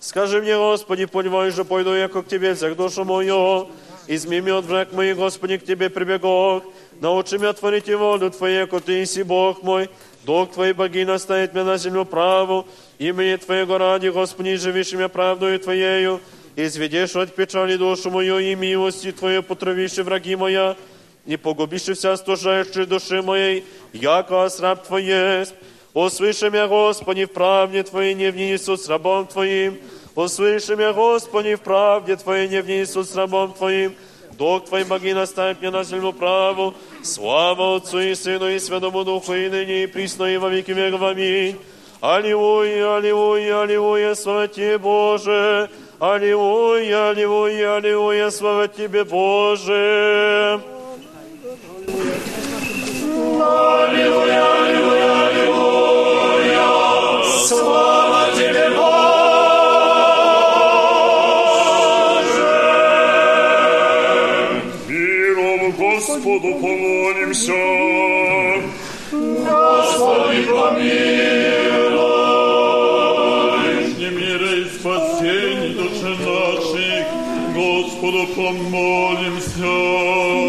Скажи 0.00 0.42
мне, 0.42 0.56
Господи, 0.56 1.04
понимай 1.04 1.50
же, 1.50 1.64
пойду 1.64 1.94
яко 1.94 2.22
к 2.22 2.28
Тебе, 2.28 2.54
всех 2.54 2.76
душу 2.76 3.04
мою, 3.04 3.68
изми 4.08 4.40
меня 4.40 4.58
от 4.58 4.64
враг 4.64 4.92
моих, 4.92 5.16
Господи, 5.16 5.58
к 5.58 5.64
Тебе 5.64 5.90
прибегох, 5.90 6.64
научи 7.00 7.38
меня 7.38 7.52
творить 7.52 7.88
и 7.88 7.94
волю 7.94 8.30
Твою, 8.30 8.60
яко 8.60 8.80
Ты 8.80 9.04
иси 9.04 9.22
Бог 9.22 9.62
мой, 9.62 9.88
Дух 10.24 10.52
Твой 10.52 10.72
боги 10.72 11.04
наставит 11.04 11.54
меня 11.54 11.64
на 11.64 11.76
землю 11.76 12.04
праву, 12.04 12.66
имени 12.98 13.36
Твоего 13.36 13.78
ради, 13.78 14.08
Господи, 14.08 14.56
живишь 14.56 14.92
меня 14.92 15.08
правдою 15.08 15.60
Твоею, 15.60 16.20
изведешь 16.56 17.14
от 17.14 17.34
печали 17.34 17.76
душу 17.76 18.10
мою 18.10 18.40
и 18.40 18.56
милости 18.56 19.12
Твою 19.12 19.44
потравишь 19.44 19.98
враги 19.98 20.34
моя, 20.34 20.76
не 21.25 21.37
погубишь 21.37 21.83
вся 21.83 22.15
стужающей 22.15 22.85
души 22.85 23.21
моей, 23.21 23.65
яко 23.93 24.49
раб 24.59 24.85
Твой 24.87 25.03
есть. 25.03 25.53
Услыши 25.93 26.49
меня, 26.49 26.67
Господи, 26.67 27.25
в 27.25 27.31
правде 27.31 27.83
Твоей, 27.83 28.13
не 28.13 28.31
внесу 28.31 28.77
с 28.77 28.87
рабом 28.87 29.27
Твоим. 29.27 29.77
Услыши 30.15 30.75
меня, 30.75 30.93
Господи, 30.93 31.55
в 31.55 31.61
правде 31.61 32.15
Твоей, 32.15 32.47
не 32.47 32.61
внесу 32.61 33.03
с 33.03 33.15
рабом 33.15 33.53
Твоим. 33.53 33.93
Док 34.37 34.67
Твой 34.67 34.83
боги 34.83 35.11
наставь 35.13 35.59
мне 35.59 35.71
на 35.71 35.83
землю 35.83 36.13
праву. 36.13 36.73
Слава 37.03 37.77
Отцу 37.77 37.99
и 37.99 38.15
Сыну 38.15 38.47
и 38.47 38.59
Святому 38.59 39.03
Духу, 39.03 39.33
и 39.33 39.49
ныне, 39.49 39.83
и 39.83 39.87
присно, 39.87 40.25
и 40.25 40.37
во 40.37 40.49
веки 40.49 40.71
веков. 40.71 41.01
Аминь. 41.01 41.57
Аллилуйя, 41.99 42.97
аллилуйя, 42.97 43.63
аллилуйя, 43.63 44.13
слава 44.13 44.47
Тебе, 44.47 44.77
Боже. 44.77 45.69
Аллилуйя, 45.99 47.09
аллилуйя, 47.09 47.77
аллилуйя, 47.77 48.29
слава 48.29 48.67
Тебе, 48.67 49.03
Боже. 49.03 50.61
Господу 78.02 78.26
помолимся. 78.34 80.41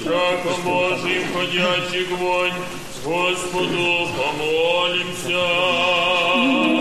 Страхом 0.00 0.62
Божьим 0.64 1.22
ходящих 1.34 2.10
вонь, 2.18 2.52
Господу 3.04 4.08
помолимся. 4.16 5.46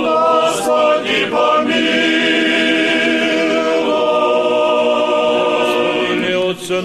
Господи, 0.02 1.20
помилуй. 1.32 1.76
Имя 6.12 6.52
Отце 6.52 6.82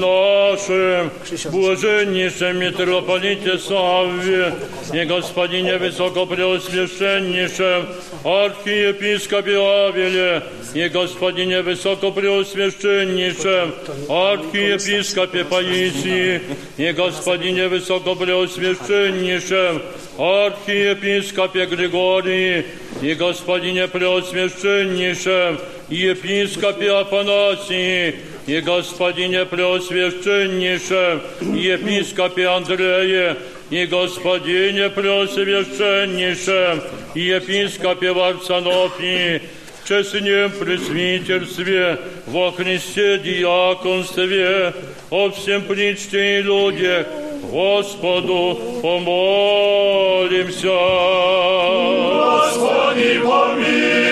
нашим, 0.49 1.11
блаженнейшем 1.51 2.59
митрополите 2.59 3.57
Савве 3.57 4.53
и 4.93 5.05
Господине 5.05 5.77
Высокопреосвященнейшем, 5.77 7.87
архиепископе 8.23 9.57
Авеле 9.57 10.43
и 10.73 10.87
Господине 10.89 11.61
Высокопреосвященнейшем, 11.61 13.73
архиепископе 14.09 15.45
Паисии 15.45 16.41
и 16.77 16.91
Господине 16.91 17.67
Высокопреосвященнейшем, 17.67 19.81
архиепископе 20.17 21.65
Григории 21.65 22.65
и 23.01 23.13
Господине 23.13 23.87
Преосвященнейшем, 23.87 25.59
епископе 25.89 26.91
Афанасии 26.91 28.15
и 28.47 28.59
Господине 28.61 29.45
Преосвященнейшем, 29.45 31.21
епископе 31.55 32.47
Андрее, 32.47 33.37
и 33.69 33.85
Господине 33.85 34.89
Преосвященнейшем, 34.89 36.81
епископе 37.15 38.11
Варсонофии, 38.11 39.41
честнем 39.87 40.51
пресвитерстве, 40.51 41.99
во 42.27 42.51
Христе 42.51 43.17
диаконстве, 43.19 44.73
о 45.09 45.29
всем 45.29 45.61
причте 45.63 46.39
и 46.39 46.41
людях, 46.41 47.07
Господу 47.51 48.81
помолимся. 48.81 50.67
Господи, 52.25 53.19
помилуй. 53.19 54.08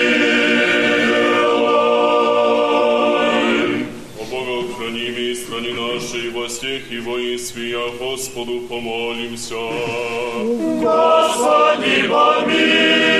Во 6.39 6.47
всех 6.47 6.91
и 6.91 6.99
воинстве, 6.99 7.71
я 7.71 7.87
Господу 7.99 8.61
помолимся. 8.61 9.55
Господи, 10.81 12.07
помилуй. 12.07 13.19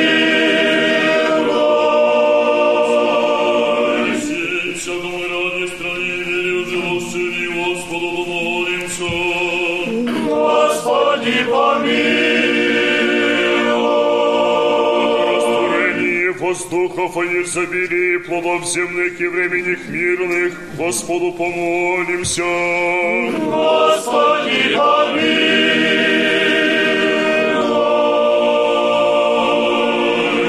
Воздухов 17.09 17.31
и 17.31 17.43
изобилии 17.43 18.17
плодов 18.17 18.65
земных 18.65 19.19
и 19.19 19.27
временных 19.27 19.89
мирных, 19.89 20.53
Господу 20.77 21.31
помолимся. 21.33 22.43
Господи, 23.45 24.75
помилуй. 24.75 25.49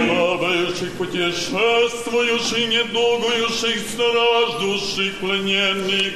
Плавающих, 0.08 0.92
путешествующих, 0.98 2.68
недугующих, 2.68 3.80
страждущих, 3.90 5.18
плененных, 5.20 6.12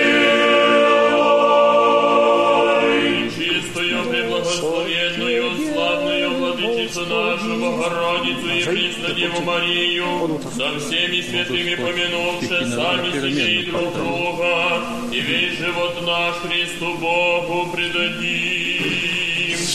И 8.71 8.73
Преснодеву 8.73 9.41
Марию, 9.41 10.39
со 10.55 10.79
всеми 10.79 11.21
святыми 11.21 11.75
помянувши 11.75 12.65
сами 12.73 13.11
себе 13.11 13.61
и 13.61 13.65
друг 13.65 13.93
друга, 13.93 14.81
и 15.11 15.19
весь 15.19 15.57
живот 15.57 16.01
наш 16.05 16.35
Христу 16.37 16.93
Богу 16.97 17.69
предадим. 17.73 19.21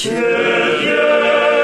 О 0.06 1.55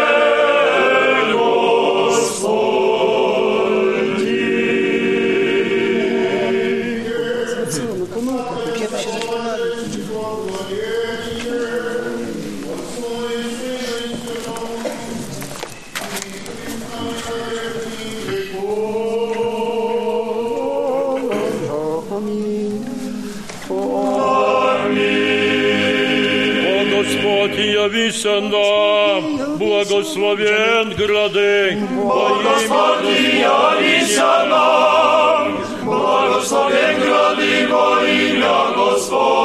Господь, 27.91 27.91
явися 27.91 28.41
нам, 28.41 29.40
благословен 29.60 30.94
гради, 30.98 31.78
Господи, 31.95 33.38
явися 33.40 34.45
нам, 34.45 35.58
благословен 35.86 36.95
гради 37.02 37.68
во 37.72 37.98
ім'я 38.08 38.66
Господнє. 38.76 39.41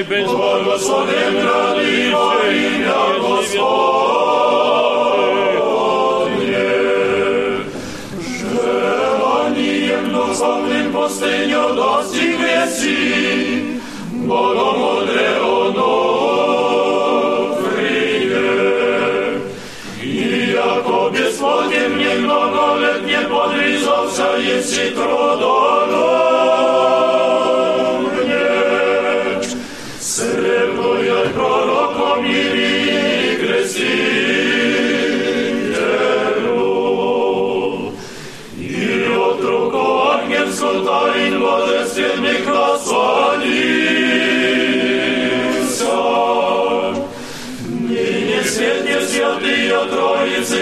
dzisiaj 0.00 0.18
być 0.18 0.26
błogosławionym 0.26 1.46
radliwa 1.46 2.32
imię 2.48 2.92
Gospodnie. 3.20 3.80
Że 8.38 9.10
ani 9.44 9.86
jedno 9.86 10.34
samym 10.34 10.92
pustynią 10.92 11.76
dosti 11.76 12.20
wieci, 12.20 12.96
Bogom 14.12 14.82
odre 14.82 15.42
ono 15.42 16.10
przyjdzie. 17.62 18.50
I 20.04 20.52
jako 20.54 21.10
bezwodnie 21.10 21.88
mnie 21.88 22.14
mnogoletnie 22.14 23.18
podryzowca 23.18 24.36
jest 24.38 24.74
i 24.74 24.92
trudno, 24.92 25.79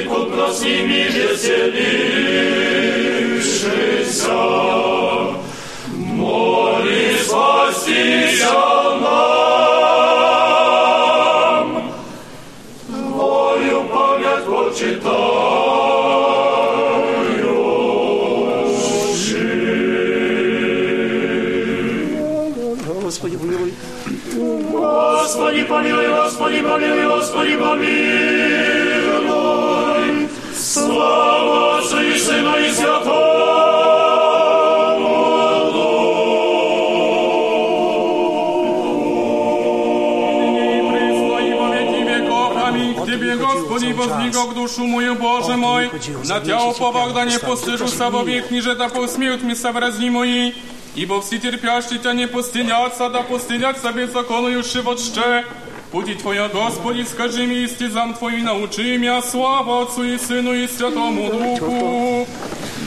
Троицы, 0.08 0.14
купно 0.14 0.52
с 0.52 0.62
ними 0.62 1.06
веселившийся. 1.10 1.98
Моли 5.96 7.16
спастися 7.24 8.52
нам, 9.02 9.82
Твою 12.86 13.82
память 13.84 14.44
почитаю. 14.46 15.68
Господи, 23.02 23.36
помилуй. 23.36 23.72
Господи, 24.72 25.64
помилуй, 25.64 26.08
Господи, 26.08 26.62
помилуй, 26.62 27.06
Господи, 27.06 27.56
помилуй. 27.56 28.07
Душу 44.68 44.86
мою, 44.86 45.14
Боже 45.14 45.56
мой. 45.56 45.90
На 46.24 46.40
Тя 46.40 46.62
уповах, 46.62 47.14
да 47.14 47.24
не 47.24 47.38
постыжуся 47.38 48.10
во 48.10 48.22
век, 48.22 48.50
ниже 48.50 48.74
да 48.74 48.88
посмеют 48.88 49.42
ми 49.42 49.54
соврази 49.54 50.10
мои. 50.10 50.52
Ибо 50.94 51.20
все 51.20 51.38
терпящие 51.38 51.98
Тя 51.98 52.12
не 52.12 52.26
постыдятся, 52.26 53.08
да 53.08 53.22
постыдятся 53.22 53.92
беззаконующие 53.92 54.82
вот 54.82 55.00
ще. 55.00 55.44
Пути 55.90 56.14
Твоя, 56.14 56.48
Господи, 56.48 57.04
скажи 57.04 57.46
ми 57.46 57.64
истизам 57.64 58.14
Твои, 58.14 58.42
научи 58.42 58.98
меня, 58.98 59.22
слава 59.22 59.82
Отцу 59.82 60.02
и 60.02 60.18
Сыну 60.18 60.52
и 60.52 60.68
Святому 60.68 61.30
Духу. 61.30 62.26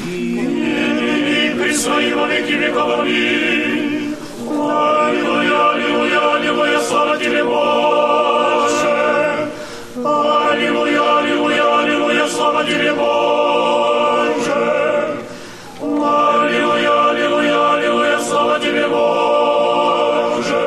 и 0.06 1.56
присно 1.58 2.00
и 2.00 2.14
во 2.14 2.28
веки 2.28 2.54
веков. 2.54 3.00
Аминь. 3.00 4.16
Аллилуйя, 4.48 5.72
аллилуйя, 5.72 6.36
аллилуйя, 6.36 6.80
слава 6.82 7.18
Тебе, 7.18 7.44
Боже. 7.44 8.92
Аллилуйя, 10.04 11.01
Тебе, 12.72 12.94
Боже. 12.94 14.56
Аллилуйя, 15.82 17.10
аллилуйя, 17.10 17.74
аллилуйя, 17.74 18.20
слава 18.20 18.60
Тебе, 18.60 18.88
Боже. 18.88 20.62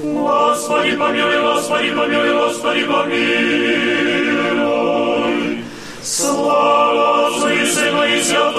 Господи, 0.00 0.96
помилуй, 0.96 1.40
Господи, 1.40 1.90
помилуй, 1.92 2.32
Господи, 2.32 2.84
помилуй. 2.84 3.14
Слава 6.02 7.28
Отцу 7.28 7.48
и 7.48 7.64
Сыну 7.64 8.02
и 8.02 8.20
Святому 8.20 8.57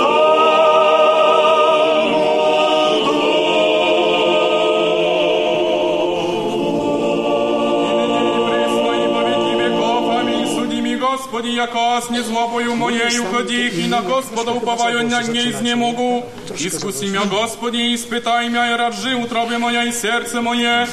Господи, 11.58 11.58
яко 11.58 11.78
аз 11.78 12.10
не 12.10 12.22
злобою 12.22 12.76
моею 12.76 13.24
ходих, 13.24 13.78
и 13.78 13.88
на 13.88 14.02
Господа 14.02 14.52
уповаю 14.52 15.08
на 15.08 15.20
не 15.22 15.50
изнемогу. 15.50 16.22
Искуси 16.60 17.06
мя, 17.06 17.22
Господи, 17.24 17.94
испытай 17.94 18.48
мя, 18.48 18.70
и 18.70 18.76
раджи 18.76 19.16
утробе 19.16 19.58
моя 19.58 19.82
и 19.82 19.92
сердце 19.92 20.40
мое. 20.40 20.86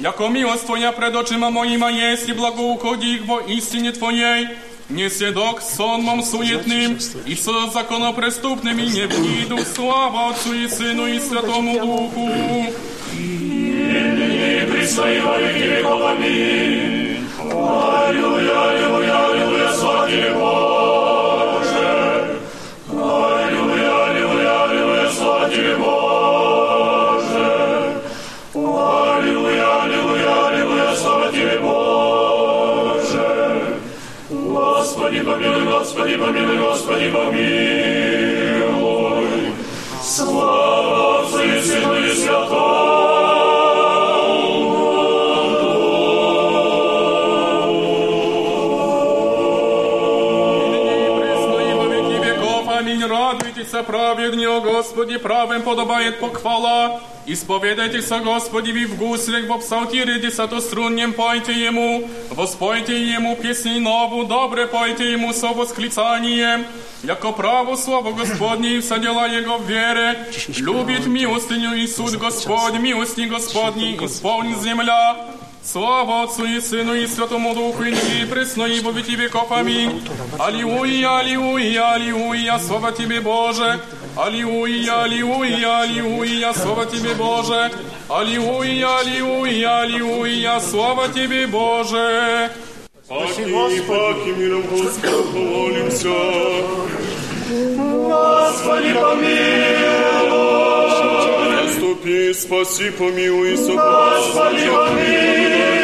Яко 0.00 0.28
милость 0.28 0.66
Твоя 0.66 0.90
пред 0.90 1.14
очима 1.14 1.50
моима 1.50 1.92
есть, 1.92 2.28
и 2.28 2.32
благоуходих 2.32 3.24
во 3.24 3.38
истине 3.42 3.92
Твоей. 3.92 4.48
Не 4.88 5.08
седок 5.10 5.62
сонмом 5.62 6.24
суетным, 6.24 6.98
и 7.24 7.36
со 7.36 7.70
законопреступными 7.70 8.82
не 8.82 9.06
вниду. 9.06 9.58
Слава 9.76 10.30
Отцу 10.30 10.54
и 10.54 10.66
Сыну 10.66 11.06
и 11.06 11.20
Святому 11.20 11.78
Духу. 11.78 12.30
и 13.12 14.68
присно 14.72 15.04
и 15.04 15.20
во 15.20 15.38
веки 15.38 15.68
веков. 15.68 16.02
Аминь. 16.02 17.04
Аллилуйя, 17.38 18.74
Господи, 35.79 36.17
помилуй, 36.17 36.57
Господи, 36.57 37.09
помилуй. 37.09 37.53
Слава 40.03 41.21
Отцу 41.21 41.39
и 41.41 41.61
Сыну 41.61 41.95
и 41.95 42.13
Святому. 42.13 42.89
Аминь. 52.77 53.05
Радуйтесь, 53.05 53.71
праведни, 53.85 54.45
о 54.45 54.59
Господи, 54.59 55.17
правым 55.17 55.61
подобает 55.63 56.19
похвала. 56.19 56.99
Исповедайтесь, 57.28 58.12
о 58.12 58.20
Господи, 58.20 58.72
ви 58.72 58.84
в 58.84 58.98
гуслях, 58.98 59.48
в 59.48 59.58
псалтире 59.58 60.18
десятоструннем 60.18 61.12
пойте 61.12 61.52
Ему, 61.52 62.08
воспойте 62.30 62.92
Ему 63.14 63.36
песней 63.36 63.80
нову, 63.80 64.24
добре 64.24 64.66
пойте 64.66 65.12
Ему 65.12 65.32
со 65.32 65.48
восклицанием. 65.48 66.66
Яко 67.02 67.32
право 67.32 67.76
слово 67.76 68.12
Господне 68.12 68.76
и 68.76 68.80
все 68.80 68.98
дела 68.98 69.26
Его 69.26 69.56
в 69.56 69.66
вере, 69.66 70.28
любит 70.58 71.06
милостыню 71.06 71.72
и 71.74 71.86
суд 71.86 72.16
Господь, 72.16 72.74
милости 72.74 73.22
Господней, 73.22 73.96
исполнит 73.96 74.60
земля. 74.60 75.16
Слава 75.64 76.24
Отцу 76.24 76.44
и 76.44 76.60
Сыну 76.60 76.94
и 76.94 77.06
Святому 77.06 77.54
Духу, 77.54 77.84
и 77.84 77.90
ныне 77.90 78.22
и 78.22 78.26
пресно, 78.26 78.64
и 78.64 78.80
во 78.80 78.92
веки 78.92 79.16
веков. 79.16 79.50
Аминь. 79.50 80.06
Аллилуйя, 80.38 81.20
аллилуйя, 81.20 81.94
аллилуйя, 81.94 82.58
слава 82.58 82.92
Тебе, 82.92 83.22
Боже. 83.22 83.80
Аллилуйя, 84.21 85.03
аллилуйя, 85.03 85.81
аллилуйя, 85.83 86.51
слава 86.53 86.85
Тебе, 86.85 87.13
Боже. 87.13 87.71
Аллилуйя, 88.09 88.99
аллилуйя, 88.99 89.79
аллилуйя, 89.83 90.59
слава 90.59 91.07
Тебе, 91.07 91.47
Боже. 91.47 92.51
Паки 93.07 93.41
и 93.43 93.81
паки 93.87 94.29
миром 94.37 94.63
Господа 94.69 95.23
помолимся. 95.31 96.09
Господи, 97.77 98.93
помилуй. 98.93 99.39
Заступи, 101.63 102.33
спаси, 102.33 102.91
помилуй, 102.91 103.55
Господи, 103.55 104.67
Пресвятую, 104.69 105.78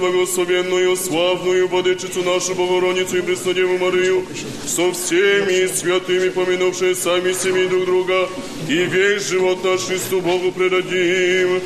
преблагословенную, 0.00 0.96
славную 0.96 1.68
Владычицу 1.68 2.22
нашу 2.22 2.54
Богородицу 2.54 3.18
и 3.18 3.22
Преснодеву 3.22 3.78
Марию, 3.78 4.24
со 4.66 4.90
всеми 4.92 5.66
святыми, 5.66 6.30
помянувшие 6.30 6.94
сами 6.94 7.32
себе 7.32 7.68
друг 7.68 7.84
друга, 7.84 8.28
и 8.68 8.84
весь 8.84 9.28
живот 9.28 9.62
наш 9.64 9.80
Христу 9.82 10.20
Богу 10.20 10.52
предадим. 10.52 11.60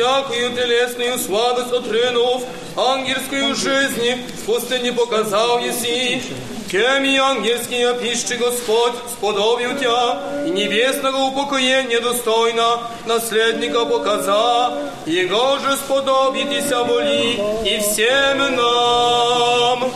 Всякую 0.00 0.50
телесную 0.52 1.18
сладость 1.18 1.72
отринув, 1.72 2.42
ангельскую 2.76 3.54
жизни 3.54 4.24
в 4.38 4.46
пустыне 4.46 4.92
показал 4.92 5.58
еси. 5.58 6.22
Кем 6.70 7.04
и 7.04 7.16
ангельские 7.16 7.94
пищи 7.94 8.34
Господь 8.38 8.94
сподобил 9.12 9.76
тебя, 9.76 10.44
и 10.46 10.50
небесного 10.50 11.16
упокоения 11.24 12.00
достойно 12.00 12.78
наследника 13.06 13.84
показа, 13.84 14.78
Его 15.04 15.58
же 15.58 15.76
сподобитеся 15.76 16.84
воли 16.84 17.40
и 17.64 17.80
всем 17.80 18.54
нам. 18.54 19.92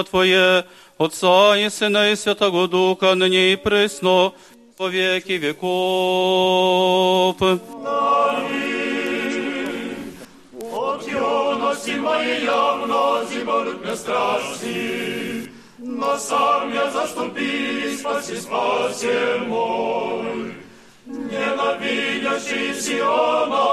Царство 0.00 0.02
Твое, 0.02 0.64
Отца 0.98 1.56
и 1.58 1.68
Сына 1.68 2.12
и 2.12 2.16
Святого 2.16 2.68
Духа, 2.68 3.14
ныне 3.14 3.52
и 3.52 3.56
пресно, 3.56 4.32
во 4.78 4.88
веки 4.88 5.32
веков. 5.32 7.36
От 10.72 11.06
юности 11.06 11.90
моей 11.98 12.44
явно 12.44 13.24
зиборут 13.30 13.84
мне 13.84 13.96
страсти, 13.96 15.50
но 15.78 16.16
сам 16.16 16.72
я 16.72 16.90
заступи, 16.90 17.96
спаси, 17.98 18.36
спаси 18.36 19.38
мой. 19.46 20.54
Ненавидящий 21.06 22.74
Сиона, 22.80 23.69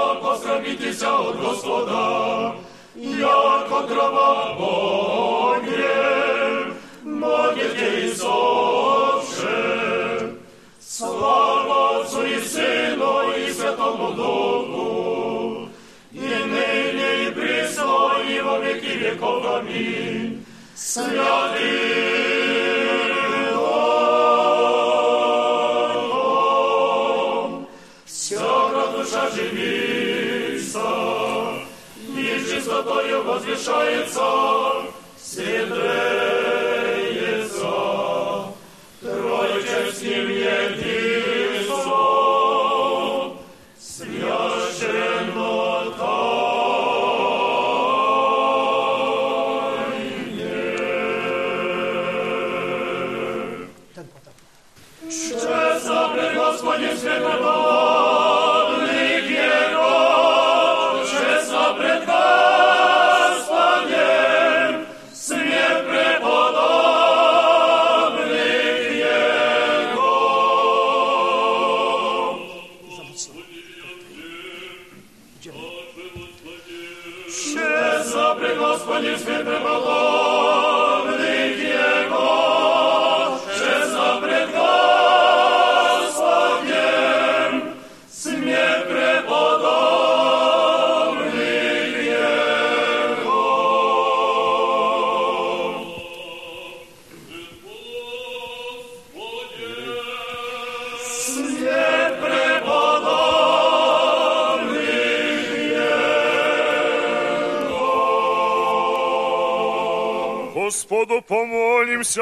Господу 110.68 111.22
помолимся. 111.22 112.20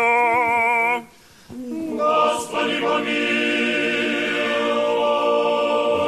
Господи, 1.51 2.81
помилуй. 2.81 3.27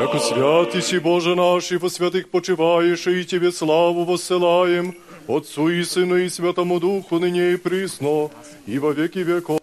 Яко 0.01 0.19
святый 0.20 0.82
си 0.82 0.98
Боже 1.01 1.35
наш, 1.35 1.73
и 1.73 1.77
во 1.78 1.90
святых 1.90 2.28
почиваешь, 2.31 3.09
и 3.09 3.24
Тебе 3.24 3.51
славу 3.51 4.05
воссылаем, 4.05 4.94
Отцу 5.27 5.69
и 5.69 5.82
Сыну 5.82 6.16
и 6.16 6.28
Святому 6.28 6.78
Духу, 6.78 7.19
ныне 7.19 7.55
и 7.55 7.56
присно, 7.56 8.31
и 8.66 8.78
во 8.78 8.93
веки 8.93 9.19
веков. 9.19 9.60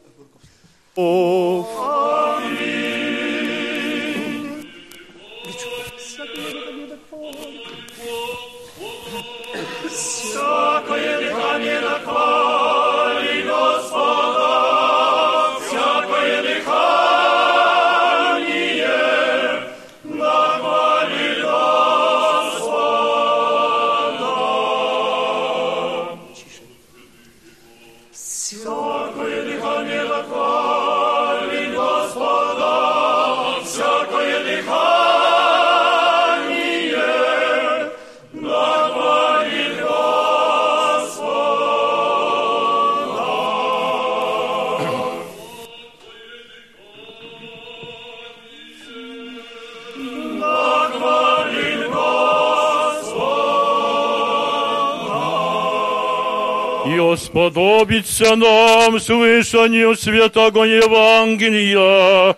И 57.36 57.38
сподобится 57.38 58.36
нам 58.38 58.98
слышанию 58.98 59.94
святого 59.98 60.64
Евангелия. 60.64 62.38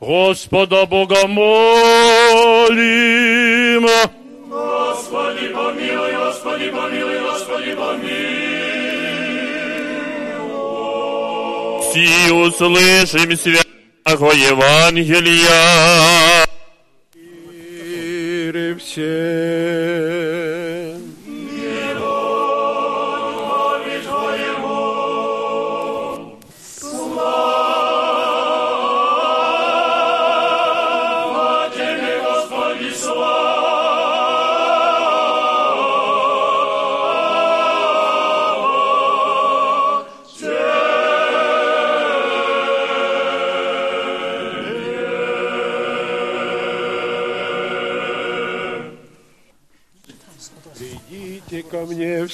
Господа 0.00 0.84
Бога 0.84 1.28
молим. 1.28 1.86
Господи, 4.48 5.46
помилуй, 5.46 6.12
Господи, 6.16 6.70
помилуй, 6.70 7.20
Господи, 7.20 7.74
помилуй. 7.74 8.02
Си 11.92 12.32
услышим 12.32 13.36
святого 13.36 14.32
Евангелия. 14.32 15.52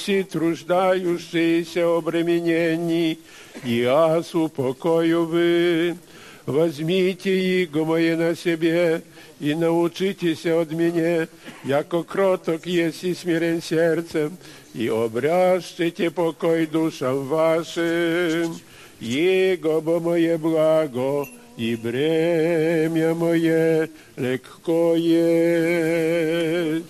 все 0.08 0.24
труждающиеся 0.24 1.98
обременени, 1.98 3.18
и 3.62 3.82
аз 3.82 4.34
упокою 4.34 5.26
вы. 5.26 5.98
Возьмите 6.46 7.62
иго 7.62 7.84
мое 7.84 8.16
на 8.16 8.34
себе 8.34 9.02
и 9.38 9.54
научитесь 9.54 10.46
от 10.46 10.72
меня, 10.72 11.28
яко 11.62 12.02
кроток 12.04 12.64
есть 12.64 13.04
и 13.04 13.12
смирен 13.14 13.60
сердцем, 13.60 14.38
и 14.72 14.88
обрящите 14.88 16.10
покой 16.10 16.64
душам 16.64 17.28
вашим. 17.28 18.56
Его 19.00 19.82
бо 19.82 20.00
мое 20.00 20.38
благо, 20.38 21.28
и 21.58 21.76
бремя 21.76 23.14
мое 23.14 23.90
легко 24.16 24.94
есть. 24.96 26.86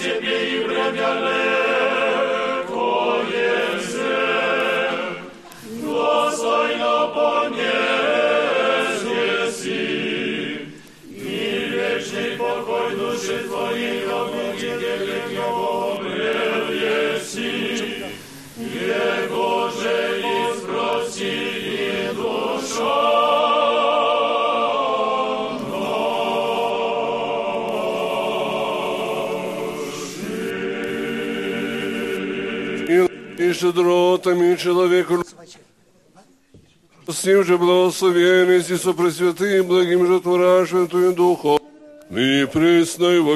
Тебе 0.00 0.56
и 0.56 0.64
время 0.64 1.12
лет. 1.20 1.69
щедротами 33.60 34.56
человеку. 34.56 35.22
С 37.06 37.24
ним 37.24 37.44
же 37.44 37.58
благословенность 37.58 38.70
и 38.70 38.76
сопресвятым 38.76 39.66
благим 39.66 40.06
же 40.06 40.12
жертворашим 40.12 40.88
Твоим 40.88 41.14
Духом, 41.14 41.58
ныне 42.08 42.46
пресно 42.46 43.06
и 43.06 43.18
во 43.18 43.34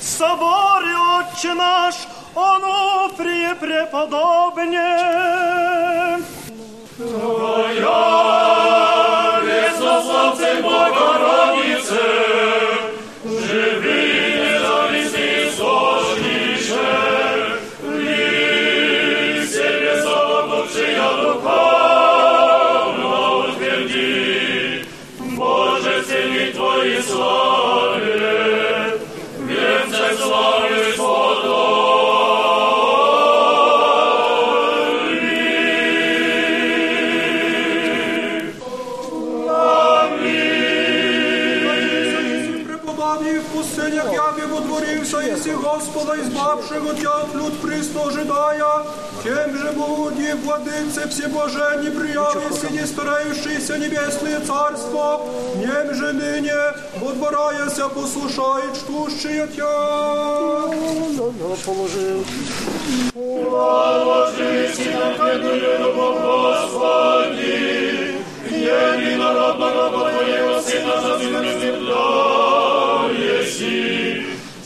в 0.00 0.04
соборе 0.04 0.94
Отче 1.18 1.54
наш, 1.54 1.94
Онуфрие 2.34 3.54
преподобне. 3.54 4.88
Твоя 6.96 8.33
Господа 46.13 46.21
избавшего 46.21 46.93
тя 47.01 47.21
от 47.21 47.33
люд 47.33 47.53
присно 47.61 48.03
ожидая, 48.03 48.85
тем 49.23 49.57
же 49.57 49.71
буди 49.71 50.33
владыце 50.33 51.07
всеблаженни 51.09 51.89
приявися 51.89 52.69
не 52.69 52.85
старающийся 52.85 53.77
небесное 53.79 54.39
царство, 54.41 55.21
нем 55.55 55.93
же 55.95 56.13
ныне 56.13 56.53
водвораяся 57.01 57.89
послушает 57.89 58.75
штущие 58.75 59.47
тя. 59.55 59.65
Положил. 61.65 62.23
Положись 63.15 64.77
на 64.93 65.13
книгу 65.15 66.13
Господи, 66.21 67.57
единородного 68.51 70.11
Твоего 70.11 70.61
Сына 70.61 71.01
за 71.01 71.17
земля 71.19 72.29
еси, 73.11 74.32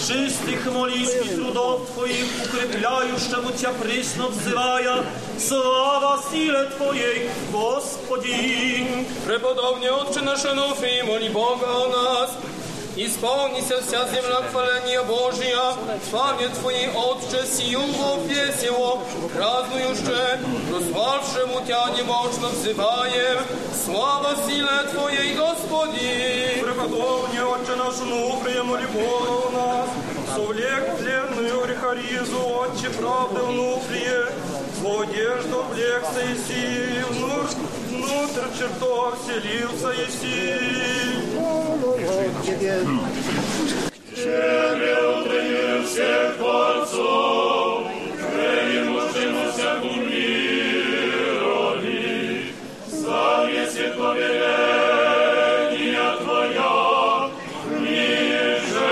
чистых 0.00 0.72
молитв 0.72 1.26
и 1.26 1.36
трудов 1.36 1.88
Твоих, 1.94 2.26
укрепляющему 2.44 3.52
Тя 3.52 3.72
присно 3.72 4.28
взывая, 4.28 5.04
слава 5.38 6.22
силе 6.30 6.64
Твоей, 6.76 7.30
Господи. 7.52 9.06
Преподобный 9.26 9.90
Отче 9.90 10.20
наш 10.22 10.44
Ануфрий, 10.44 11.02
моли 11.02 11.28
Бога 11.28 11.66
о 11.66 11.88
нас, 11.88 12.30
Исполнися 12.96 13.78
вся 13.80 14.06
земля 14.08 14.42
хваления 14.50 15.02
Божия, 15.02 15.74
славе 16.10 16.48
Твоей, 16.48 16.88
Отче, 16.94 17.46
сию 17.46 17.80
в 17.80 18.26
весело, 18.26 19.02
празднующе, 19.34 20.38
прославшему 20.70 21.60
Тя 21.66 21.90
немощно 21.90 22.48
взываем, 22.48 23.38
слава 23.84 24.34
силе 24.46 24.82
Твоей, 24.94 25.34
Господи! 25.34 26.62
Преподобный 26.62 27.44
Отче 27.44 27.76
наш 27.76 27.98
Нуфрия, 27.98 28.62
моли 28.62 28.86
Бога 28.86 29.46
у 29.46 29.50
нас, 29.50 29.88
совлек 30.34 30.96
тленную 30.96 31.66
грехоризу, 31.66 32.38
Отче 32.38 32.88
правды 32.98 33.42
внутрие, 33.42 34.26
в 34.80 35.02
одежду 35.02 35.60
облекся 35.60 36.20
еси, 36.20 37.04
внутрь, 37.10 37.56
внутрь 37.90 38.58
чертог 38.58 39.18
селился 39.26 39.90
Еси. 41.71 42.55
Тебе 44.15 44.95
утреннее 45.09 45.75
всех 45.85 46.27
творцов, 46.37 47.83
Превимущему 48.33 49.43
всяку 49.51 49.91
мирови, 50.07 51.99
Славе 52.89 53.63
светловеления 53.71 56.09
Твоя, 56.21 56.75
ниже 57.79 58.91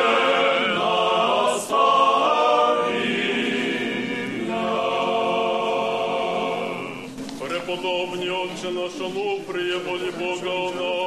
Преподобный 7.39 8.31
Отче 8.31 8.69
наш 8.71 8.95
Ануфрия, 8.99 9.77
моли 9.85 10.11
Бога 10.11 10.49
о 10.49 10.51
нас, 10.71 10.98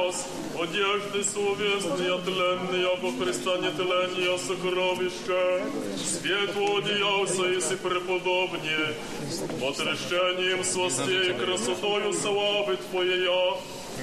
одежды 0.62 1.24
словесные, 1.24 2.18
тленные, 2.18 2.96
во 2.96 3.12
Христа 3.12 3.58
нетления 3.58 4.36
сокровища, 4.38 5.62
светло 5.96 6.78
одеялся, 6.78 7.44
если 7.44 7.76
преподобнее, 7.76 8.94
отрещением 9.62 10.64
сластей 10.64 11.30
и 11.30 11.34
красотою 11.34 12.12
славы 12.12 12.76
Твоя, 12.90 13.56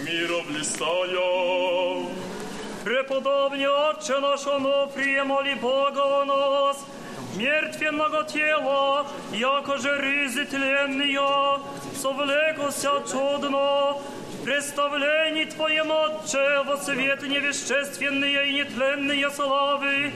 мира 0.06 0.44
блистая. 0.48 2.06
Преподобный 2.84 3.68
Отче 3.68 4.20
наш 4.20 4.46
Онуфрие, 4.46 5.24
моли 5.24 5.56
Бога 5.56 6.22
о 6.22 6.26
нас, 6.26 6.78
мертвенного 7.36 8.24
тела, 8.26 9.08
яко 9.34 9.78
же 9.78 9.98
рызы 9.98 10.46
тленные, 10.46 11.20
совлекося 12.00 12.92
чудно, 13.12 13.98
представлений 14.50 15.46
Твоем, 15.46 15.92
Отче, 15.92 16.64
во 16.66 16.78
свет 16.78 17.22
невещественные 17.24 18.50
и 18.50 18.54
нетленные 18.54 19.30
славы, 19.32 20.12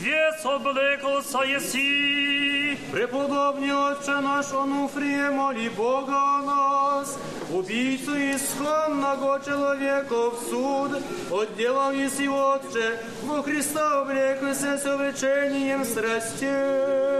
вес 0.00 0.44
облекался 0.44 1.38
еси. 1.38 2.78
Преподобный 2.92 3.72
Отче 3.72 4.20
наш 4.20 4.52
Онуфрие, 4.52 5.30
моли 5.30 5.68
Бога 5.68 6.12
о 6.12 6.42
нас, 6.42 7.18
убийцу 7.52 8.12
исконного 8.16 9.40
человека 9.44 10.30
в 10.30 10.38
суд, 10.48 11.02
отделал 11.30 11.92
еси 11.92 12.28
Отче, 12.28 12.98
во 13.24 13.42
Христа 13.42 14.00
облекся 14.00 14.78
с 14.78 14.84
увлечением 14.86 15.84
страстей. 15.84 17.10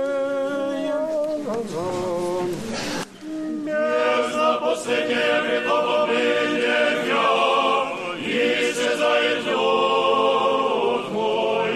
Бездна 3.66 4.60
последняя 4.62 5.42
грехов 5.42 6.04
обидения, 6.04 7.02
исчезает 8.22 9.44
люд 9.48 11.12
мой, 11.12 11.72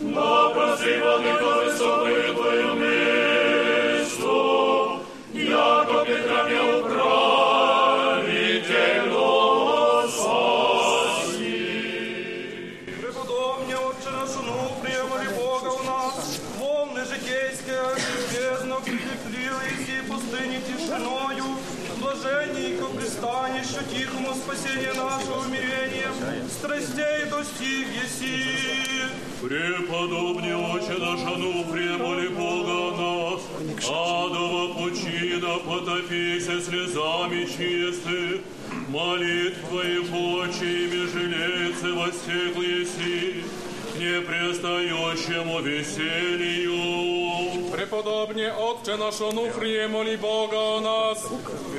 но 0.00 0.50
проси 0.52 0.98
владыко 0.98 1.70
прилепливые 22.22 22.70
и 22.70 22.96
пристанищу 22.96 23.84
тихому 23.90 24.34
спасению 24.34 24.94
нашего 24.94 25.40
умирением, 25.44 26.48
страстей 26.48 27.26
достиг 27.30 27.86
еси. 28.04 28.44
Преподобный 29.40 30.54
Отче 30.56 30.98
наш 30.98 31.20
Ануфрия, 31.20 31.96
моли 31.96 32.28
Бога 32.28 32.96
нас, 32.96 33.42
адова 33.86 34.74
пучина, 34.74 35.58
потопися 35.58 36.60
слезами 36.60 37.44
чистых, 37.44 38.40
молитв 38.88 39.68
Твоих 39.68 40.10
очими 40.10 41.06
жалеется 41.06 41.94
воссекл 41.94 42.62
еси, 42.62 43.44
непрестающему 43.97 45.61
веселью. 45.61 46.73
Преподобне 47.71 48.51
Отче 48.53 48.97
наш 48.97 49.19
Онуфрие, 49.21 49.87
моли 49.87 50.15
Бога 50.15 50.77
о 50.77 50.79
нас, 50.79 51.27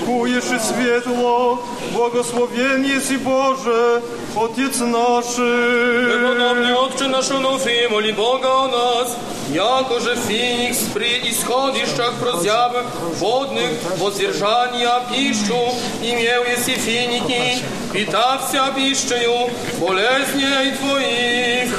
ликуешь 0.00 0.44
и 0.44 0.58
светло, 0.58 1.62
благословен 1.92 2.82
еси 2.82 3.16
Боже, 3.16 4.02
Отец 4.36 4.80
наш. 4.80 5.34
Преподобный 5.36 6.74
Отче 6.74 7.06
наш 7.08 7.30
Онуфрий, 7.30 7.88
моли 7.88 8.12
Бога 8.12 8.46
о 8.46 8.68
нас, 8.68 9.16
якоже 9.48 10.16
феникс 10.16 10.78
при 10.94 11.30
исходищах 11.30 12.14
прозяб 12.20 12.76
водных 13.18 13.70
воздержания 13.98 15.00
пищу, 15.10 15.74
имел 16.02 16.44
еси 16.44 16.74
финики, 16.74 17.62
питався 17.92 18.72
пищею 18.74 19.50
болезней 19.80 20.72
твоих. 20.78 21.72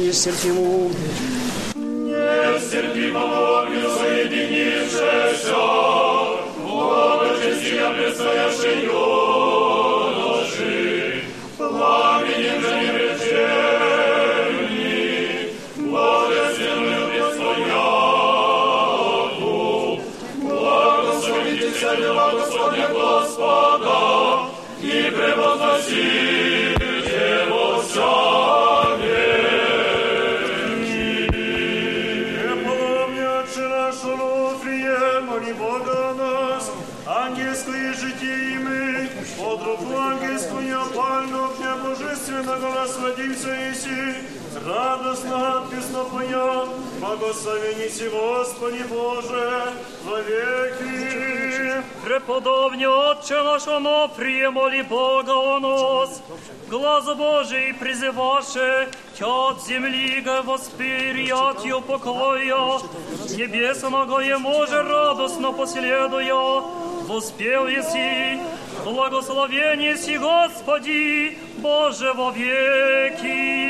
Нестерпимому. 0.00 0.90
Нестерпимому 1.74 3.56
огню 3.56 3.88
соединившееся, 3.96 5.87
Благочестия 8.19 8.49
предстоящей 8.49 9.08
радостно 44.69 45.67
песнопоя, 45.71 46.65
благословени 46.99 47.89
си 47.89 48.09
Господи 48.09 48.83
Боже, 48.89 49.73
во 50.05 50.17
веки. 50.17 51.49
Преподобный 52.05 52.87
Отче 52.87 53.41
наш, 53.43 53.63
приемоли 54.15 54.81
Бога 54.81 55.31
о 55.31 55.59
нас, 55.59 56.21
глаз 56.69 57.05
Божий 57.15 57.73
призываше, 57.73 58.87
Тя 59.17 59.27
от 59.27 59.61
земли 59.65 60.21
го 60.21 60.51
восприятию 60.51 61.81
покоя, 61.81 62.79
небесного 63.37 64.21
е 64.21 64.37
може 64.37 64.83
радостно 64.83 65.53
последуя, 65.53 66.61
воспел 67.07 67.67
еси, 67.67 68.39
благословен 68.85 69.79
еси 69.81 70.17
Господи, 70.17 71.37
Боже 71.57 72.13
во 72.13 72.31
веки. 72.31 73.68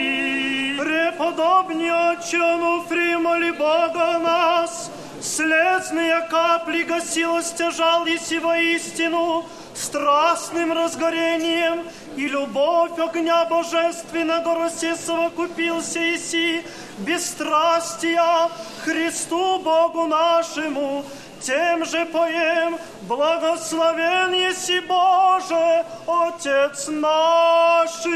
Преподобный 1.20 1.92
Отче 1.92 2.42
Онуфримоли 2.42 3.52
Бога 3.52 4.20
нас, 4.20 4.90
Слезные 5.22 6.22
капли 6.30 6.84
гасилости 6.84 7.70
жал 7.72 8.06
еси 8.06 8.40
воистину, 8.40 9.46
страстным 9.76 10.72
разгорением. 10.72 11.84
И 12.16 12.26
любовь 12.30 12.98
огня 12.98 13.44
божественного 13.44 14.64
росе 14.64 14.96
совокупился 14.96 16.00
еси, 16.00 16.64
бесстрастия 17.00 18.50
Христу 18.86 19.60
Богу 19.60 20.08
нашему, 20.08 21.04
тем 21.42 21.84
же 21.84 22.06
поем, 22.06 22.78
благословен 23.02 24.32
еси 24.32 24.80
Боже, 24.80 25.84
Отец 26.08 26.88
наших. 26.88 28.10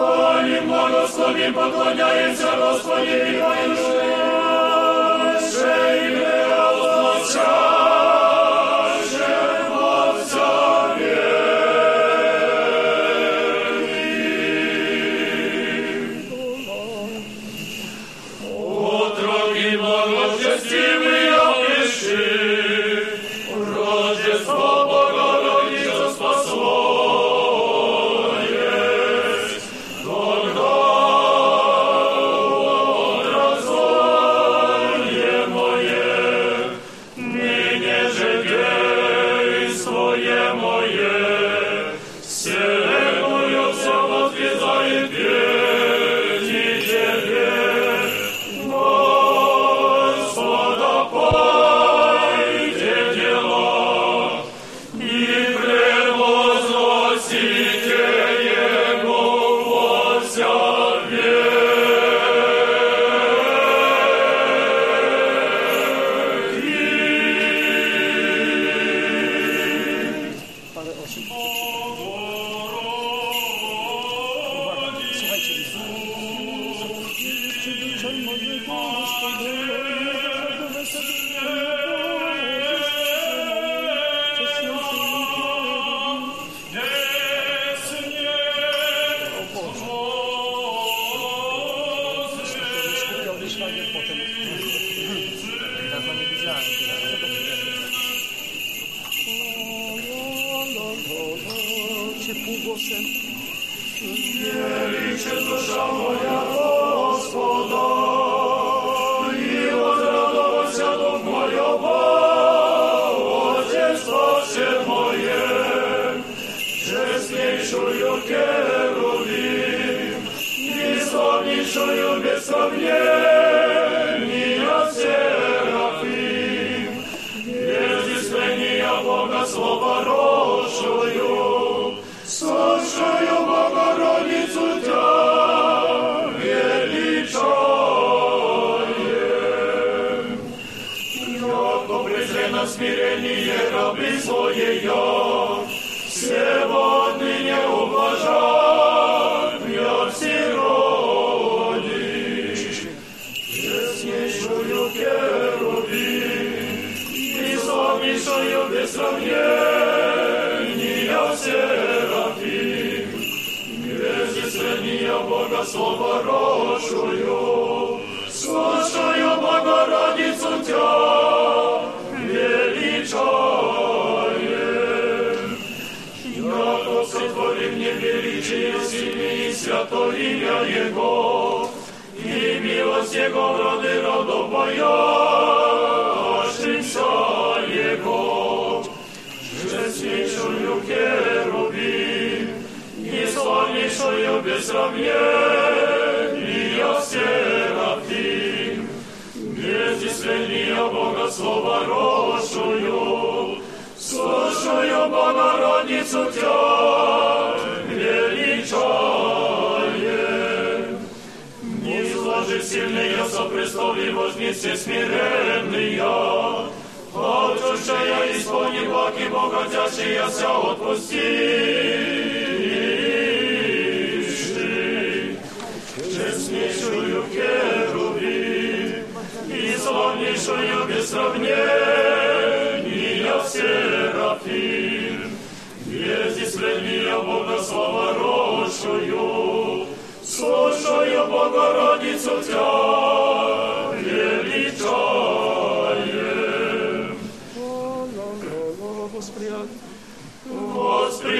Хвалим, 0.00 0.66
благословим, 0.66 1.52
поклоняемся 1.52 2.46
Господи, 2.56 3.36
и 3.36 4.39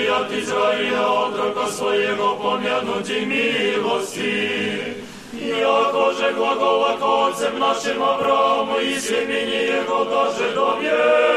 от 0.09 0.31
Израиля, 0.31 1.07
отрока 1.07 1.67
своего 1.71 2.35
помянути 2.35 3.25
милости. 3.25 4.97
Яко 5.33 6.13
же 6.13 6.33
глагола 6.33 6.97
к 6.97 7.03
отцем 7.03 7.59
нашим 7.59 8.03
Аврааму 8.03 8.79
и 8.79 8.99
семени 8.99 9.79
его 9.79 10.05
даже 10.05 10.51
до 10.53 10.77
века. 10.79 11.35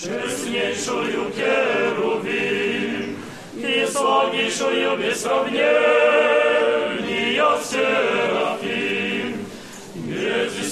Честнейшую 0.00 1.30
керувим 1.32 3.16
и 3.54 3.86
славнейшую 3.86 4.96
без 4.96 5.20
сравнения 5.22 6.02
серафим, 7.72 8.95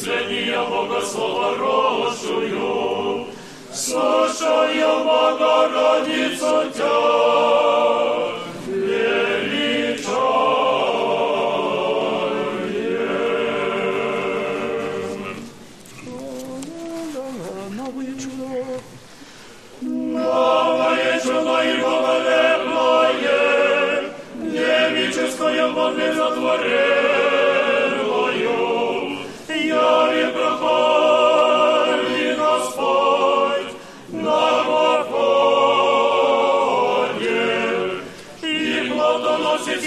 Исследия 0.05 0.61
Богослова 0.69 1.57
росшую, 1.57 3.25
слушаю 3.73 5.03
Богородицу 5.03 6.71
Тя, 6.75 8.14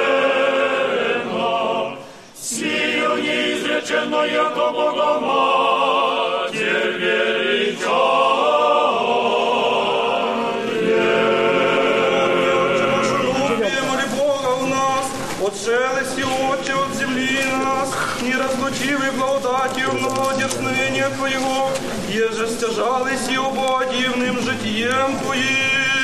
Сию 2.41 3.17
неизреченно, 3.17 4.25
яко 4.25 4.71
Богоматерь 4.73 6.13
Любим 13.23 13.87
ли 13.99 14.07
Бога 14.17 14.51
у 14.63 14.67
нас, 14.67 15.07
от 15.45 15.55
шелести 15.57 16.23
Отче, 16.23 16.75
нас, 17.63 17.91
не 18.23 18.35
разлучивый 18.35 19.11
благодатью 19.13 19.93
многодесныния 19.93 21.11
Твоего, 21.11 21.71
еже 22.09 22.49
стяжались 22.49 23.29
и 23.31 23.39
оба 23.39 23.85
дивным 23.87 24.41
житием 24.41 25.19
Твоим. 25.21 26.03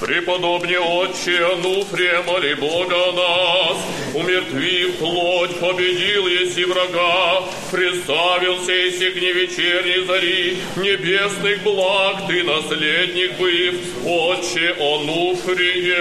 Преподобне 0.00 0.78
Отче 0.78 1.44
Ануфрия, 1.46 2.22
моли 2.22 2.54
Бога 2.54 3.12
нас, 3.12 3.78
умертвив 4.14 4.98
плоть, 4.98 5.58
победил 5.60 6.26
еси 6.26 6.64
врага, 6.64 7.44
представился 7.70 8.72
еси 8.72 9.10
к 9.10 9.16
невечерней 9.16 10.04
зари, 10.04 10.58
небесных 10.76 11.62
благ 11.62 12.26
ты 12.26 12.42
наследник 12.42 13.38
быв, 13.38 13.74
Отче 14.04 14.74
Ануфрие. 14.78 15.94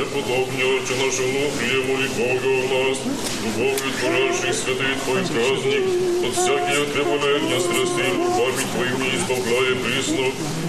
Преподобне 0.00 0.64
Отче 0.64 0.94
наш 1.02 1.18
Ануфрия, 1.20 1.80
моли 1.88 2.08
Бога 2.18 2.46
у 2.46 2.66
нас, 2.74 2.98
любовью 3.44 3.92
творящих 4.00 4.54
святый 4.54 4.94
Твой 5.04 5.22
праздник, 5.22 5.84
от 6.26 6.34
всякие 6.34 6.84
требования 6.92 7.60
страстей, 7.60 8.12
память 8.36 8.70
Твою 8.72 8.96
не 8.98 9.16
избавляя 9.16 9.74
присно, 9.84 10.26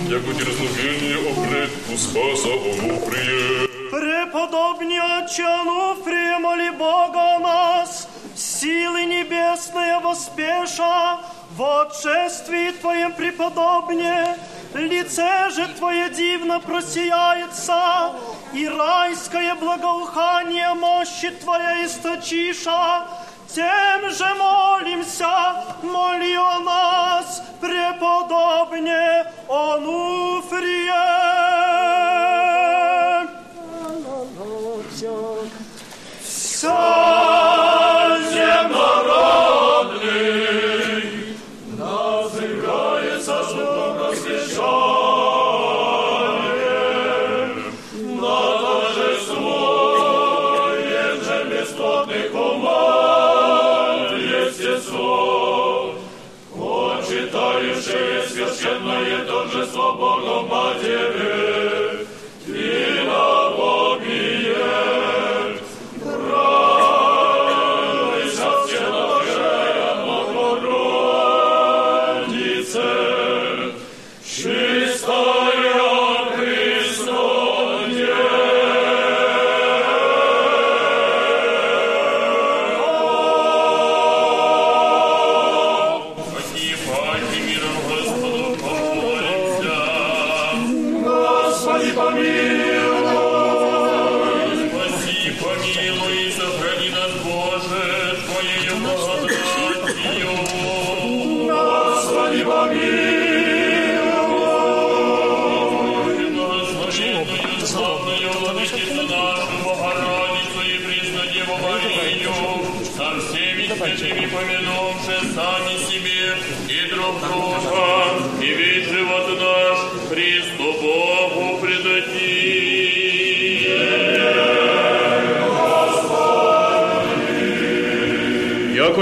яко 0.09 0.34
дерзновение 0.34 1.17
опред 1.31 1.69
у 1.93 1.97
Спаса 1.97 2.47
Онуфрие. 2.47 3.67
Преподобный 3.91 4.99
Отче 4.99 5.43
Ануфрия, 5.43 6.39
моли 6.39 6.69
Бога 6.69 7.35
о 7.35 7.39
нас, 7.39 8.07
силы 8.35 9.05
небесные 9.05 9.99
воспеша, 9.99 11.19
в 11.55 11.81
отшествии 11.81 12.71
Твоем 12.81 13.13
преподобне, 13.13 14.35
лице 14.74 15.50
же 15.50 15.68
Твое 15.68 16.10
дивно 16.10 16.60
просияется, 16.60 18.12
и 18.52 18.66
райское 18.68 19.54
благоухание 19.54 20.74
мощи 20.74 21.30
Твоя 21.30 21.84
источиша, 21.84 23.06
тем 23.48 24.10
же 24.10 24.34
молимся, 24.34 25.64
моли 25.82 26.34
о 26.34 26.58
нас, 26.60 27.42
преподобне 27.60 29.26
Онуфрие. 29.48 30.92
Вся 36.22 37.61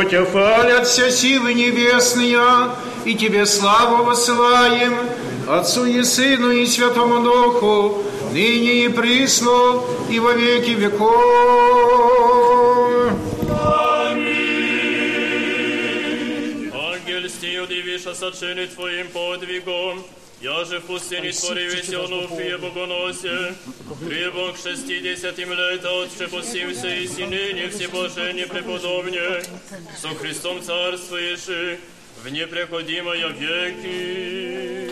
тебя 0.09 0.25
хвалят 0.25 0.87
все 0.87 1.11
силы 1.11 1.53
небесные, 1.53 2.71
и 3.05 3.13
тебе 3.15 3.45
славу 3.45 4.03
высылаем, 4.05 4.95
Отцу 5.47 5.85
и 5.85 6.03
Сыну 6.03 6.49
и 6.51 6.65
Святому 6.65 7.23
Духу, 7.23 8.03
ныне 8.33 8.85
и 8.85 8.89
присно, 8.89 9.81
и 10.09 10.19
во 10.19 10.33
веки 10.33 10.71
веков. 10.71 11.15
Ангель 16.91 17.29
стій 17.29 17.59
удивіша 17.59 18.15
сочини 18.15 18.67
Твоїм 18.75 19.07
подвигом, 19.13 19.99
я 20.41 20.65
же 20.65 20.79
в 20.79 20.85
пустыне 20.85 21.31
твори 21.31 21.65
веселну 21.65 22.27
фие 22.27 22.57
богоносе, 22.57 23.55
требом 24.07 24.53
к 24.53 24.57
шестидесятым 24.57 25.53
лет 25.53 25.85
отче 25.85 26.27
посимся 26.27 26.87
и 26.87 27.07
синыне 27.07 27.69
всебожение 27.69 28.45
преподобне, 28.45 29.43
со 29.97 30.09
Христом 30.09 30.61
царствуешь 30.61 31.79
в 32.23 32.29
непреходимое 32.29 33.29
веки. 33.29 34.91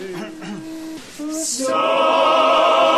Всякое 1.16 2.97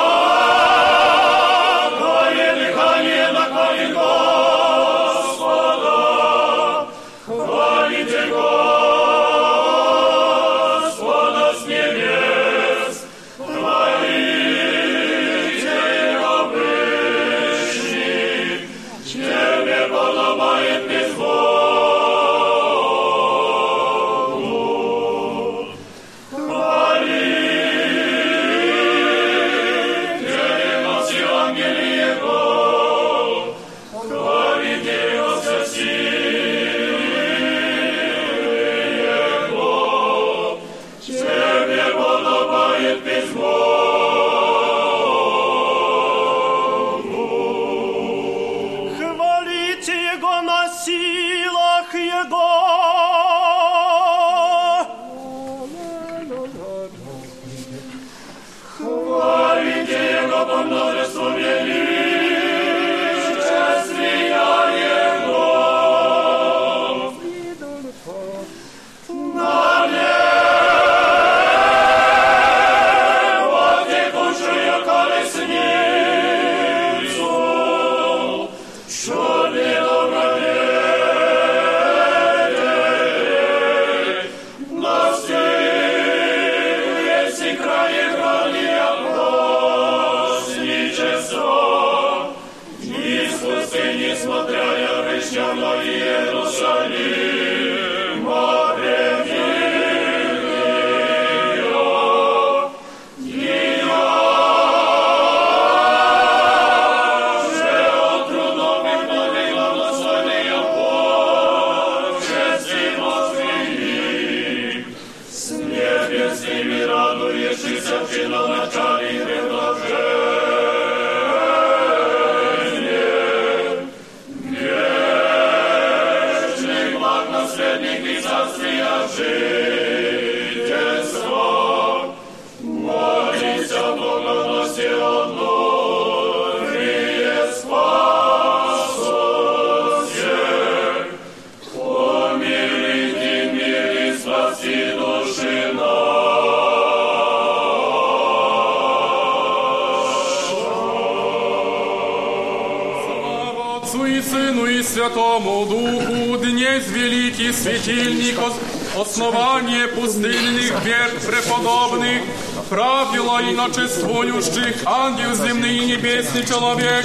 основание 158.96 159.88
пустынных 159.88 160.84
век 160.84 161.20
преподобных, 161.26 162.22
правила 162.68 163.42
и 163.42 163.54
начествующих, 163.54 164.76
ангел 164.84 165.34
земный 165.34 165.76
и 165.78 165.86
небесный 165.86 166.44
человек, 166.44 167.04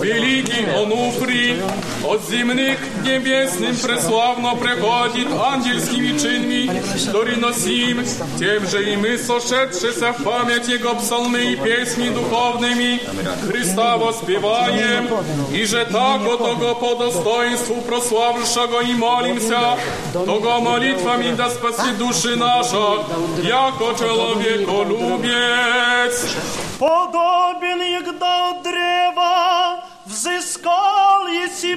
великий 0.00 0.64
Онуфрий, 0.74 1.60
от 2.04 2.28
земных 2.28 2.78
к 2.78 2.99
небесным 3.02 3.76
преславно 3.76 4.54
приходит 4.56 5.28
ангельскими 5.32 6.18
чинами, 6.18 6.82
дориносим, 7.12 8.04
тем 8.38 8.66
же 8.68 8.92
и 8.92 8.96
мы 8.96 9.16
сошедшися 9.18 10.12
в 10.12 10.22
память 10.24 10.68
Его 10.68 10.94
псалмы 10.94 11.52
и 11.52 11.56
песни 11.56 12.10
духовными, 12.10 13.00
Христа 13.46 13.96
воспеваем, 13.96 15.08
и 15.52 15.64
же 15.64 15.84
так 15.86 16.26
от 16.26 16.38
того 16.38 16.74
по 16.74 16.94
достоинству 16.96 17.80
прославившего 17.82 18.82
и 18.82 18.94
молимся, 18.94 19.78
того 20.12 20.60
молитвами 20.60 21.34
да 21.36 21.50
спаси 21.50 21.92
души 21.98 22.36
наша, 22.36 23.04
яко 23.42 23.94
человеколюбец. 23.98 26.36
Подобен 26.78 27.80
егда 27.80 28.50
от 28.50 28.62
древа, 28.62 29.80
взыскал 30.04 31.26
еси 31.28 31.74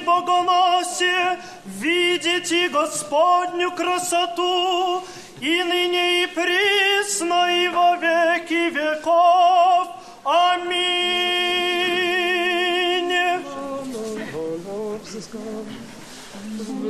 богоносе, 0.85 1.39
видите 1.65 2.69
Господню 2.69 3.71
красоту, 3.71 5.03
и 5.41 5.63
ныне 5.63 6.23
и 6.23 6.27
присно, 6.27 7.49
и 7.51 7.67
во 7.69 7.95
веки 7.95 8.69
веков. 8.69 9.87
Аминь. 10.23 10.85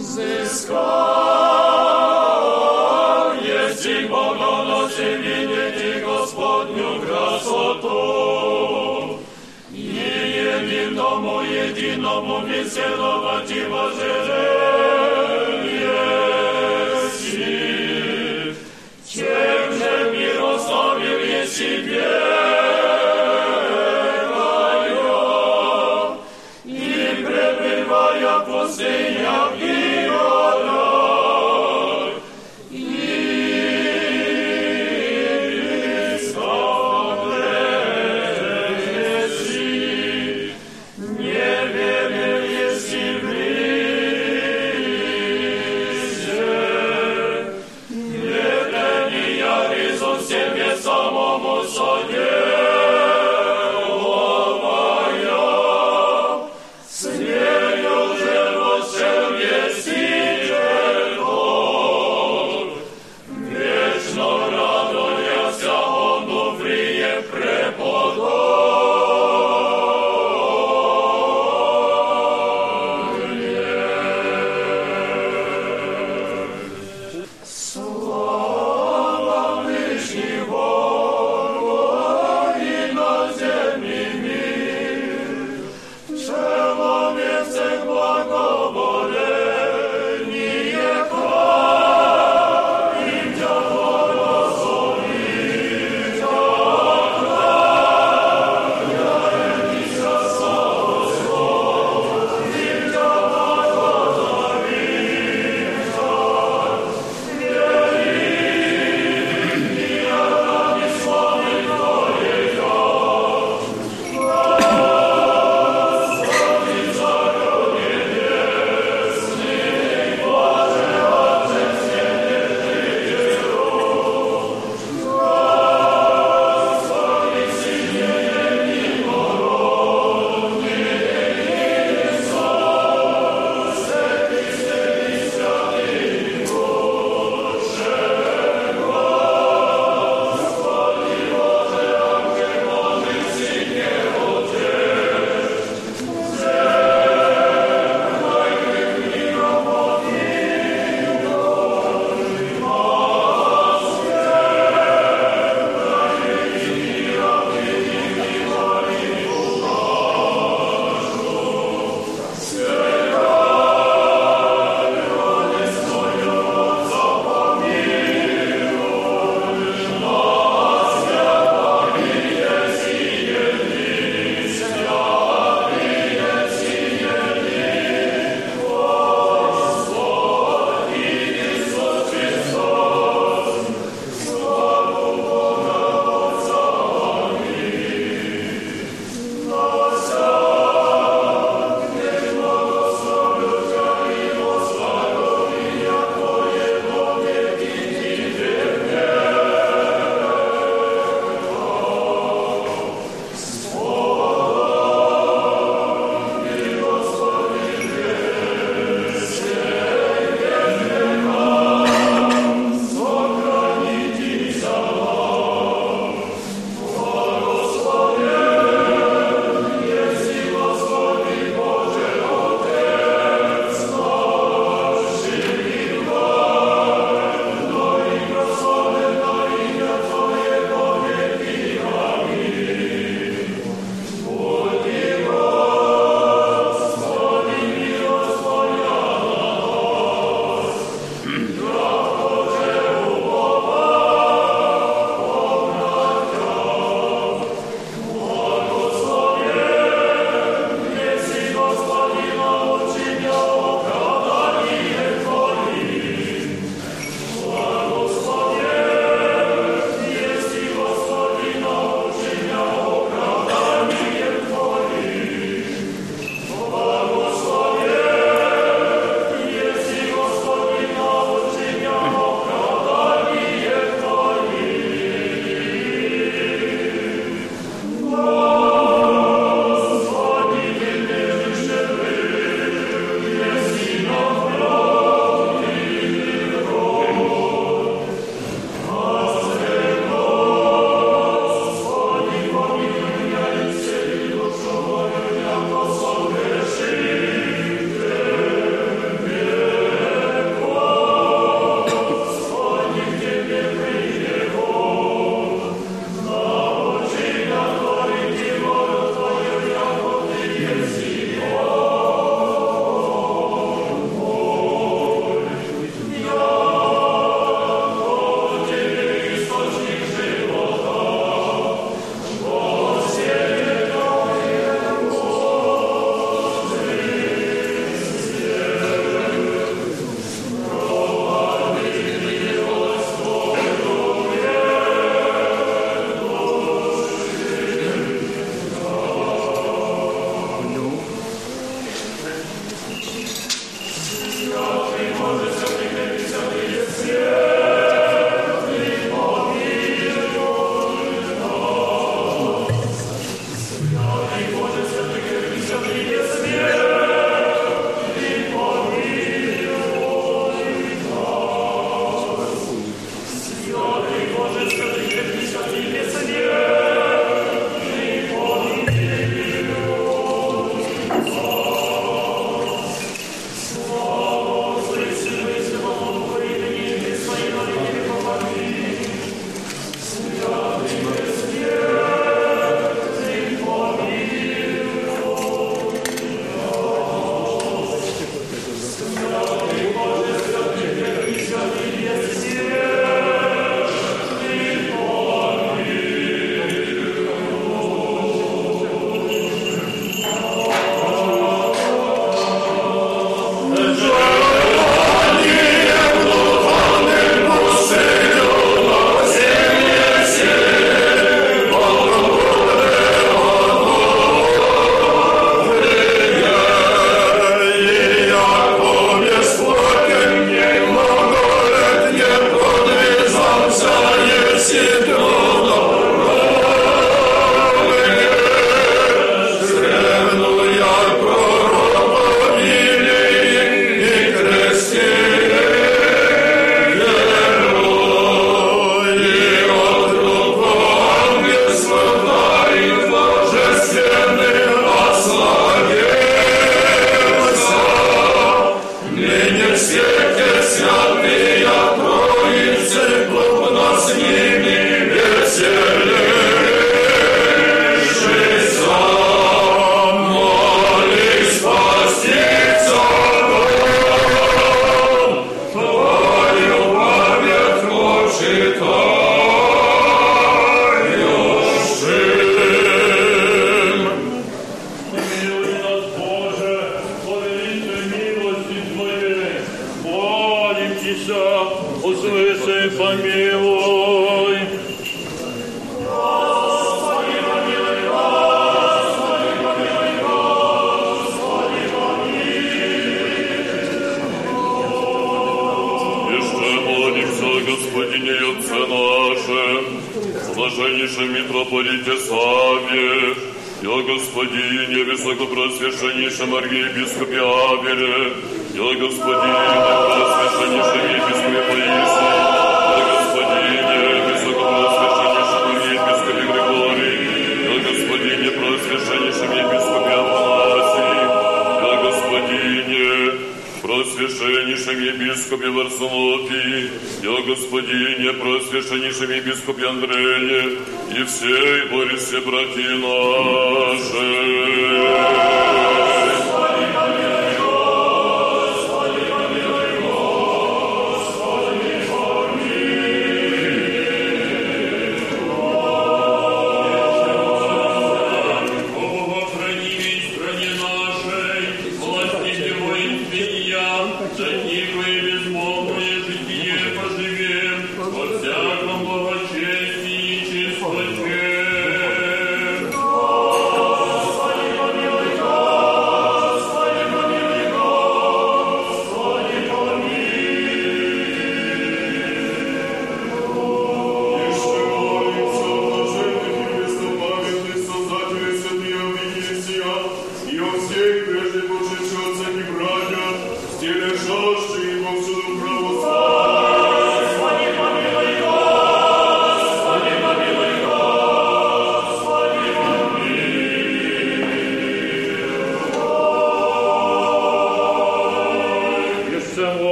Взыскал, 0.00 0.80
если 3.42 4.06
богоносе 4.08 5.16
видите 5.16 6.04
Господню 6.04 7.00
красоту. 7.00 8.40
Не 9.70 10.30
единому, 10.90 11.42
единому 11.42 12.40
беседовать 12.40 13.50
и 13.50 13.64
is 14.16 14.49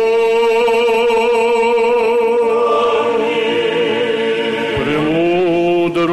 Премудрость. 4.83 6.09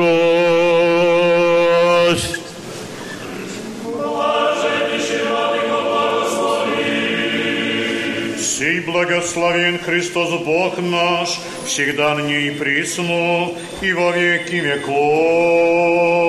Сей 8.39 8.81
благословен 8.81 9.79
Христос 9.81 10.31
Бог 10.45 10.79
наш, 10.79 11.41
всегда 11.67 12.15
ныне 12.15 12.47
и 12.47 12.51
присно, 12.51 13.53
и 13.83 13.93
во 13.93 14.13
веки 14.13 14.55
веков. 14.57 16.26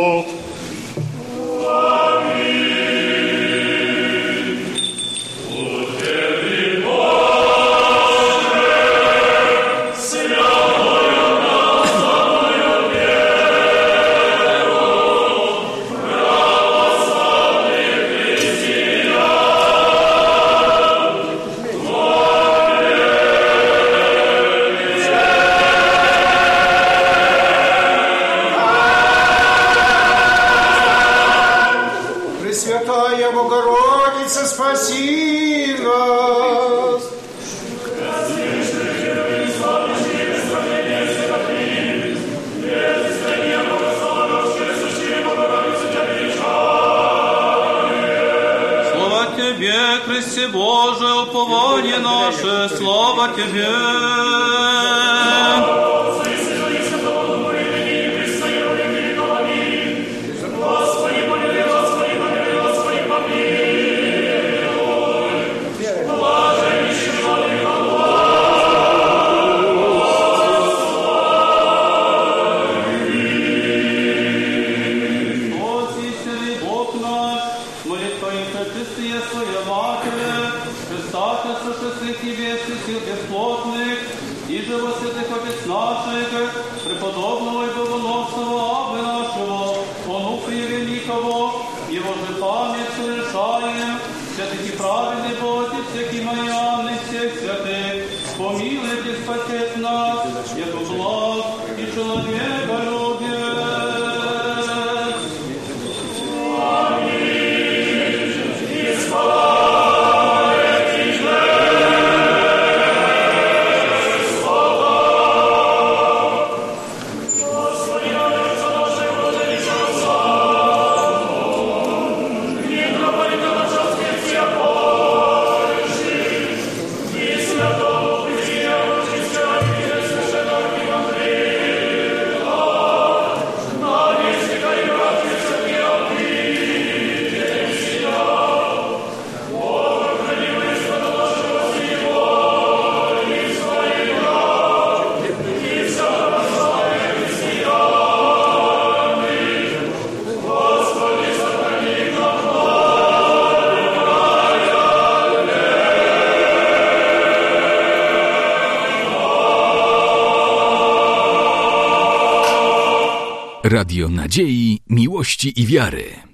Radio 163.97 164.09
Nadziei, 164.09 164.79
Miłości 164.89 165.61
i 165.61 165.65
Wiary. 165.65 166.26